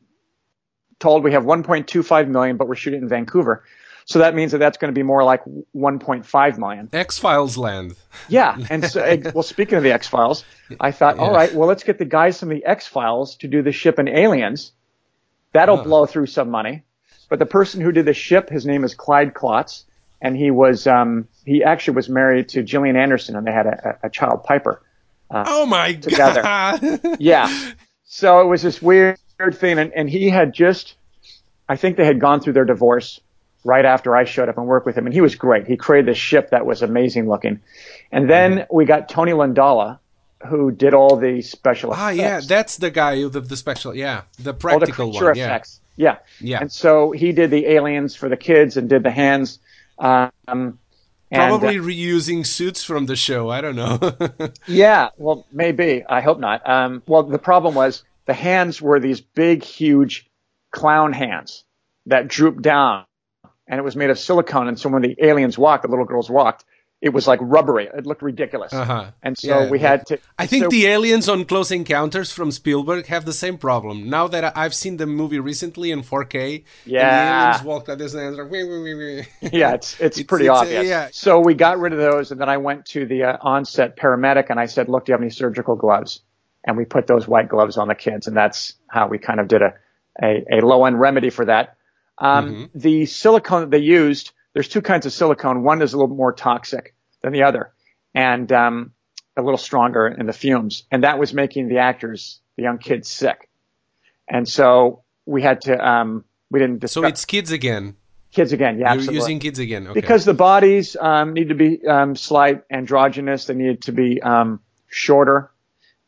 told 0.99 1.25
we 1.25 1.33
have 1.33 1.45
1.25 1.45 2.29
million, 2.29 2.57
but 2.57 2.69
we're 2.69 2.75
shooting 2.75 3.03
in 3.03 3.09
Vancouver. 3.09 3.65
So 4.07 4.19
that 4.19 4.35
means 4.35 4.53
that 4.53 4.59
that's 4.59 4.77
going 4.77 4.93
to 4.93 4.99
be 4.99 5.03
more 5.03 5.25
like 5.25 5.43
1.5 5.75 6.59
million. 6.59 6.89
X 6.93 7.19
Files 7.19 7.57
land. 7.57 7.95
Yeah. 8.29 8.57
And 8.71 8.85
so, 8.85 9.19
well, 9.35 9.43
speaking 9.43 9.77
of 9.79 9.83
the 9.83 9.93
X 9.93 10.07
Files, 10.07 10.45
I 10.79 10.91
thought, 10.91 11.19
all 11.19 11.31
Yeah. 11.31 11.37
right, 11.37 11.55
well, 11.55 11.67
let's 11.69 11.85
get 11.85 11.99
the 11.99 12.05
guys 12.05 12.39
from 12.39 12.51
the 12.51 12.65
X 12.65 12.87
Files 12.87 13.37
to 13.37 13.49
do 13.49 13.63
the 13.63 13.73
ship 13.73 13.99
in 13.99 14.09
Aliens. 14.09 14.73
That'll 15.53 15.83
blow 15.83 16.05
through 16.07 16.27
some 16.27 16.51
money. 16.51 16.83
But 17.31 17.39
the 17.39 17.47
person 17.47 17.81
who 17.81 17.93
did 17.93 18.05
the 18.05 18.13
ship, 18.15 18.51
his 18.51 18.67
name 18.67 18.85
is 18.85 18.95
Clyde 18.95 19.33
Klotz, 19.35 19.85
and 20.21 20.37
he 20.37 20.51
was, 20.51 20.87
um, 20.87 21.27
he 21.47 21.65
actually 21.65 21.95
was 21.95 22.09
married 22.09 22.51
to 22.51 22.63
Gillian 22.63 22.97
Anderson, 22.97 23.37
and 23.37 23.47
they 23.47 23.53
had 23.53 23.67
a, 23.67 23.99
a 24.05 24.11
child 24.11 24.45
Piper. 24.45 24.83
Oh 25.31 25.65
my 25.67 25.95
together. 25.95 26.43
god! 26.43 27.01
Yeah. 27.19 27.49
So 28.05 28.41
it 28.43 28.45
was 28.47 28.63
this 28.63 28.81
weird 28.83 29.19
thing, 29.53 29.79
and, 29.79 29.93
and 29.93 30.09
he 30.09 30.29
had 30.29 30.53
just, 30.53 30.95
I 31.69 31.77
think 31.77 31.97
they 31.97 32.05
had 32.05 32.21
gone 32.21 32.41
through 32.41 32.55
their 32.55 32.65
divorce 32.65 33.21
right 33.65 33.85
after 33.85 34.15
I 34.15 34.25
showed 34.25 34.49
up 34.49 34.59
and 34.59 34.67
worked 34.67 34.87
with 34.87 34.97
him, 34.97 35.07
and 35.07 35.15
he 35.15 35.21
was 35.21 35.35
great. 35.35 35.67
He 35.67 35.77
created 35.77 36.07
this 36.07 36.19
ship 36.19 36.51
that 36.51 36.67
was 36.67 36.83
amazing 36.83 37.29
looking, 37.29 37.61
and 38.13 38.29
then 38.29 38.67
we 38.71 38.85
got 38.85 39.09
Tony 39.09 39.33
Lindala, 39.33 39.99
who 40.47 40.71
did 40.71 40.95
all 40.95 41.17
the 41.17 41.41
special 41.43 41.93
ah, 41.93 42.11
effects, 42.11 42.19
yeah, 42.19 42.41
that's 42.47 42.77
the 42.77 42.91
guy 42.91 43.17
who 43.17 43.31
did 43.31 43.49
the 43.49 43.57
special. 43.57 43.95
Yeah, 43.95 44.23
the 44.39 44.51
all 44.51 44.53
the 44.53 44.55
practical 44.55 45.11
creature 45.11 45.27
one. 45.27 45.37
Yeah. 45.37 45.45
effects. 45.47 45.81
Yeah. 45.97 46.19
Yeah. 46.41 46.59
And 46.61 46.73
so 46.73 47.13
he 47.13 47.33
did 47.33 47.51
the 47.51 47.67
aliens 47.67 48.17
for 48.17 48.29
the 48.29 48.37
kids 48.37 48.77
and 48.77 48.89
did 48.89 49.03
the 49.03 49.11
hands. 49.11 49.59
Um, 49.99 50.31
and, 50.49 50.79
uh, 51.33 51.59
Probably 51.59 51.77
reusing 51.77 52.47
suits 52.47 52.85
from 52.85 53.07
the 53.07 53.17
show. 53.17 53.49
I 53.49 53.61
don't 53.61 53.77
know. 53.77 53.99
Yeah, 54.67 55.11
well, 55.17 55.47
maybe. 55.53 56.05
I 56.09 56.21
hope 56.21 56.39
not. 56.39 56.69
Um, 56.69 57.03
well, 57.07 57.23
the 57.23 57.39
problem 57.39 57.75
was 57.75 58.03
the 58.27 58.35
hands 58.35 58.81
were 58.81 59.01
these 59.01 59.21
big, 59.21 59.63
huge 59.63 60.31
clown 60.71 61.13
hands 61.13 61.65
that 62.07 62.29
drooped 62.29 62.63
down, 62.63 63.05
and 63.67 63.79
it 63.79 63.83
was 63.83 63.97
made 63.97 64.11
of 64.11 64.19
silicone. 64.19 64.69
And 64.69 64.79
so 64.79 64.89
when 64.89 65.03
the 65.03 65.17
aliens 65.23 65.57
walked, 65.59 65.83
the 65.85 65.89
little 65.89 66.05
girls 66.05 66.29
walked, 66.31 66.65
it 67.01 67.13
was 67.13 67.27
like 67.29 67.39
rubbery. 67.43 67.87
It 67.95 68.07
looked 68.07 68.23
ridiculous. 68.23 68.73
Uh-huh. 68.73 69.11
And 69.23 69.37
so 69.37 69.49
Yeah, 69.65 69.71
we 69.71 69.79
yeah. 69.79 69.89
had 69.89 70.07
to. 70.07 70.19
I 70.39 70.47
think 70.47 70.65
so- 70.65 70.69
the 70.71 70.87
aliens 70.87 71.29
on 71.29 71.45
Close 71.45 71.71
Encounters 71.71 72.33
from 72.33 72.51
Spielberg 72.51 73.07
have 73.07 73.27
the 73.27 73.33
same 73.35 73.59
problem. 73.59 74.09
Now 74.09 74.27
that 74.29 74.43
I- 74.45 74.53
I've 74.65 74.75
seen 74.75 74.97
the 74.97 75.07
movie 75.07 75.39
recently 75.39 75.91
in 75.91 76.03
4K, 76.03 76.57
and 76.57 76.65
the 76.87 76.91
Yeah. 76.93 77.47
aliens 77.51 77.63
walk 77.65 77.89
like 77.89 77.99
this 77.99 78.15
and 78.15 78.37
like, 78.37 78.51
"Wee, 78.51 78.65
wee, 78.65 78.83
wee, 78.83 78.95
wee." 78.95 79.25
yeah, 79.53 79.75
it's 79.75 79.93
it's, 80.01 80.19
It's- 80.19 80.27
pretty 80.27 80.47
it's, 80.47 80.53
uh, 80.57 80.61
obvious. 80.63 80.87
yeah. 80.87 81.09
So 81.13 81.41
we 81.41 81.53
got 81.53 81.79
rid 81.79 81.93
of 81.93 81.99
those, 81.99 82.31
and 82.33 82.41
then 82.41 82.49
I 82.49 82.57
went 82.57 82.87
to 82.87 83.05
the 83.05 83.25
uh, 83.25 83.37
onset 83.43 83.97
paramedic, 83.99 84.47
and 84.49 84.59
I 84.59 84.65
said, 84.67 84.89
"Look, 84.89 85.05
do 85.05 85.11
you 85.11 85.15
have 85.15 85.21
any 85.23 85.31
surgical 85.31 85.77
gloves?" 85.77 86.21
And 86.67 86.77
we 86.77 86.85
put 86.85 87.07
those 87.07 87.29
white 87.29 87.49
gloves 87.49 87.77
on 87.77 87.89
the 87.89 87.95
kids, 87.95 88.27
and 88.27 88.37
that's 88.37 88.75
how 88.89 89.09
we 89.09 89.19
kind 89.19 89.41
of 89.41 89.49
did 89.49 89.63
a 89.63 89.75
a, 90.23 90.45
a 90.59 90.67
low 90.67 90.85
end 90.85 90.99
remedy 90.99 91.31
for 91.31 91.45
that. 91.47 91.77
Um, 92.19 92.49
Mm-hmm. 92.49 92.79
The 92.79 93.07
silicone 93.07 93.63
that 93.63 93.71
they 93.71 93.79
used, 93.79 94.31
there's 94.53 94.69
two 94.69 94.81
kinds 94.83 95.05
of 95.07 95.13
silicone. 95.13 95.65
One 95.65 95.83
is 95.83 95.93
a 95.93 95.99
little 95.99 96.15
more 96.15 96.33
toxic 96.33 96.95
than 97.23 97.33
the 97.33 97.43
other, 97.43 97.73
and 98.15 98.51
um, 98.53 98.93
a 99.37 99.43
little 99.43 99.59
stronger 99.59 100.07
in 100.07 100.27
the 100.27 100.33
fumes, 100.33 100.85
and 100.91 101.03
that 101.05 101.19
was 101.19 101.35
making 101.35 101.69
the 101.69 101.79
actors, 101.79 102.41
the 102.57 102.63
young 102.63 102.79
kids, 102.79 103.11
sick. 103.11 103.49
And 104.29 104.49
so 104.49 105.03
we 105.27 105.43
had 105.43 105.63
to. 105.63 105.77
Um, 105.77 106.25
we 106.51 106.61
didn't 106.61 106.79
discuss 106.79 107.03
So 107.03 107.05
it's 107.09 107.25
kids 107.25 107.51
again. 107.51 107.97
kids 108.31 108.53
again. 108.53 108.79
Yeah, 108.79 108.81
You're 108.81 108.89
absolutely 108.91 109.17
using 109.17 109.39
kids 109.41 109.59
again. 109.59 109.89
Okay. 109.89 110.01
because 110.01 110.25
the 110.25 110.35
bodies 110.35 110.97
um, 111.01 111.33
need 111.33 111.49
to 111.49 111.55
be 111.57 111.85
um, 111.87 112.15
slight 112.15 112.63
androgynous. 112.71 113.47
They 113.47 113.55
need 113.55 113.83
to 113.83 113.93
be 113.93 114.23
um, 114.23 114.61
shorter, 114.87 115.51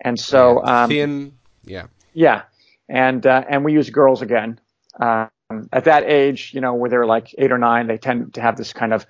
and 0.01 0.19
so 0.19 0.65
um, 0.65 0.89
thin. 0.89 1.33
Yeah. 1.65 1.87
yeah, 2.15 2.43
and 2.89 3.27
uh, 3.27 3.45
and 3.49 3.65
we 3.65 3.73
use 3.73 3.91
girls 3.91 4.23
again. 4.23 4.61
Um, 5.01 5.29
at 5.73 5.85
that 5.85 6.05
age, 6.05 6.53
you 6.55 6.61
know, 6.61 6.75
where 6.75 6.91
they're 6.91 7.07
like 7.07 7.35
eight 7.39 7.53
or 7.53 7.59
nine, 7.59 7.87
they 7.87 7.99
tend 7.99 8.35
to 8.35 8.41
have 8.41 8.57
this 8.57 8.73
kind 8.73 8.93
of, 8.93 9.07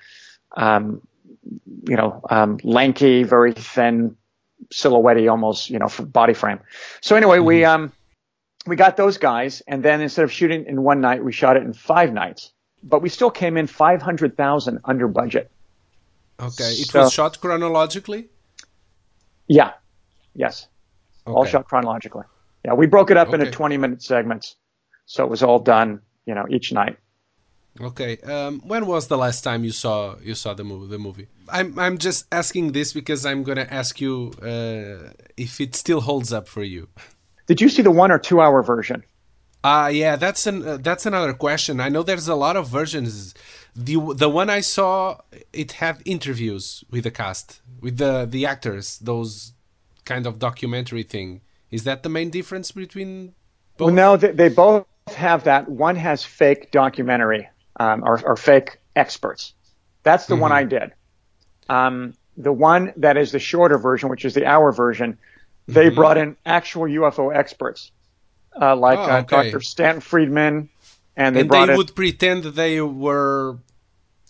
um, 0.57 1.01
you 1.89 1.97
know, 1.97 2.21
um, 2.31 2.59
lanky, 2.63 3.23
very 3.23 3.53
thin, 3.53 4.17
silhouette 4.71 5.27
almost, 5.29 5.71
you 5.71 5.79
know, 5.79 5.89
body 6.01 6.35
frame. 6.35 6.61
So 7.01 7.17
anyway, 7.17 7.39
we 7.39 7.65
um, 7.65 7.93
we 8.67 8.77
got 8.77 8.97
those 8.97 9.17
guys, 9.19 9.63
and 9.67 9.83
then 9.83 10.01
instead 10.01 10.25
of 10.25 10.33
shooting 10.33 10.65
in 10.67 10.83
one 10.83 11.01
night, 11.01 11.25
we 11.25 11.33
shot 11.33 11.57
it 11.57 11.63
in 11.63 11.73
five 11.73 12.13
nights. 12.13 12.53
But 12.83 13.01
we 13.03 13.09
still 13.09 13.31
came 13.31 13.57
in 13.57 13.67
five 13.67 14.03
hundred 14.03 14.37
thousand 14.37 14.81
under 14.85 15.09
budget. 15.09 15.51
Okay. 16.41 16.65
It 16.65 16.89
So- 16.89 17.03
was 17.03 17.13
shot 17.13 17.41
chronologically. 17.41 18.29
Yeah, 19.49 19.73
yes, 20.35 20.67
all 21.27 21.45
shot 21.45 21.67
chronologically. 21.67 22.25
Yeah, 22.65 22.75
we 22.75 22.87
broke 22.87 23.11
it 23.11 23.17
up 23.17 23.33
into 23.33 23.51
twenty 23.51 23.77
minute 23.77 24.03
segments, 24.03 24.57
so 25.07 25.25
it 25.25 25.31
was 25.31 25.43
all 25.43 25.59
done, 25.59 26.01
you 26.27 26.35
know, 26.35 26.47
each 26.51 26.73
night. 26.73 26.99
Okay. 27.81 28.17
Um, 28.19 28.61
when 28.65 28.87
was 28.87 29.09
the 29.09 29.19
last 29.19 29.43
time 29.43 29.63
you 29.65 29.71
saw 29.71 30.17
you 30.23 30.35
saw 30.35 30.55
the 30.55 30.65
movie? 30.65 30.89
The 30.89 30.99
movie. 30.99 31.29
I'm 31.49 31.79
I'm 31.79 31.99
just 31.99 32.27
asking 32.33 32.73
this 32.73 32.93
because 32.93 33.27
I'm 33.27 33.43
gonna 33.43 33.69
ask 33.71 34.01
you 34.01 34.33
uh, 34.43 35.13
if 35.37 35.61
it 35.61 35.75
still 35.75 36.01
holds 36.01 36.33
up 36.33 36.49
for 36.49 36.63
you. 36.63 36.89
Did 37.47 37.61
you 37.61 37.69
see 37.69 37.83
the 37.83 37.91
one 37.91 38.11
or 38.11 38.19
two 38.19 38.41
hour 38.41 38.63
version? 38.63 39.05
Ah, 39.63 39.89
yeah, 39.89 40.17
that's 40.17 40.47
an 40.47 40.67
uh, 40.67 40.79
that's 40.81 41.07
another 41.07 41.35
question. 41.35 41.81
I 41.81 41.89
know 41.89 42.03
there's 42.03 42.29
a 42.29 42.35
lot 42.35 42.57
of 42.57 42.69
versions. 42.69 43.35
The 43.75 43.97
the 44.15 44.29
one 44.29 44.49
I 44.49 44.61
saw, 44.61 45.19
it 45.53 45.73
had 45.73 46.01
interviews 46.05 46.85
with 46.91 47.05
the 47.05 47.11
cast, 47.11 47.61
with 47.81 47.99
the 47.99 48.27
the 48.29 48.47
actors, 48.47 48.99
those 48.99 49.53
kind 50.07 50.27
of 50.27 50.39
documentary 50.39 51.03
thing. 51.03 51.43
Is 51.71 51.85
that 51.85 52.03
the 52.03 52.09
main 52.09 52.31
difference 52.31 52.73
between 52.73 53.35
both? 53.77 53.87
Well, 53.87 53.95
no, 53.95 54.17
they, 54.17 54.31
they 54.31 54.49
both 54.49 54.87
have 55.15 55.45
that. 55.45 55.69
One 55.69 55.97
has 55.97 56.25
fake 56.25 56.71
documentary 56.71 57.49
um, 57.79 58.03
or, 58.05 58.25
or 58.25 58.37
fake 58.37 58.79
experts. 58.95 59.53
That's 60.03 60.27
the 60.27 60.37
one 60.37 60.53
I 60.53 60.65
did. 60.65 60.93
Um, 61.69 62.15
the 62.37 62.53
one 62.53 62.93
that 62.97 63.17
is 63.17 63.33
the 63.33 63.39
shorter 63.39 63.77
version, 63.77 64.09
which 64.09 64.25
is 64.25 64.35
the 64.35 64.47
hour 64.47 64.73
version, 64.73 65.19
they 65.67 65.89
brought 65.89 66.17
in 66.17 66.37
actual 66.47 66.85
UFO 66.85 67.35
experts, 67.35 67.91
uh, 68.61 68.77
like 68.77 68.99
Oh, 68.99 69.03
uh. 69.03 69.21
Dr. 69.23 69.61
Stanton 69.61 70.01
Friedman, 70.01 70.69
and 71.17 71.35
they 71.35 71.41
and 71.41 71.51
they 71.51 71.63
in. 71.65 71.77
would 71.77 71.95
pretend 71.97 72.45
they 72.45 72.81
were 72.81 73.59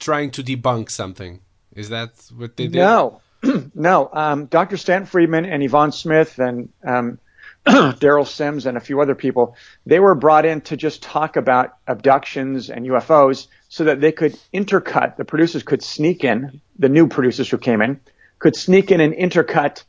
trying 0.01 0.31
to 0.33 0.43
debunk 0.43 0.91
something. 0.91 1.41
Is 1.75 1.91
that 1.91 2.11
what 2.35 2.57
they 2.57 2.69
did? 2.69 2.77
No, 2.79 3.21
no. 3.75 4.09
Um, 4.13 4.47
Dr. 4.47 4.77
Stanton 4.77 5.07
Friedman 5.07 5.45
and 5.45 5.63
Yvonne 5.63 5.93
Smith 5.93 6.39
and 6.39 6.69
um, 6.85 7.19
Derrel 7.67 8.27
Sims 8.27 8.67
and 8.67 8.77
a 8.77 8.81
few 8.81 9.01
other 9.01 9.15
people, 9.15 9.57
they 9.85 9.99
were 9.99 10.15
brought 10.15 10.47
in 10.47 10.61
to 10.63 10.77
just 10.77 11.03
talk 11.03 11.37
about 11.37 11.77
abductions 11.87 12.71
and 12.71 12.87
UFOs 12.87 13.49
so 13.69 13.85
that 13.85 14.01
they 14.01 14.13
could 14.13 14.39
intercut, 14.55 15.17
the 15.17 15.25
producers 15.25 15.63
could 15.63 15.83
sneak 15.83 16.23
in, 16.23 16.61
the 16.79 16.89
new 16.89 17.09
producers 17.09 17.51
who 17.51 17.59
came 17.59 17.83
in, 17.83 18.01
could 18.39 18.55
sneak 18.55 18.91
in 18.91 19.01
and 19.01 19.13
intercut 19.15 19.83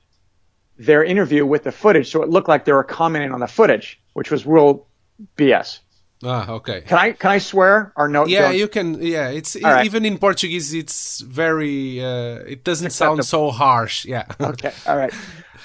their 0.79 1.03
interview 1.03 1.45
with 1.45 1.63
the 1.63 1.71
footage 1.71 2.11
so 2.11 2.23
it 2.23 2.29
looked 2.29 2.47
like 2.47 2.65
they 2.65 2.73
were 2.73 2.83
commenting 2.83 3.31
on 3.31 3.39
the 3.39 3.47
footage, 3.47 3.99
which 4.13 4.31
was 4.31 4.45
real 4.45 4.87
BS. 5.35 5.79
Ah, 6.23 6.49
okay. 6.49 6.81
Can 6.81 6.97
I 6.97 7.11
can 7.11 7.31
I 7.31 7.37
swear 7.37 7.93
or 7.95 8.07
no? 8.07 8.25
Yeah, 8.25 8.43
don't- 8.43 8.57
you 8.57 8.67
can. 8.67 9.01
Yeah, 9.01 9.29
it's 9.29 9.55
right. 9.61 9.85
even 9.85 10.05
in 10.05 10.17
Portuguese. 10.17 10.73
It's 10.73 11.21
very. 11.21 12.03
Uh, 12.03 12.39
it 12.53 12.63
doesn't 12.63 12.91
sound 12.91 13.23
so 13.25 13.51
harsh. 13.51 14.05
Yeah. 14.05 14.25
Okay, 14.39 14.73
all 14.87 14.97
right. 14.97 15.13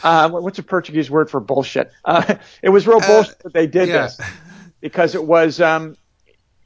Uh, 0.02 0.28
what's 0.28 0.58
a 0.58 0.62
Portuguese 0.62 1.10
word 1.10 1.30
for 1.30 1.40
bullshit? 1.40 1.92
Uh, 2.04 2.34
it 2.62 2.70
was 2.70 2.86
real 2.86 3.00
bullshit 3.00 3.38
that 3.40 3.52
they 3.52 3.66
did 3.66 3.88
yeah. 3.88 4.02
this 4.02 4.20
because 4.80 5.14
it 5.14 5.24
was, 5.24 5.60
um, 5.60 5.96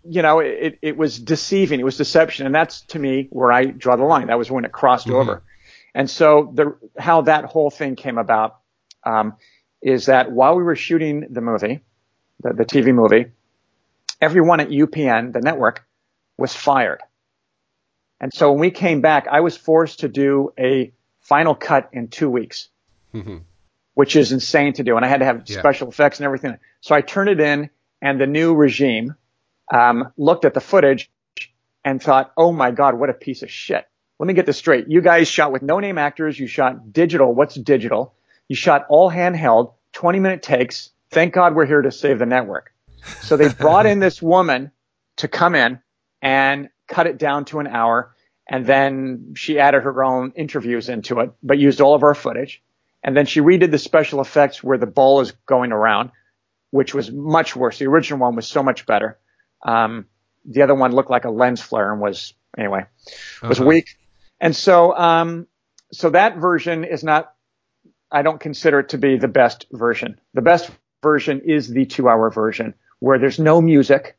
you 0.03 0.23
know, 0.23 0.39
it, 0.41 0.79
it 0.81 0.97
was 0.97 1.19
deceiving. 1.19 1.79
It 1.79 1.85
was 1.85 1.97
deception, 1.97 2.47
and 2.47 2.55
that's 2.55 2.81
to 2.83 2.99
me 2.99 3.29
where 3.31 3.53
I 3.53 3.67
draw 3.67 3.97
the 3.97 4.05
line. 4.05 4.29
That 4.29 4.39
was 4.39 4.51
when 4.51 4.65
it 4.65 4.73
crossed 4.73 5.09
over. 5.11 5.43
And 5.95 6.11
so 6.11 6.51
the 6.55 6.77
how 6.99 7.23
that 7.23 7.45
whole 7.45 7.71
thing 7.71 7.97
came 7.97 8.19
about 8.19 8.59
um, 9.05 9.35
is 9.83 10.07
that 10.07 10.33
while 10.33 10.57
we 10.57 10.63
were 10.63 10.77
shooting 10.77 11.27
the 11.31 11.41
movie, 11.41 11.81
the, 12.43 12.53
the 12.53 12.65
TV 12.65 12.95
movie, 12.95 13.27
everyone 14.21 14.61
at 14.61 14.69
UPN, 14.69 15.33
the 15.33 15.41
network, 15.41 15.87
was 16.39 16.55
fired. 16.55 17.01
And 18.21 18.33
so 18.33 18.51
when 18.53 18.61
we 18.61 18.71
came 18.71 19.01
back, 19.01 19.27
I 19.31 19.41
was 19.41 19.57
forced 19.57 20.01
to 20.01 20.09
do 20.09 20.53
a 20.59 20.93
final 21.21 21.55
cut 21.55 21.91
in 21.93 22.09
two 22.09 22.31
weeks, 22.31 22.69
which 23.95 24.17
is 24.17 24.33
insane 24.33 24.73
to 24.75 24.83
do. 24.83 24.97
And 24.97 25.05
I 25.05 25.09
had 25.09 25.21
to 25.21 25.27
have 25.27 25.43
Yeah. 25.47 25.59
special 25.59 25.89
effects 25.89 26.19
and 26.19 26.25
everything. 26.27 26.57
So 26.81 26.95
I 26.95 27.01
turned 27.03 27.29
it 27.31 27.41
in, 27.41 27.71
and 28.03 28.21
the 28.21 28.27
new 28.27 28.55
regime 28.55 29.15
um, 29.73 30.13
looked 30.17 30.45
at 30.45 30.55
the 30.55 30.61
footage 30.61 31.11
and 31.85 32.01
thought, 32.03 32.33
"Oh 32.37 32.53
my 32.53 32.71
God, 32.71 32.95
what 32.95 33.11
a 33.11 33.15
piece 33.15 33.43
of 33.43 33.51
shit." 33.51 33.85
Let 34.19 34.27
me 34.29 34.35
get 34.35 34.47
this 34.47 34.57
straight. 34.57 34.87
You 34.89 35.01
guys 35.01 35.29
shot 35.29 35.51
with 35.53 35.63
no 35.63 35.79
name 35.81 35.99
actors. 35.99 36.39
You 36.39 36.47
shot 36.47 36.93
digital. 36.93 37.35
What's 37.35 37.55
digital? 37.57 38.15
You 38.49 38.55
shot 38.57 38.87
all 38.89 39.11
handheld, 39.11 39.73
20 39.93 40.21
minute 40.21 40.43
takes. 40.43 40.91
Thank 41.11 41.35
God 41.35 41.55
we're 41.57 41.67
here 41.67 41.83
to 41.83 41.91
save 41.91 42.19
the 42.21 42.27
network. 42.27 42.73
So 43.21 43.37
they 43.37 43.49
brought 43.49 43.87
in 43.87 43.99
this 44.01 44.21
woman 44.23 44.71
to 45.17 45.29
come 45.29 45.55
in 45.55 45.81
and 46.23 46.69
cut 46.89 47.07
it 47.07 47.19
down 47.19 47.45
to 47.47 47.59
an 47.61 47.67
hour. 47.67 48.13
and 48.49 48.65
then 48.65 49.35
she 49.35 49.59
added 49.59 49.83
her 49.83 50.05
own 50.05 50.33
interviews 50.37 50.89
into 50.89 51.19
it, 51.19 51.31
but 51.43 51.59
used 51.59 51.81
all 51.81 51.95
of 51.97 52.05
our 52.05 52.15
footage. 52.15 52.63
And 53.03 53.17
then 53.17 53.27
she 53.27 53.41
redid 53.41 53.73
the 53.73 53.79
special 53.79 54.21
effects 54.21 54.63
where 54.63 54.79
the 54.79 54.87
ball 54.87 55.21
is 55.21 55.33
going 55.47 55.73
around, 55.73 56.13
which 56.71 56.95
was 56.95 57.11
much 57.11 57.57
worse. 57.57 57.79
The 57.79 57.87
original 57.87 58.21
one 58.21 58.37
was 58.37 58.47
so 58.47 58.63
much 58.63 58.87
better. 58.87 59.19
Um, 59.65 60.07
the 60.45 60.63
other 60.63 60.77
one 60.77 60.93
looked 60.93 61.11
like 61.11 61.25
a 61.25 61.31
lens 61.31 61.61
flare 61.61 61.91
and 61.93 62.01
was 62.01 62.35
anyway 62.57 62.85
was 63.43 63.59
Uh-huh. 63.59 63.67
weak. 63.69 63.87
And 64.41 64.55
so 64.55 64.97
um, 64.97 65.49
so 65.93 66.11
that 66.11 66.37
version 66.37 66.85
is 66.85 67.03
not. 67.03 67.33
I 68.13 68.23
don't 68.23 68.39
consider 68.39 68.79
it 68.81 68.91
to 68.91 68.99
be 68.99 69.19
the 69.19 69.29
best 69.29 69.67
version. 69.73 70.21
The 70.35 70.43
best 70.43 70.71
version 71.03 71.41
is 71.45 71.67
the 71.69 71.87
two-hour 71.87 72.31
version 72.31 72.75
where 73.07 73.19
there's 73.19 73.39
no 73.39 73.61
music. 73.61 74.17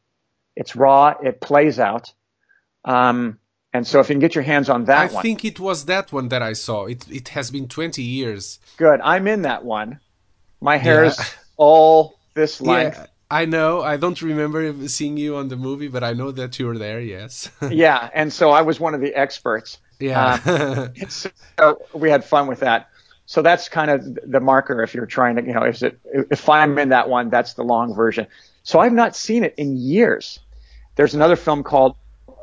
It's 0.56 0.76
raw. 0.76 1.14
It 1.22 1.42
plays 1.42 1.78
out. 1.78 2.14
Um, 2.86 3.38
and 3.74 3.86
so 3.86 4.00
if 4.00 4.08
you 4.10 4.14
can 4.14 4.20
get 4.22 4.34
your 4.34 4.46
hands 4.46 4.70
on 4.70 4.86
that 4.86 5.12
I 5.12 5.14
one, 5.14 5.22
think 5.22 5.44
it 5.44 5.60
was 5.60 5.86
that 5.86 6.12
one 6.14 6.30
that 6.30 6.42
I 6.42 6.54
saw. 6.54 6.86
It 6.86 7.02
it 7.12 7.28
has 7.30 7.52
been 7.52 7.68
20 7.68 8.02
years. 8.02 8.60
good. 8.78 9.00
I'm 9.04 9.28
in 9.28 9.42
that 9.42 9.66
one. 9.66 10.00
My 10.62 10.78
hair 10.78 11.04
is 11.04 11.20
all 11.58 12.18
this 12.34 12.62
length. 12.62 12.98
Yeah, 12.98 13.06
I 13.30 13.46
know. 13.46 13.82
I 13.82 13.98
don't 13.98 14.20
remember 14.22 14.88
seeing 14.88 15.18
you 15.18 15.36
on 15.36 15.50
the 15.50 15.58
movie, 15.58 15.90
but 15.90 16.04
I 16.04 16.14
know 16.14 16.32
that 16.32 16.58
you 16.58 16.66
were 16.68 16.78
there. 16.78 17.02
Yes. 17.02 17.52
Yeah. 17.70 18.10
And 18.14 18.32
so 18.32 18.52
I 18.52 18.62
was 18.62 18.80
one 18.80 18.96
of 18.96 19.02
the 19.02 19.14
experts. 19.14 19.78
yeah. 20.00 20.88
so 21.10 21.30
we 21.94 22.10
had 22.10 22.24
fun 22.24 22.48
with 22.48 22.62
that. 22.62 22.90
So 23.28 23.42
that's 23.42 23.68
kind 23.68 23.92
of 23.92 24.18
the 24.36 24.40
marker 24.40 24.82
if 24.82 24.96
you're 24.96 25.06
trying 25.06 25.36
to, 25.36 25.44
you 25.44 25.54
know, 25.54 25.64
is 25.64 25.84
it, 25.84 26.00
if 26.32 26.48
I'm 26.48 26.80
in 26.80 26.90
that 26.90 27.10
one, 27.10 27.30
that's 27.30 27.54
the 27.56 27.64
long 27.64 27.94
version. 27.94 28.26
So 28.68 28.82
I've 28.82 28.92
not 28.92 29.16
seen 29.16 29.46
it 29.46 29.54
in 29.56 29.78
years. 29.78 30.40
There's 30.98 31.16
another 31.16 31.38
film 31.38 31.64
called 31.64 31.96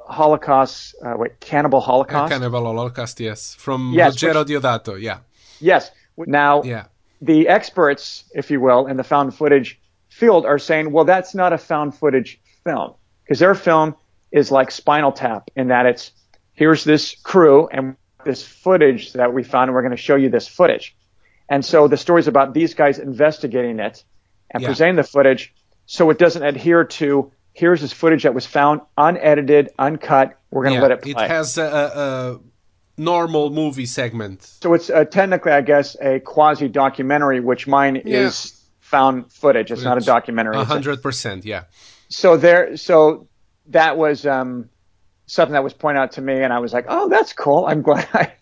Holocaust, 0.09 0.95
uh, 1.05 1.13
wait, 1.19 1.39
Cannibal 1.41 1.83
Holocaust. 1.83 2.33
Cannibal 2.33 2.65
Holocaust, 2.65 3.21
yes, 3.21 3.55
from 3.55 3.93
Yes, 3.93 4.17
Ruggero 4.17 4.43
Deodato. 4.43 4.99
Yeah. 4.99 5.19
yes. 5.61 5.91
Now, 6.17 6.63
Yeah. 6.63 6.85
the 7.21 7.47
experts, 7.49 8.25
if 8.35 8.51
you 8.51 8.59
will, 8.59 8.87
in 8.87 8.97
the 8.97 9.05
found 9.05 9.35
footage 9.35 9.79
field 10.09 10.47
are 10.47 10.59
saying, 10.59 10.93
well, 10.93 11.05
that's 11.05 11.35
not 11.35 11.53
a 11.53 11.59
found 11.59 11.95
footage 11.95 12.41
film 12.65 12.95
because 13.25 13.39
their 13.39 13.55
film 13.55 13.95
is 14.33 14.51
like 14.51 14.71
Spinal 14.71 15.13
Tap 15.13 15.51
in 15.57 15.69
that 15.69 15.85
it's 15.85 16.11
here's 16.55 16.85
this 16.85 17.15
crew 17.23 17.69
and 17.71 17.97
this 18.25 18.43
footage 18.43 19.13
that 19.13 19.35
we 19.35 19.43
found, 19.43 19.69
and 19.69 19.75
we're 19.75 19.83
going 19.83 19.91
to 20.01 20.03
show 20.09 20.17
you 20.17 20.31
this 20.31 20.49
footage. 20.49 20.97
And 21.51 21.63
so 21.63 21.87
the 21.87 21.99
story's 21.99 22.29
about 22.29 22.55
these 22.55 22.73
guys 22.73 22.99
investigating 22.99 23.79
it 23.79 24.03
and 24.51 24.63
Yeah. 24.63 24.69
presenting 24.69 24.97
the 24.97 25.03
footage, 25.05 25.53
so 25.87 26.11
it 26.11 26.19
doesn't 26.19 26.43
adhere 26.43 26.85
to 26.85 27.33
here's 27.53 27.81
this 27.81 27.93
footage 27.93 28.25
that 28.25 28.35
was 28.35 28.45
found 28.47 28.81
unedited, 28.99 29.71
uncut. 29.79 30.39
We're 30.51 30.65
going 30.65 30.75
to 30.75 30.79
yeah. 30.79 30.83
let 30.83 30.91
it 30.91 31.03
play. 31.03 31.25
It 31.25 31.31
has 31.31 31.57
a, 31.57 31.63
a, 31.63 32.35
a 32.35 32.41
normal 32.97 33.51
movie 33.51 33.87
segment. 33.87 34.43
So 34.43 34.75
it's 34.75 34.91
uh, 34.91 35.05
technically, 35.05 35.53
I 35.53 35.61
guess, 35.61 35.97
a 36.01 36.21
quasi 36.21 36.69
documentary, 36.69 37.41
which 37.41 37.67
mine 37.67 38.03
Yeah. 38.05 38.27
is 38.27 38.61
found 38.81 39.33
footage. 39.33 39.71
It's 39.71 39.83
not 39.83 39.99
a 39.99 40.01
documentary. 40.01 40.57
A 40.57 40.65
hundred 40.65 41.03
percent. 41.03 41.45
Yeah. 41.45 41.65
so 42.09 42.37
there, 42.37 42.77
so 42.77 43.29
that 43.69 43.97
was 43.97 44.27
um, 44.27 44.69
something 45.27 45.55
that 45.55 45.65
was 45.65 45.73
pointed 45.73 46.01
out 46.01 46.13
to 46.13 46.21
me, 46.21 46.43
and 46.43 46.53
I 46.53 46.59
was 46.59 46.73
like, 46.73 46.87
oh, 46.89 47.09
that's 47.09 47.33
cool. 47.33 47.67
I'm 47.67 47.83
glad. 47.83 48.07
I, 48.13 48.33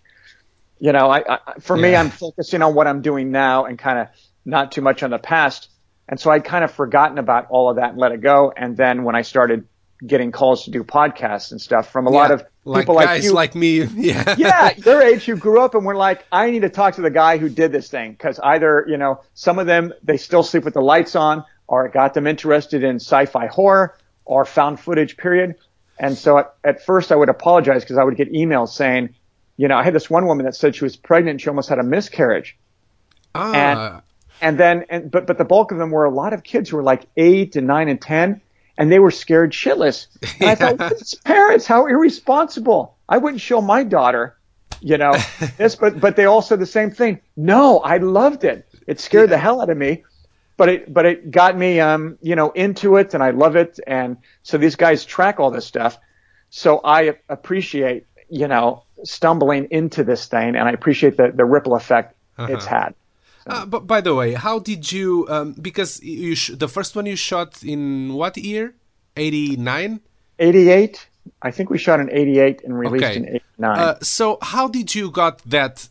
you 0.80 0.92
know, 0.92 1.10
I, 1.10 1.36
I 1.36 1.38
for 1.60 1.76
me, 1.76 1.94
I'm 1.94 2.10
focusing 2.10 2.60
on 2.62 2.74
what 2.74 2.86
I'm 2.86 3.02
doing 3.02 3.30
now 3.30 3.66
and 3.66 3.78
kind 3.78 3.98
of 4.00 4.08
not 4.44 4.72
too 4.72 4.80
much 4.80 5.02
on 5.02 5.10
the 5.10 5.18
past. 5.18 5.68
And 6.08 6.18
so 6.18 6.30
I'd 6.30 6.44
kind 6.44 6.64
of 6.64 6.70
forgotten 6.70 7.18
about 7.18 7.46
all 7.48 7.70
of 7.70 7.76
that 7.76 7.90
and 7.90 7.98
let 7.98 8.12
it 8.12 8.20
go. 8.20 8.52
And 8.56 8.76
then 8.76 9.04
when 9.04 9.14
I 9.14 9.22
started 9.22 9.66
getting 10.06 10.32
calls 10.32 10.64
to 10.64 10.70
do 10.70 10.82
podcasts 10.82 11.52
and 11.52 11.60
stuff 11.60 11.90
from 11.90 12.06
a 12.06 12.10
lot 12.10 12.30
of 12.32 12.44
people 12.64 12.94
like 12.94 13.06
guys 13.06 13.24
you, 13.24 13.32
like 13.32 13.54
me. 13.54 13.82
Yeah. 13.94 14.34
yeah, 14.36 14.72
your 14.84 15.00
age 15.00 15.24
who 15.24 15.36
grew 15.36 15.60
up 15.60 15.74
and 15.74 15.84
were 15.84 15.94
like, 15.94 16.24
I 16.32 16.50
need 16.50 16.62
to 16.62 16.70
talk 16.70 16.96
to 16.96 17.02
the 17.02 17.10
guy 17.10 17.38
who 17.38 17.48
did 17.48 17.72
this 17.72 17.88
thing 17.88 18.12
because 18.12 18.40
either 18.40 18.84
you 18.88 18.96
know 18.96 19.20
some 19.34 19.58
of 19.58 19.66
them 19.66 19.92
they 20.02 20.16
still 20.16 20.42
sleep 20.42 20.64
with 20.64 20.74
the 20.74 20.80
lights 20.80 21.14
on, 21.14 21.44
or 21.68 21.86
it 21.86 21.92
got 21.92 22.14
them 22.14 22.26
interested 22.26 22.82
in 22.82 22.96
sci-fi 22.96 23.46
horror 23.46 23.96
or 24.24 24.44
found 24.44 24.80
footage. 24.80 25.16
Period. 25.16 25.54
And 25.98 26.18
so 26.18 26.38
at, 26.38 26.54
at 26.64 26.84
first 26.84 27.12
I 27.12 27.16
would 27.16 27.28
apologize 27.28 27.82
because 27.82 27.98
I 27.98 28.04
would 28.04 28.16
get 28.16 28.32
emails 28.32 28.70
saying, 28.70 29.14
you 29.56 29.68
know, 29.68 29.76
I 29.76 29.84
had 29.84 29.94
this 29.94 30.10
one 30.10 30.26
woman 30.26 30.46
that 30.46 30.56
said 30.56 30.74
she 30.74 30.84
was 30.84 30.96
pregnant 30.96 31.34
and 31.34 31.40
she 31.40 31.48
almost 31.48 31.68
had 31.68 31.78
a 31.78 31.84
miscarriage. 31.84 32.56
Ah. 33.34 34.02
And 34.42 34.58
then, 34.58 34.84
and 34.90 35.08
but 35.08 35.26
but 35.26 35.38
the 35.38 35.44
bulk 35.44 35.70
of 35.70 35.78
them 35.78 35.90
were 35.90 36.04
a 36.04 36.10
lot 36.10 36.32
of 36.32 36.42
kids 36.42 36.68
who 36.68 36.76
were 36.76 36.82
like 36.82 37.06
eight 37.16 37.54
and 37.54 37.66
nine 37.66 37.88
and 37.88 38.02
ten, 38.02 38.40
and 38.76 38.90
they 38.90 38.98
were 38.98 39.12
scared 39.12 39.52
shitless. 39.52 40.08
And 40.40 40.50
I 40.50 40.54
thought, 40.56 40.90
"These 40.98 41.14
parents, 41.24 41.64
how 41.64 41.86
irresponsible! 41.86 42.96
I 43.08 43.18
wouldn't 43.18 43.40
show 43.40 43.60
my 43.60 43.84
daughter, 43.84 44.36
you 44.80 44.98
know, 44.98 45.14
this. 45.58 45.76
But 45.76 46.00
but 46.00 46.16
they 46.16 46.24
all 46.24 46.42
said 46.42 46.58
the 46.58 46.66
same 46.66 46.90
thing. 46.90 47.20
No, 47.36 47.78
I 47.78 47.98
loved 47.98 48.42
it. 48.42 48.68
It 48.88 48.98
scared 48.98 49.30
the 49.30 49.38
hell 49.38 49.62
out 49.62 49.70
of 49.70 49.78
me, 49.78 50.02
but 50.56 50.68
it 50.68 50.92
but 50.92 51.06
it 51.06 51.30
got 51.30 51.56
me, 51.56 51.78
um, 51.78 52.18
you 52.20 52.34
know, 52.34 52.50
into 52.50 52.96
it, 52.96 53.14
and 53.14 53.22
I 53.22 53.30
love 53.30 53.54
it. 53.54 53.78
And 53.86 54.16
so 54.42 54.58
these 54.58 54.74
guys 54.74 55.04
track 55.04 55.38
all 55.38 55.52
this 55.52 55.66
stuff. 55.66 55.98
So 56.50 56.80
I 56.82 57.14
appreciate, 57.28 58.06
you 58.28 58.48
know, 58.48 58.82
stumbling 59.04 59.68
into 59.70 60.02
this 60.02 60.26
thing, 60.26 60.56
and 60.56 60.68
I 60.68 60.72
appreciate 60.72 61.16
the 61.16 61.30
the 61.32 61.44
ripple 61.44 61.76
effect 61.76 62.16
it's 62.38 62.66
had. 62.66 62.94
Uh, 63.46 63.66
but 63.66 63.86
by 63.86 64.00
the 64.00 64.14
way, 64.14 64.34
how 64.34 64.58
did 64.58 64.90
you? 64.92 65.26
Um, 65.28 65.52
because 65.60 66.00
you 66.02 66.34
sh- 66.34 66.52
the 66.54 66.68
first 66.68 66.94
one 66.96 67.06
you 67.06 67.16
shot 67.16 67.62
in 67.64 68.12
what 68.14 68.36
year? 68.36 68.74
Eighty 69.16 69.56
nine. 69.56 70.00
88. 70.38 71.08
I 71.42 71.50
think 71.52 71.70
we 71.70 71.78
shot 71.78 72.00
in 72.00 72.10
88 72.10 72.62
and 72.64 72.76
released 72.76 73.04
Okay. 73.04 73.16
in 73.16 73.28
89. 73.28 73.78
Uh, 73.78 73.94
so 74.02 74.38
how 74.42 74.66
did 74.66 74.92
you 74.94 75.08
got 75.10 75.38
that 75.48 75.88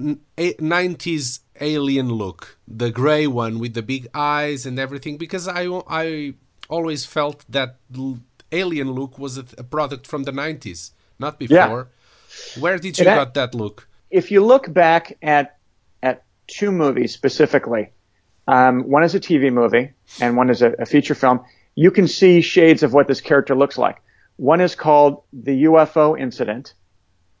90s 0.00 1.40
alien 1.60 2.08
look, 2.12 2.58
the 2.66 2.90
gray 2.90 3.26
one 3.26 3.58
with 3.58 3.74
the 3.74 3.82
big 3.82 4.08
eyes 4.14 4.66
and 4.66 4.78
everything? 4.78 5.16
Because 5.16 5.46
I 5.48 5.66
I 5.88 6.34
always 6.68 7.04
felt 7.04 7.44
that 7.48 7.76
alien 8.50 8.92
look 8.92 9.18
was 9.18 9.38
a, 9.38 9.44
a 9.58 9.62
product 9.64 10.06
from 10.06 10.24
the 10.24 10.32
90s, 10.32 10.90
not 11.18 11.38
before. 11.38 11.88
Yeah. 11.88 12.60
Where 12.62 12.78
did 12.78 12.98
you 12.98 13.04
got 13.04 13.34
that 13.34 13.54
look? 13.54 13.88
if 14.10 14.30
you 14.30 14.44
look 14.44 14.72
back 14.72 15.16
at 15.22 15.58
two 16.46 16.70
movies 16.72 17.12
specifically, 17.12 17.90
um, 18.46 18.82
one 18.90 19.04
is 19.04 19.14
a 19.14 19.20
TV 19.20 19.52
movie 19.52 19.92
and 20.20 20.36
one 20.36 20.50
is 20.50 20.62
a, 20.62 20.72
a 20.72 20.86
feature 20.86 21.14
film. 21.14 21.40
You 21.74 21.90
can 21.90 22.06
see 22.08 22.40
shades 22.40 22.82
of 22.82 22.92
what 22.92 23.08
this 23.08 23.20
character 23.20 23.54
looks 23.54 23.78
like. 23.78 23.96
One 24.36 24.60
is 24.60 24.74
called 24.74 25.22
the 25.32 25.64
UFO 25.64 26.18
incident, 26.18 26.74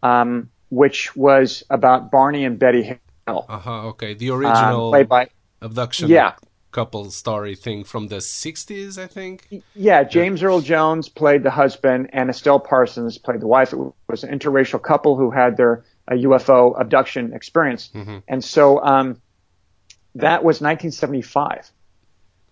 um, 0.02 0.50
which 0.70 1.14
was 1.16 1.62
about 1.70 2.10
Barney 2.10 2.44
and 2.44 2.58
Betty 2.58 2.82
Hill, 3.26 3.46
Uh 3.48 3.58
huh. 3.58 3.86
Okay, 3.88 4.14
the 4.14 4.30
um, 4.30 4.36
original 4.38 4.90
played 4.90 5.08
by 5.08 5.28
abduction 5.60 6.08
Yeah. 6.08 6.34
couple 6.72 7.10
story 7.10 7.54
thing 7.54 7.84
from 7.84 8.08
the 8.08 8.16
60s, 8.20 8.98
I 8.98 9.06
think. 9.06 9.48
Yeah, 9.74 10.02
James 10.02 10.42
Earl 10.42 10.60
Jones 10.60 11.08
played 11.08 11.42
the 11.42 11.50
husband, 11.50 12.10
and 12.12 12.30
Estelle 12.30 12.58
Parsons 12.60 13.18
played 13.18 13.40
the 13.40 13.46
wife. 13.46 13.72
It 13.72 13.78
was 14.08 14.24
an 14.24 14.36
interracial 14.36 14.82
couple 14.82 15.16
who 15.16 15.30
had 15.30 15.56
their 15.56 15.84
a 16.08 16.14
UFO 16.14 16.78
abduction 16.80 17.32
experience, 17.32 17.90
and 18.28 18.44
so 18.44 18.82
um, 18.82 19.20
that 20.16 20.44
was 20.44 20.60
1975. 20.60 21.70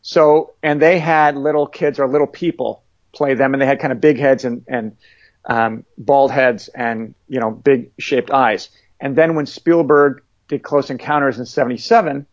So, 0.02 0.52
and 0.62 0.80
they 0.82 0.98
had 0.98 1.36
little 1.36 1.66
kids 1.66 1.98
or 2.00 2.08
little 2.08 2.26
people 2.26 2.82
play 3.12 3.34
them, 3.34 3.54
and 3.54 3.60
they 3.62 3.66
had 3.66 3.78
kind 3.78 3.92
of 3.92 4.00
big 4.00 4.18
heads 4.18 4.44
and 4.44 4.64
and 4.68 4.96
um, 5.46 5.84
bald 5.98 6.30
heads 6.30 6.68
and 6.68 7.14
you 7.28 7.40
know 7.40 7.50
big 7.50 7.90
shaped 7.98 8.30
eyes. 8.30 8.70
And 9.00 9.16
then 9.16 9.34
when 9.34 9.46
Spielberg 9.46 10.22
did 10.48 10.62
Close 10.62 10.90
Encounters 10.90 11.38
in 11.38 11.46
'77, 11.46 12.26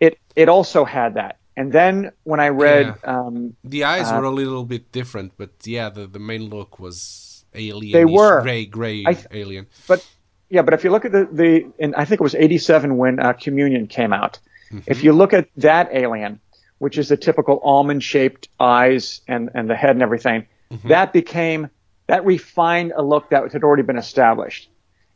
it 0.00 0.18
it 0.34 0.48
also 0.48 0.84
had 0.84 1.14
that. 1.14 1.38
And 1.58 1.72
then 1.72 2.12
when 2.24 2.38
I 2.38 2.48
read 2.50 2.94
um, 3.04 3.56
The 3.64 3.84
eyes 3.84 4.10
Uh, 4.12 4.18
were 4.18 4.24
a 4.26 4.30
little 4.30 4.64
bit 4.64 4.92
different, 4.92 5.32
but 5.38 5.50
yeah, 5.64 5.88
the, 5.88 6.06
the 6.06 6.18
main 6.18 6.50
look 6.50 6.78
was 6.78 7.44
alien. 7.54 7.92
They 7.92 8.04
were. 8.04 8.42
gray, 8.42 8.66
gray 8.66 9.04
th- 9.04 9.26
alien. 9.32 9.66
but 9.88 10.06
yeah, 10.48 10.62
but 10.62 10.74
if 10.74 10.84
you 10.84 10.90
look 10.90 11.04
at 11.04 11.12
the 11.12 11.28
the, 11.30 11.66
and 11.78 11.94
I 11.96 12.04
think 12.04 12.20
it 12.20 12.24
was 12.24 12.34
'87 12.34 12.96
when 12.96 13.18
uh, 13.20 13.32
Communion 13.32 13.86
came 13.86 14.12
out. 14.12 14.38
If 14.86 15.04
you 15.04 15.12
look 15.12 15.32
at 15.32 15.48
that 15.58 15.90
alien, 15.92 16.40
which 16.78 16.98
is 16.98 17.08
the 17.08 17.16
typical 17.16 17.60
almond-shaped 17.62 18.48
eyes 18.58 19.20
and 19.28 19.50
and 19.54 19.70
the 19.70 19.76
head 19.76 19.90
and 19.90 20.02
everything, 20.02 20.46
that 20.84 21.12
became 21.12 21.70
that 22.08 22.24
refined 22.24 22.92
a 22.96 23.02
look 23.02 23.30
that 23.30 23.52
had 23.52 23.62
already 23.64 23.82
been 23.84 23.98
established, 23.98 24.68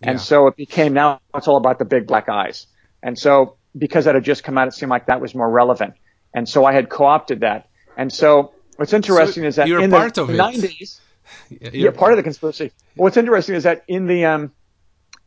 and 0.02 0.14
Yeah. 0.18 0.22
so 0.22 0.46
it 0.46 0.56
became 0.56 0.92
now 0.94 1.20
it's 1.34 1.48
all 1.48 1.56
about 1.56 1.78
the 1.78 1.84
big 1.84 2.06
black 2.06 2.28
eyes, 2.28 2.66
and 3.02 3.18
so 3.18 3.56
because 3.76 4.04
that 4.06 4.14
had 4.14 4.24
just 4.24 4.44
come 4.44 4.56
out, 4.58 4.68
it 4.68 4.74
seemed 4.74 4.90
like 4.90 5.06
that 5.06 5.20
was 5.20 5.34
more 5.34 5.50
relevant, 5.50 5.94
and 6.34 6.48
so 6.48 6.64
I 6.64 6.72
had 6.72 6.88
co-opted 6.88 7.40
that, 7.40 7.68
and 7.96 8.12
so 8.12 8.52
what's 8.76 8.92
interesting 8.92 9.44
is 9.44 9.56
that 9.56 9.66
you're 9.68 9.80
in 9.82 9.90
part 9.90 10.14
the 10.14 10.22
of 10.22 10.30
it. 10.30 10.36
'90s 10.38 11.00
Yeah, 11.50 11.70
yeah, 11.72 11.90
part 11.90 12.12
of 12.12 12.16
the 12.16 12.22
conspiracy. 12.24 12.72
What's 12.96 13.16
interesting 13.16 13.54
is 13.56 13.62
that 13.64 13.84
in 13.86 14.06
the 14.06 14.24
um, 14.24 14.52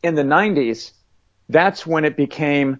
in 0.04 0.14
the 0.14 0.22
'90s, 0.22 0.92
that's 1.48 1.84
when 1.86 2.04
it 2.04 2.16
became 2.16 2.78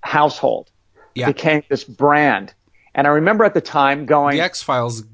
household. 0.00 0.70
Yeah. 1.14 1.28
It 1.28 1.36
became 1.36 1.62
this 1.68 1.84
brand, 1.84 2.54
and 2.94 3.06
I 3.06 3.10
remember 3.10 3.44
at 3.44 3.54
the 3.54 3.60
time 3.60 4.06
going, 4.06 4.36
The 4.36 4.42
X 4.42 4.62
Files 4.62 5.04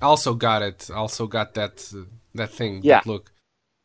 also 0.00 0.34
got 0.34 0.62
it. 0.62 0.90
Also 0.94 1.26
got 1.26 1.54
that 1.54 1.92
uh, 1.94 2.04
that 2.34 2.50
thing. 2.50 2.80
Yeah. 2.82 3.00
That 3.00 3.06
look. 3.06 3.32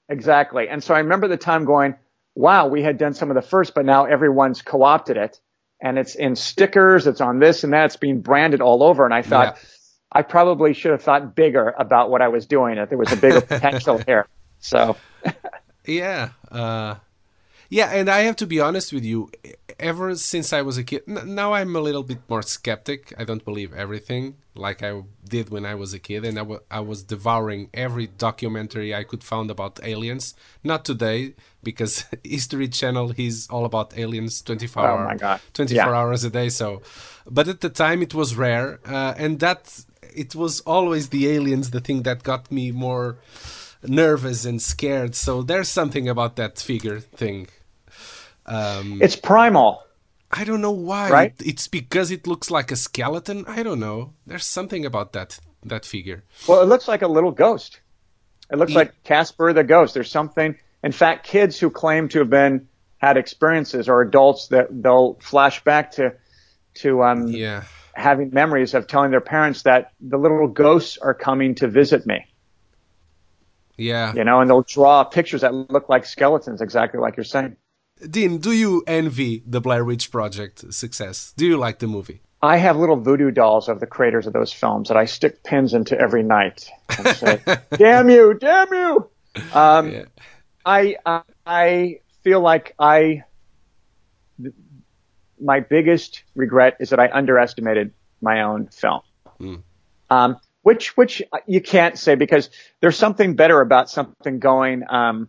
exactly. 0.10 0.70
And 0.70 0.84
so 0.84 0.94
I 0.94 1.00
remember 1.00 1.28
the 1.28 1.38
time 1.38 1.66
going, 1.66 1.96
wow, 2.36 2.68
we 2.68 2.84
had 2.84 2.98
done 2.98 3.14
some 3.14 3.30
of 3.32 3.36
the 3.36 3.42
first, 3.42 3.74
but 3.74 3.86
now 3.86 4.06
everyone's 4.06 4.62
co-opted 4.62 5.18
it 5.18 5.40
and 5.82 5.98
it's 5.98 6.16
in 6.16 6.36
stickers, 6.36 7.08
it's 7.08 7.22
on 7.22 7.40
this 7.40 7.64
and 7.64 7.74
that, 7.74 7.86
it's 7.86 7.96
being 7.96 8.22
branded 8.22 8.62
all 8.62 8.84
over. 8.84 9.06
And 9.06 9.14
I 9.14 9.22
thought, 9.22 9.56
Yeah. 9.56 9.70
I 10.12 10.22
probably 10.22 10.74
should 10.74 10.92
have 10.92 11.02
thought 11.02 11.36
bigger 11.36 11.74
about 11.80 12.12
what 12.12 12.22
I 12.22 12.28
was 12.28 12.46
doing. 12.46 12.76
That 12.76 12.90
there 12.90 12.98
was 12.98 13.12
a 13.12 13.18
bigger 13.18 13.42
potential 13.54 13.98
here. 14.06 14.28
So 14.60 14.96
Yeah. 15.86 16.30
Uh, 16.52 16.96
yeah, 17.78 17.90
and 18.00 18.08
I 18.18 18.20
have 18.28 18.36
to 18.38 18.48
be 18.54 18.60
honest 18.68 18.94
with 18.96 19.06
you. 19.12 19.20
Ever 19.80 20.08
since 20.32 20.54
I 20.54 20.62
was 20.68 20.78
a 20.78 20.84
kid, 20.90 21.02
n- 21.08 21.34
now 21.42 21.50
I'm 21.58 21.76
a 21.76 21.84
little 21.88 22.04
bit 22.12 22.20
more 22.32 22.44
skeptic. 22.58 23.00
I 23.18 23.24
don't 23.30 23.44
believe 23.50 23.72
everything 23.86 24.24
like 24.56 24.80
I 24.90 24.92
did 25.36 25.46
when 25.50 25.66
I 25.66 25.76
was 25.82 25.92
a 25.94 26.00
kid, 26.10 26.22
and 26.28 26.36
I 26.38 26.44
wa- 26.52 26.64
I 26.80 26.82
was 26.92 27.00
devouring 27.14 27.62
every 27.86 28.08
documentary 28.28 28.90
I 29.02 29.04
could 29.10 29.24
find 29.32 29.48
about 29.56 29.80
aliens. 29.92 30.26
Not 30.64 30.82
today, 30.92 31.20
because 31.70 31.94
History 32.38 32.68
Channel 32.80 33.08
is 33.18 33.48
all 33.54 33.66
about 33.66 33.98
aliens 34.04 34.34
24 34.44 35.12
Oh 35.14 35.18
God. 35.18 35.40
24 35.54 35.76
Yeah. 35.76 35.98
hours 36.00 36.24
a 36.24 36.30
day. 36.40 36.50
So, 36.50 36.68
but 37.38 37.48
at 37.54 37.60
the 37.66 37.70
time 37.84 38.00
it 38.08 38.14
was 38.14 38.30
rare, 38.48 38.80
uh, 38.86 39.14
and 39.24 39.40
that 39.40 39.62
it 40.24 40.36
was 40.36 40.54
always 40.76 41.10
the 41.10 41.24
aliens 41.36 41.72
the 41.72 41.82
thing 41.88 42.04
that 42.04 42.22
got 42.32 42.52
me 42.52 42.72
more 42.72 43.08
nervous 43.86 44.46
and 44.46 44.62
scared. 44.62 45.16
So 45.16 45.42
there's 45.42 45.70
something 45.70 46.08
about 46.08 46.36
that 46.36 46.60
figure 46.60 47.00
thing. 47.00 47.48
Um, 48.46 49.02
it's 49.02 49.16
primal. 49.16 49.82
I 50.32 50.44
don't 50.44 50.62
know 50.62 50.72
why. 50.72 51.10
Right? 51.10 51.34
It's 51.46 51.68
because 51.68 52.12
it 52.12 52.26
looks 52.28 52.50
like 52.50 52.72
a 52.72 52.76
skeleton. 52.76 53.46
I 53.48 53.64
don't 53.64 53.80
know. 53.80 54.14
There's 54.26 54.46
something 54.46 54.86
about 54.86 55.14
that 55.14 55.40
that 55.66 55.86
figure. 55.86 56.24
Well, 56.48 56.62
it 56.62 56.66
looks 56.66 56.88
like 56.88 57.02
a 57.04 57.08
little 57.08 57.32
ghost. 57.32 57.80
It 58.52 58.58
looks 58.58 58.72
Yeah. 58.74 58.80
like 58.80 59.04
Casper 59.04 59.54
the 59.54 59.64
ghost. 59.64 59.94
There's 59.94 60.12
something. 60.12 60.58
In 60.84 60.92
fact, 60.92 61.26
kids 61.26 61.58
who 61.60 61.70
claim 61.70 62.10
to 62.10 62.20
have 62.20 62.30
been 62.30 62.68
had 62.98 63.16
experiences 63.18 63.88
or 63.88 64.02
adults 64.02 64.48
that 64.48 64.68
they'll 64.72 65.14
flash 65.22 65.64
back 65.64 65.92
to 65.92 66.14
to 66.76 67.04
um, 67.04 67.28
Yeah. 67.28 67.64
having 67.94 68.32
memories 68.34 68.74
of 68.74 68.88
telling 68.88 69.12
their 69.12 69.22
parents 69.22 69.62
that 69.64 69.92
the 70.02 70.18
little 70.18 70.48
ghosts 70.48 70.98
are 70.98 71.14
coming 71.14 71.56
to 71.56 71.68
visit 71.68 72.06
me. 72.06 72.26
Yeah. 73.78 74.14
You 74.14 74.24
know, 74.24 74.42
and 74.42 74.50
they'll 74.50 74.62
draw 74.64 75.04
pictures 75.04 75.42
that 75.42 75.54
look 75.54 75.90
like 75.90 76.06
skeletons, 76.06 76.62
exactly 76.62 77.00
like 77.00 77.16
you're 77.18 77.24
saying. 77.24 77.56
Dean, 78.10 78.38
do 78.38 78.52
you 78.52 78.84
envy 78.88 79.44
the 79.46 79.62
Blair 79.62 79.84
Witch 79.86 80.12
Project 80.12 80.74
success? 80.74 81.34
Do 81.38 81.46
you 81.46 81.58
like 81.58 81.80
the 81.80 81.88
movie? 81.88 82.22
I 82.42 82.58
have 82.58 82.76
little 82.76 82.98
voodoo 82.98 83.32
dolls 83.32 83.70
of 83.70 83.80
the 83.80 83.88
creators 83.88 84.28
of 84.28 84.34
those 84.34 84.52
films 84.52 84.90
that 84.90 84.98
I 84.98 85.06
stick 85.06 85.44
pins 85.44 85.74
into 85.74 85.98
every 85.98 86.24
night 86.24 86.70
and 86.98 87.16
say, 87.16 87.42
"Damn 87.78 88.10
you, 88.10 88.34
damn 88.34 88.74
you!" 88.74 89.10
Um, 89.54 89.90
Yeah. 89.92 90.04
I 90.66 90.98
I- 91.06 91.22
I 91.46 92.00
feel 92.24 92.40
like 92.42 92.74
I 92.80 93.24
th- 94.42 94.54
my 95.42 95.60
biggest 95.62 96.24
regret 96.36 96.78
is 96.80 96.90
that 96.92 97.00
I 97.00 97.10
underestimated 97.12 97.92
my 98.22 98.42
own 98.44 98.68
film. 98.68 99.02
Um, 100.10 100.38
which 100.62 100.96
which 100.96 101.22
you 101.48 101.60
can't 101.62 101.98
say 101.98 102.16
because 102.16 102.50
there's 102.80 102.98
something 102.98 103.36
better 103.36 103.60
about 103.60 103.90
something 103.90 104.40
going 104.40 104.84
um, 104.90 105.28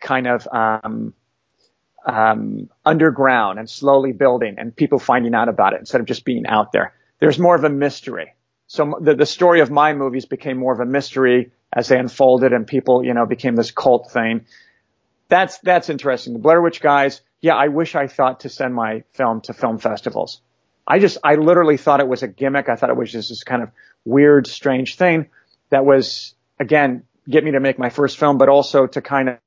kind 0.00 0.26
of 0.26 0.46
um, 0.52 1.14
um, 2.06 2.68
underground 2.84 3.58
and 3.58 3.68
slowly 3.68 4.12
building 4.12 4.56
and 4.58 4.74
people 4.74 4.98
finding 4.98 5.34
out 5.34 5.48
about 5.48 5.74
it 5.74 5.80
instead 5.80 6.00
of 6.00 6.06
just 6.06 6.24
being 6.24 6.46
out 6.46 6.72
there. 6.72 6.94
There's 7.18 7.38
more 7.38 7.54
of 7.54 7.64
a 7.64 7.68
mystery. 7.68 8.34
So 8.66 8.98
the, 9.00 9.14
the 9.14 9.26
story 9.26 9.60
of 9.60 9.70
my 9.70 9.94
movies 9.94 10.26
became 10.26 10.58
more 10.58 10.72
of 10.72 10.80
a 10.80 10.86
mystery 10.86 11.52
as 11.72 11.88
they 11.88 11.98
unfolded 11.98 12.52
and 12.52 12.66
people, 12.66 13.04
you 13.04 13.14
know, 13.14 13.26
became 13.26 13.56
this 13.56 13.70
cult 13.70 14.10
thing. 14.10 14.46
That's, 15.28 15.58
that's 15.58 15.90
interesting. 15.90 16.32
The 16.32 16.38
Blair 16.38 16.62
Witch 16.62 16.80
guys, 16.80 17.20
yeah, 17.40 17.54
I 17.54 17.68
wish 17.68 17.94
I 17.94 18.06
thought 18.06 18.40
to 18.40 18.48
send 18.48 18.74
my 18.74 19.04
film 19.12 19.42
to 19.42 19.52
film 19.52 19.78
festivals. 19.78 20.40
I 20.86 20.98
just, 20.98 21.18
I 21.22 21.34
literally 21.34 21.76
thought 21.76 22.00
it 22.00 22.08
was 22.08 22.22
a 22.22 22.28
gimmick. 22.28 22.68
I 22.68 22.76
thought 22.76 22.90
it 22.90 22.96
was 22.96 23.12
just 23.12 23.28
this 23.28 23.44
kind 23.44 23.62
of 23.62 23.70
weird, 24.04 24.46
strange 24.46 24.96
thing 24.96 25.28
that 25.70 25.84
was, 25.84 26.34
again, 26.58 27.04
get 27.28 27.44
me 27.44 27.50
to 27.50 27.60
make 27.60 27.78
my 27.78 27.90
first 27.90 28.16
film, 28.16 28.38
but 28.38 28.48
also 28.48 28.86
to 28.86 29.02
kind 29.02 29.28
of 29.28 29.38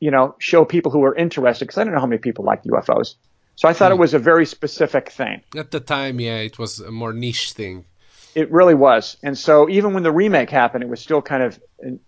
you 0.00 0.10
know, 0.10 0.34
show 0.38 0.64
people 0.64 0.92
who 0.92 0.98
were 0.98 1.14
interested 1.14 1.64
because 1.64 1.78
I 1.78 1.84
don't 1.84 1.94
know 1.94 2.00
how 2.00 2.06
many 2.06 2.18
people 2.18 2.44
like 2.44 2.64
UFOs. 2.64 3.14
So 3.54 3.68
I 3.68 3.72
thought 3.72 3.90
it 3.90 3.98
was 3.98 4.12
a 4.12 4.18
very 4.18 4.44
specific 4.44 5.10
thing. 5.10 5.40
At 5.56 5.70
the 5.70 5.80
time, 5.80 6.20
yeah, 6.20 6.36
it 6.38 6.58
was 6.58 6.80
a 6.80 6.90
more 6.90 7.14
niche 7.14 7.52
thing. 7.52 7.86
It 8.34 8.52
really 8.52 8.74
was. 8.74 9.16
And 9.22 9.36
so 9.38 9.66
even 9.70 9.94
when 9.94 10.02
the 10.02 10.12
remake 10.12 10.50
happened, 10.50 10.84
it 10.84 10.90
was 10.90 11.00
still 11.00 11.22
kind 11.22 11.42
of 11.42 11.58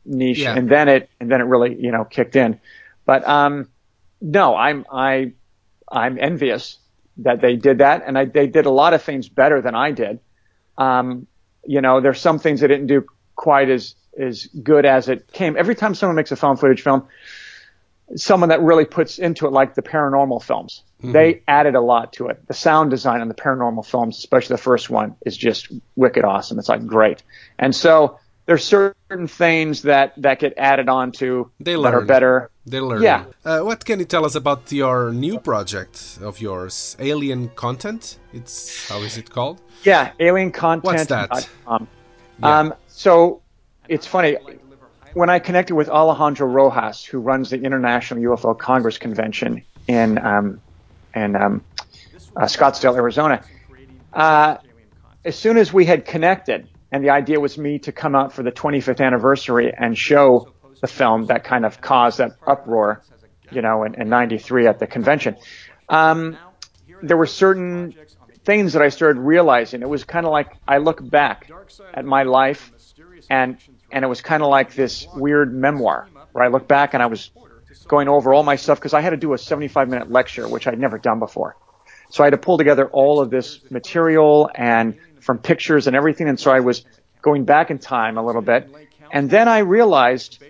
niche 0.04 0.40
Yeah. 0.40 0.54
and 0.54 0.68
then 0.68 0.88
it, 0.88 1.08
and 1.20 1.30
then 1.30 1.40
it 1.40 1.44
really, 1.44 1.74
you 1.80 1.90
know, 1.90 2.04
kicked 2.04 2.36
in. 2.36 2.60
But, 3.06 3.26
um, 3.26 3.68
no, 4.20 4.54
I'm, 4.54 4.84
I, 4.92 5.32
I'm 5.90 6.18
envious 6.20 6.76
that 7.18 7.40
they 7.40 7.56
did 7.56 7.78
that 7.78 8.02
and 8.06 8.18
I, 8.18 8.26
they 8.26 8.46
did 8.46 8.66
a 8.66 8.70
lot 8.70 8.92
of 8.92 9.02
things 9.02 9.30
better 9.30 9.62
than 9.62 9.74
I 9.74 9.92
did. 9.92 10.20
Um, 10.76 11.26
you 11.64 11.80
know, 11.80 12.02
there's 12.02 12.20
some 12.20 12.38
things 12.38 12.60
they 12.60 12.68
didn't 12.68 12.88
do 12.88 13.06
quite 13.36 13.70
as, 13.70 13.94
as 14.18 14.46
good 14.62 14.84
as 14.84 15.08
it 15.08 15.32
came. 15.32 15.56
Every 15.56 15.74
time 15.74 15.94
someone 15.94 16.16
makes 16.16 16.30
a 16.30 16.36
found 16.36 16.60
footage 16.60 16.82
film, 16.82 17.08
someone 18.16 18.48
that 18.48 18.60
really 18.60 18.84
puts 18.84 19.18
into 19.18 19.46
it, 19.46 19.52
like 19.52 19.74
the 19.74 19.82
paranormal 19.82 20.42
films. 20.42 20.82
They 21.00 21.42
added 21.46 21.76
a 21.76 21.80
lot 21.80 22.12
to 22.14 22.26
it. 22.26 22.44
The 22.48 22.54
sound 22.54 22.90
design 22.90 23.20
on 23.20 23.28
the 23.28 23.34
paranormal 23.34 23.86
films, 23.86 24.18
especially 24.18 24.54
the 24.54 24.62
first 24.62 24.90
one, 24.90 25.14
is 25.24 25.36
just 25.36 25.68
wicked 25.94 26.24
awesome. 26.24 26.58
It's 26.58 26.68
like 26.68 26.84
great. 26.86 27.22
And 27.56 27.72
so 27.72 28.18
there's 28.46 28.64
certain 28.64 29.28
things 29.28 29.82
that, 29.82 30.14
that 30.16 30.40
get 30.40 30.54
added 30.56 30.88
on 30.88 31.12
to 31.12 31.50
They 31.60 31.74
that 31.74 31.94
are 31.94 31.98
learn. 31.98 32.06
better. 32.08 32.50
They 32.66 32.80
learn. 32.80 33.02
Yeah. 33.02 33.26
Uh, 33.44 33.60
what 33.60 33.84
can 33.84 34.00
you 34.00 34.06
tell 34.06 34.24
us 34.24 34.34
about 34.34 34.72
your 34.72 35.12
new 35.12 35.38
project 35.38 36.18
of 36.20 36.40
yours, 36.40 36.96
Alien 36.98 37.50
Content? 37.50 38.18
It's 38.32 38.88
how 38.88 38.98
is 38.98 39.16
it 39.16 39.30
called? 39.30 39.60
Yeah, 39.84 40.10
alien 40.18 40.50
content. 40.50 40.84
What's 40.84 41.06
that? 41.06 41.48
Um, 42.42 42.74
so 42.88 43.40
it's 43.88 44.06
funny. 44.06 44.36
When 45.14 45.30
I 45.30 45.38
connected 45.38 45.74
with 45.74 45.88
Alejandro 45.88 46.46
Rojas, 46.46 47.04
who 47.04 47.18
runs 47.18 47.50
the 47.50 47.60
International 47.60 48.20
UFO 48.22 48.58
Congress 48.58 48.98
Convention 48.98 49.62
in 49.86 50.18
um, 50.18 50.60
in 51.14 51.36
um, 51.36 51.64
uh, 52.36 52.42
Scottsdale, 52.42 52.94
Arizona, 52.94 53.42
uh, 54.12 54.58
as 55.24 55.36
soon 55.36 55.56
as 55.56 55.72
we 55.72 55.84
had 55.84 56.04
connected, 56.04 56.68
and 56.92 57.02
the 57.02 57.10
idea 57.10 57.40
was 57.40 57.58
me 57.58 57.78
to 57.80 57.92
come 57.92 58.14
out 58.14 58.32
for 58.32 58.42
the 58.42 58.52
25th 58.52 59.04
anniversary 59.04 59.72
and 59.76 59.96
show 59.96 60.52
the 60.80 60.86
film 60.86 61.26
that 61.26 61.44
kind 61.44 61.64
of 61.64 61.80
caused 61.80 62.18
that 62.18 62.32
uproar, 62.46 63.02
you 63.50 63.62
know, 63.62 63.84
in, 63.84 64.00
in 64.00 64.08
'93 64.08 64.66
at 64.66 64.78
the 64.78 64.86
convention. 64.86 65.36
Um, 65.88 66.36
there 67.02 67.16
were 67.16 67.26
certain 67.26 67.94
things 68.44 68.74
that 68.74 68.82
I 68.82 68.88
started 68.88 69.20
realizing. 69.20 69.82
It 69.82 69.88
was 69.88 70.04
kind 70.04 70.26
of 70.26 70.32
like 70.32 70.56
I 70.66 70.78
look 70.78 71.06
back 71.08 71.50
at 71.94 72.04
my 72.04 72.22
life, 72.22 72.72
and 73.30 73.56
and 73.90 74.04
it 74.04 74.08
was 74.08 74.20
kind 74.20 74.42
of 74.42 74.48
like 74.48 74.74
this 74.74 75.06
weird 75.14 75.54
memoir 75.54 76.08
where 76.32 76.44
I 76.44 76.48
look 76.48 76.68
back 76.68 76.94
and 76.94 77.02
I 77.02 77.06
was 77.06 77.30
going 77.86 78.08
over 78.08 78.34
all 78.34 78.42
my 78.42 78.56
stuff 78.56 78.78
because 78.78 78.94
I 78.94 79.00
had 79.00 79.10
to 79.10 79.16
do 79.16 79.32
a 79.32 79.38
75 79.38 79.88
minute 79.88 80.10
lecture, 80.10 80.46
which 80.48 80.66
I'd 80.66 80.78
never 80.78 80.98
done 80.98 81.18
before. 81.18 81.56
So 82.10 82.22
I 82.22 82.26
had 82.26 82.30
to 82.30 82.38
pull 82.38 82.58
together 82.58 82.88
all 82.88 83.20
of 83.20 83.30
this 83.30 83.60
material 83.70 84.50
and 84.54 84.96
from 85.20 85.38
pictures 85.38 85.86
and 85.86 85.96
everything. 85.96 86.28
And 86.28 86.38
so 86.38 86.50
I 86.50 86.60
was 86.60 86.84
going 87.22 87.44
back 87.44 87.70
in 87.70 87.78
time 87.78 88.16
a 88.16 88.24
little 88.24 88.42
bit. 88.42 88.70
And 89.10 89.30
then 89.30 89.48
I 89.48 89.58
realized 89.58 90.42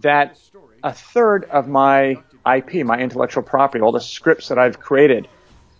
that 0.00 0.38
a 0.82 0.92
third 0.92 1.44
of 1.44 1.68
my 1.68 2.16
IP, 2.46 2.84
my 2.84 2.98
intellectual 2.98 3.42
property, 3.42 3.82
all 3.82 3.92
the 3.92 4.00
scripts 4.00 4.48
that 4.48 4.58
I've 4.58 4.80
created, 4.80 5.28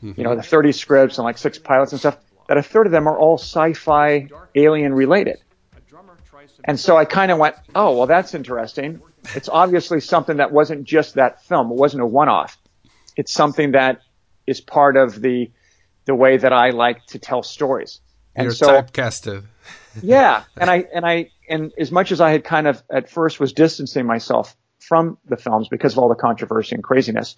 mm-hmm. 0.02 0.12
you 0.16 0.24
know, 0.24 0.36
the 0.36 0.42
30 0.42 0.72
scripts 0.72 1.18
and 1.18 1.24
like 1.24 1.38
six 1.38 1.58
pilots 1.58 1.92
and 1.92 2.00
stuff, 2.00 2.18
that 2.48 2.56
a 2.56 2.62
third 2.62 2.86
of 2.86 2.92
them 2.92 3.06
are 3.08 3.18
all 3.18 3.38
sci-fi 3.38 4.28
alien 4.54 4.94
related. 4.94 5.38
And 6.64 6.78
so 6.78 6.96
I 6.96 7.04
kind 7.04 7.32
of 7.32 7.38
went, 7.38 7.56
oh, 7.74 7.96
well, 7.96 8.06
that's 8.06 8.34
interesting. 8.34 9.00
It's 9.34 9.48
obviously 9.48 10.00
something 10.00 10.36
that 10.36 10.52
wasn't 10.52 10.84
just 10.84 11.14
that 11.14 11.44
film. 11.44 11.70
It 11.70 11.76
wasn't 11.76 12.02
a 12.02 12.06
one-off. 12.06 12.56
It's 13.16 13.32
something 13.32 13.72
that 13.72 14.00
is 14.46 14.60
part 14.60 14.96
of 14.96 15.20
the 15.20 15.50
the 16.04 16.14
way 16.14 16.36
that 16.36 16.52
I 16.52 16.70
like 16.70 17.06
to 17.06 17.18
tell 17.18 17.42
stories. 17.42 18.00
And 18.34 18.46
You're 18.46 18.54
so, 18.54 18.82
typecasted. 18.82 19.44
yeah, 20.02 20.44
and 20.56 20.70
I 20.70 20.84
and 20.92 21.06
I 21.06 21.30
and 21.48 21.72
as 21.78 21.92
much 21.92 22.12
as 22.12 22.20
I 22.20 22.30
had 22.30 22.44
kind 22.44 22.66
of 22.66 22.82
at 22.90 23.10
first 23.10 23.38
was 23.38 23.52
distancing 23.52 24.06
myself 24.06 24.56
from 24.80 25.18
the 25.26 25.36
films 25.36 25.68
because 25.68 25.92
of 25.92 25.98
all 25.98 26.08
the 26.08 26.14
controversy 26.14 26.74
and 26.74 26.82
craziness, 26.82 27.36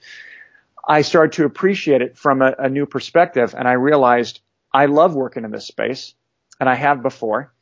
I 0.86 1.02
started 1.02 1.32
to 1.32 1.44
appreciate 1.44 2.00
it 2.00 2.16
from 2.16 2.42
a, 2.42 2.54
a 2.58 2.68
new 2.68 2.86
perspective, 2.86 3.54
and 3.56 3.66
I 3.68 3.72
realized 3.72 4.40
I 4.72 4.86
love 4.86 5.14
working 5.14 5.44
in 5.44 5.50
this 5.50 5.66
space, 5.66 6.14
and 6.60 6.68
I 6.68 6.74
have 6.74 7.02
before, 7.02 7.52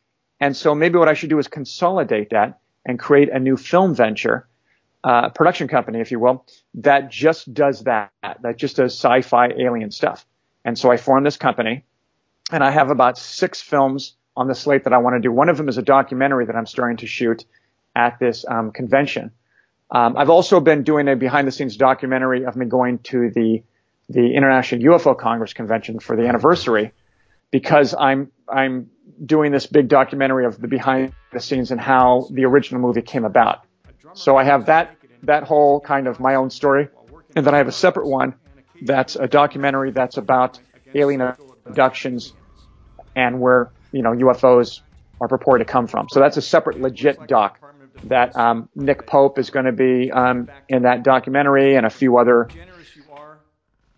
and 0.43 0.57
so 0.57 0.75
maybe 0.75 0.99
what 0.99 1.09
I 1.09 1.15
should 1.15 1.31
do 1.31 1.39
is 1.39 1.47
consolidate 1.47 2.31
that 2.31 2.59
and 2.85 2.99
create 2.99 3.29
a 3.29 3.39
new 3.39 3.57
film 3.57 3.95
venture, 3.95 4.49
uh, 5.05 5.29
production 5.29 5.69
company, 5.69 6.01
if 6.01 6.11
you 6.11 6.19
will, 6.19 6.45
that 6.75 7.13
just 7.13 7.55
does 7.55 7.85
that, 7.85 8.11
that 8.23 8.57
just 8.57 8.75
does 8.75 8.93
sci-fi 8.93 9.51
alien 9.57 9.93
stuff. 9.93 10.27
And 10.65 10.77
so 10.77 10.91
I 10.91 10.97
formed 10.97 11.25
this 11.25 11.37
company 11.37 11.85
and 12.51 12.65
I 12.65 12.73
have 12.73 12.91
about 12.91 13.19
six 13.19 13.61
films 13.61 14.17
on 14.37 14.49
the 14.49 14.55
slate 14.57 14.83
that 14.83 14.93
I 14.93 14.99
want 14.99 15.15
to 15.15 15.21
do. 15.21 15.31
One 15.31 15.49
of 15.49 15.59
them 15.59 15.69
is 15.69 15.79
a 15.79 15.83
documentary 15.83 16.47
that 16.47 16.57
I'm 16.57 16.67
starting 16.67 16.97
to 16.97 17.07
shoot 17.07 17.45
at 17.95 18.19
this 18.19 18.45
um, 18.49 18.73
convention. 18.73 19.31
Um, 19.93 20.17
I've 20.17 20.31
also 20.31 20.59
been 20.59 20.83
doing 20.83 21.07
a 21.07 21.15
behind 21.15 21.47
the 21.47 21.53
scenes 21.53 21.77
documentary 21.77 22.47
of 22.47 22.57
me 22.57 22.67
going 22.67 22.99
to 23.11 23.31
the 23.31 23.63
the 24.09 24.35
International 24.35 24.83
UFO 24.83 25.17
Congress 25.17 25.53
convention 25.53 26.01
for 26.01 26.17
the 26.17 26.27
anniversary 26.27 26.91
because 27.53 27.95
I'm 27.95 28.33
I'm 28.49 28.91
doing 29.25 29.53
this 29.53 29.67
big 29.67 29.89
documentary 29.89 30.47
of 30.47 30.61
the 30.61 30.69
behind 30.69 31.13
the 31.33 31.41
scenes 31.41 31.71
and 31.71 31.81
how 31.81 32.27
the 32.31 32.45
original 32.45 32.81
movie 32.81 33.03
came 33.03 33.25
about. 33.25 33.65
So 34.15 34.37
I 34.37 34.45
have 34.45 34.67
that 34.67 34.97
that 35.23 35.45
whole 35.45 35.81
kind 35.81 36.07
of 36.07 36.19
my 36.21 36.35
own 36.35 36.51
story, 36.51 36.89
and 37.37 37.47
then 37.47 37.55
I 37.55 37.59
have 37.59 37.69
a 37.69 37.73
separate 37.73 38.09
one 38.09 38.35
that's 38.83 39.17
a 39.17 39.29
documentary 39.29 39.93
that's 39.93 40.17
about 40.17 40.59
alien 40.95 41.21
abductions 41.67 42.33
and 43.15 43.41
where 43.41 43.71
you 43.93 44.03
know 44.03 44.11
UFOs 44.11 44.81
are 45.21 45.29
purported 45.29 45.67
to 45.67 45.73
come 45.73 45.87
from. 45.87 46.09
So 46.11 46.21
that's 46.21 46.37
a 46.37 46.43
separate 46.43 46.81
legit 46.81 47.27
doc 47.29 47.59
that 48.05 48.37
um, 48.37 48.69
Nick 48.75 49.07
Pope 49.07 49.39
is 49.39 49.51
going 49.51 49.67
to 49.67 49.73
be 49.73 50.11
um, 50.11 50.49
in 50.69 50.83
that 50.83 51.03
documentary 51.05 51.77
and 51.77 51.87
a 51.87 51.91
few 51.91 52.19
other 52.19 52.49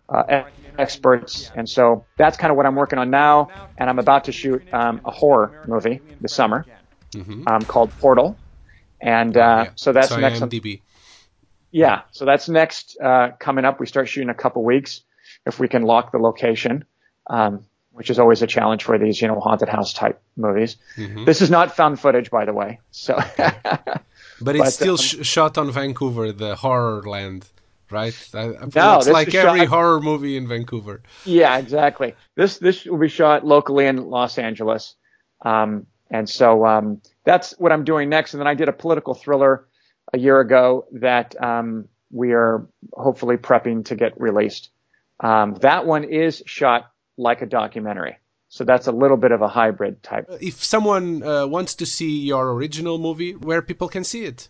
uh, 0.07 0.43
experts. 0.77 1.51
And 1.55 1.67
so 1.69 2.05
that's 2.17 2.37
kind 2.37 2.51
of 2.51 2.57
what 2.57 2.65
I'm 2.65 2.75
working 2.75 2.99
on 2.99 3.09
now. 3.09 3.49
And 3.77 3.89
I'm 3.89 3.99
about 3.99 4.25
to 4.25 4.31
shoot 4.31 4.61
um, 4.73 5.01
a 5.05 5.11
horror 5.11 5.63
movie 5.67 6.01
this 6.21 6.33
summer 6.33 6.65
Mm-hmm. 7.13 7.47
um, 7.47 7.61
called 7.63 7.91
Portal. 7.99 8.35
And 8.99 9.37
uh, 9.37 9.65
Yeah. 9.67 9.71
so 9.75 9.93
that's 9.93 10.09
Sorry, 10.09 10.21
next. 10.21 10.39
IMDb. 10.41 10.81
Yeah, 11.71 12.01
so 12.11 12.25
that's 12.25 12.49
next 12.49 12.97
uh, 13.01 13.31
coming 13.39 13.63
up. 13.65 13.79
We 13.79 13.85
start 13.85 14.09
shooting 14.09 14.29
a 14.29 14.33
couple 14.33 14.63
weeks 14.65 15.01
if 15.45 15.59
we 15.59 15.67
can 15.67 15.83
lock 15.83 16.11
the 16.11 16.17
location, 16.19 16.83
um, 17.27 17.65
which 17.91 18.09
is 18.09 18.19
always 18.19 18.41
a 18.41 18.47
challenge 18.47 18.83
for 18.83 18.97
these, 18.97 19.21
you 19.21 19.27
know, 19.29 19.39
haunted 19.39 19.69
house 19.69 19.93
type 19.93 20.21
movies. 20.35 20.75
Mm-hmm. 20.97 21.23
This 21.25 21.41
is 21.41 21.49
not 21.49 21.75
found 21.75 21.99
footage, 22.01 22.29
by 22.31 22.43
the 22.45 22.53
way. 22.53 22.79
So 22.91 23.15
But 24.41 24.55
it's 24.57 24.65
But, 24.65 24.73
still 24.73 24.91
um, 24.93 24.97
sh- 24.97 25.25
shot 25.25 25.57
on 25.57 25.71
Vancouver, 25.71 26.31
the 26.33 26.55
horror 26.55 27.01
land, 27.03 27.47
right? 27.91 28.13
I, 28.33 28.45
No, 28.75 28.97
it's 28.97 29.07
like 29.07 29.33
every 29.33 29.59
shot- 29.61 29.67
horror 29.67 29.99
movie 30.01 30.37
in 30.37 30.47
Vancouver. 30.47 31.01
yeah, 31.25 31.57
exactly. 31.57 32.15
This 32.35 32.57
this 32.57 32.85
will 32.85 32.97
be 32.97 33.07
shot 33.07 33.45
locally 33.45 33.85
in 33.85 33.97
Los 34.09 34.37
Angeles, 34.37 34.95
um, 35.43 35.85
and 36.11 36.29
so 36.29 36.65
um, 36.65 37.01
that's 37.23 37.51
what 37.59 37.71
I'm 37.71 37.83
doing 37.83 38.09
next. 38.09 38.33
And 38.33 38.41
then 38.41 38.47
I 38.47 38.53
did 38.53 38.69
a 38.69 38.73
political 38.73 39.13
thriller 39.13 39.67
a 40.13 40.17
year 40.17 40.39
ago 40.39 40.85
that 40.93 41.35
um, 41.41 41.87
we 42.11 42.31
are 42.33 42.67
hopefully 42.93 43.37
prepping 43.37 43.85
to 43.85 43.95
get 43.95 44.19
released. 44.19 44.69
Um, 45.19 45.55
that 45.61 45.85
one 45.85 46.03
is 46.03 46.43
shot 46.45 46.91
like 47.17 47.41
a 47.41 47.45
documentary, 47.45 48.17
so 48.49 48.63
that's 48.65 48.87
a 48.87 48.91
little 48.91 49.17
bit 49.17 49.31
of 49.31 49.41
a 49.41 49.47
hybrid 49.47 50.03
type. 50.03 50.27
If 50.41 50.63
someone 50.63 51.23
uh, 51.23 51.47
wants 51.47 51.73
to 51.75 51.85
see 51.85 52.19
your 52.19 52.51
original 52.51 52.97
movie, 52.97 53.33
where 53.33 53.61
people 53.61 53.87
can 53.87 54.03
see 54.03 54.25
it? 54.25 54.49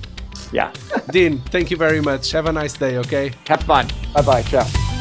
Yeah. 0.52 0.72
Dean, 1.10 1.38
thank 1.50 1.70
you 1.70 1.76
very 1.76 2.00
much. 2.00 2.30
Have 2.32 2.46
a 2.46 2.52
nice 2.52 2.74
day. 2.76 2.96
Okay. 2.98 3.32
have 3.48 3.62
fun. 3.64 3.86
Bye 4.14 4.22
bye. 4.22 4.42
Ciao. 4.42 4.93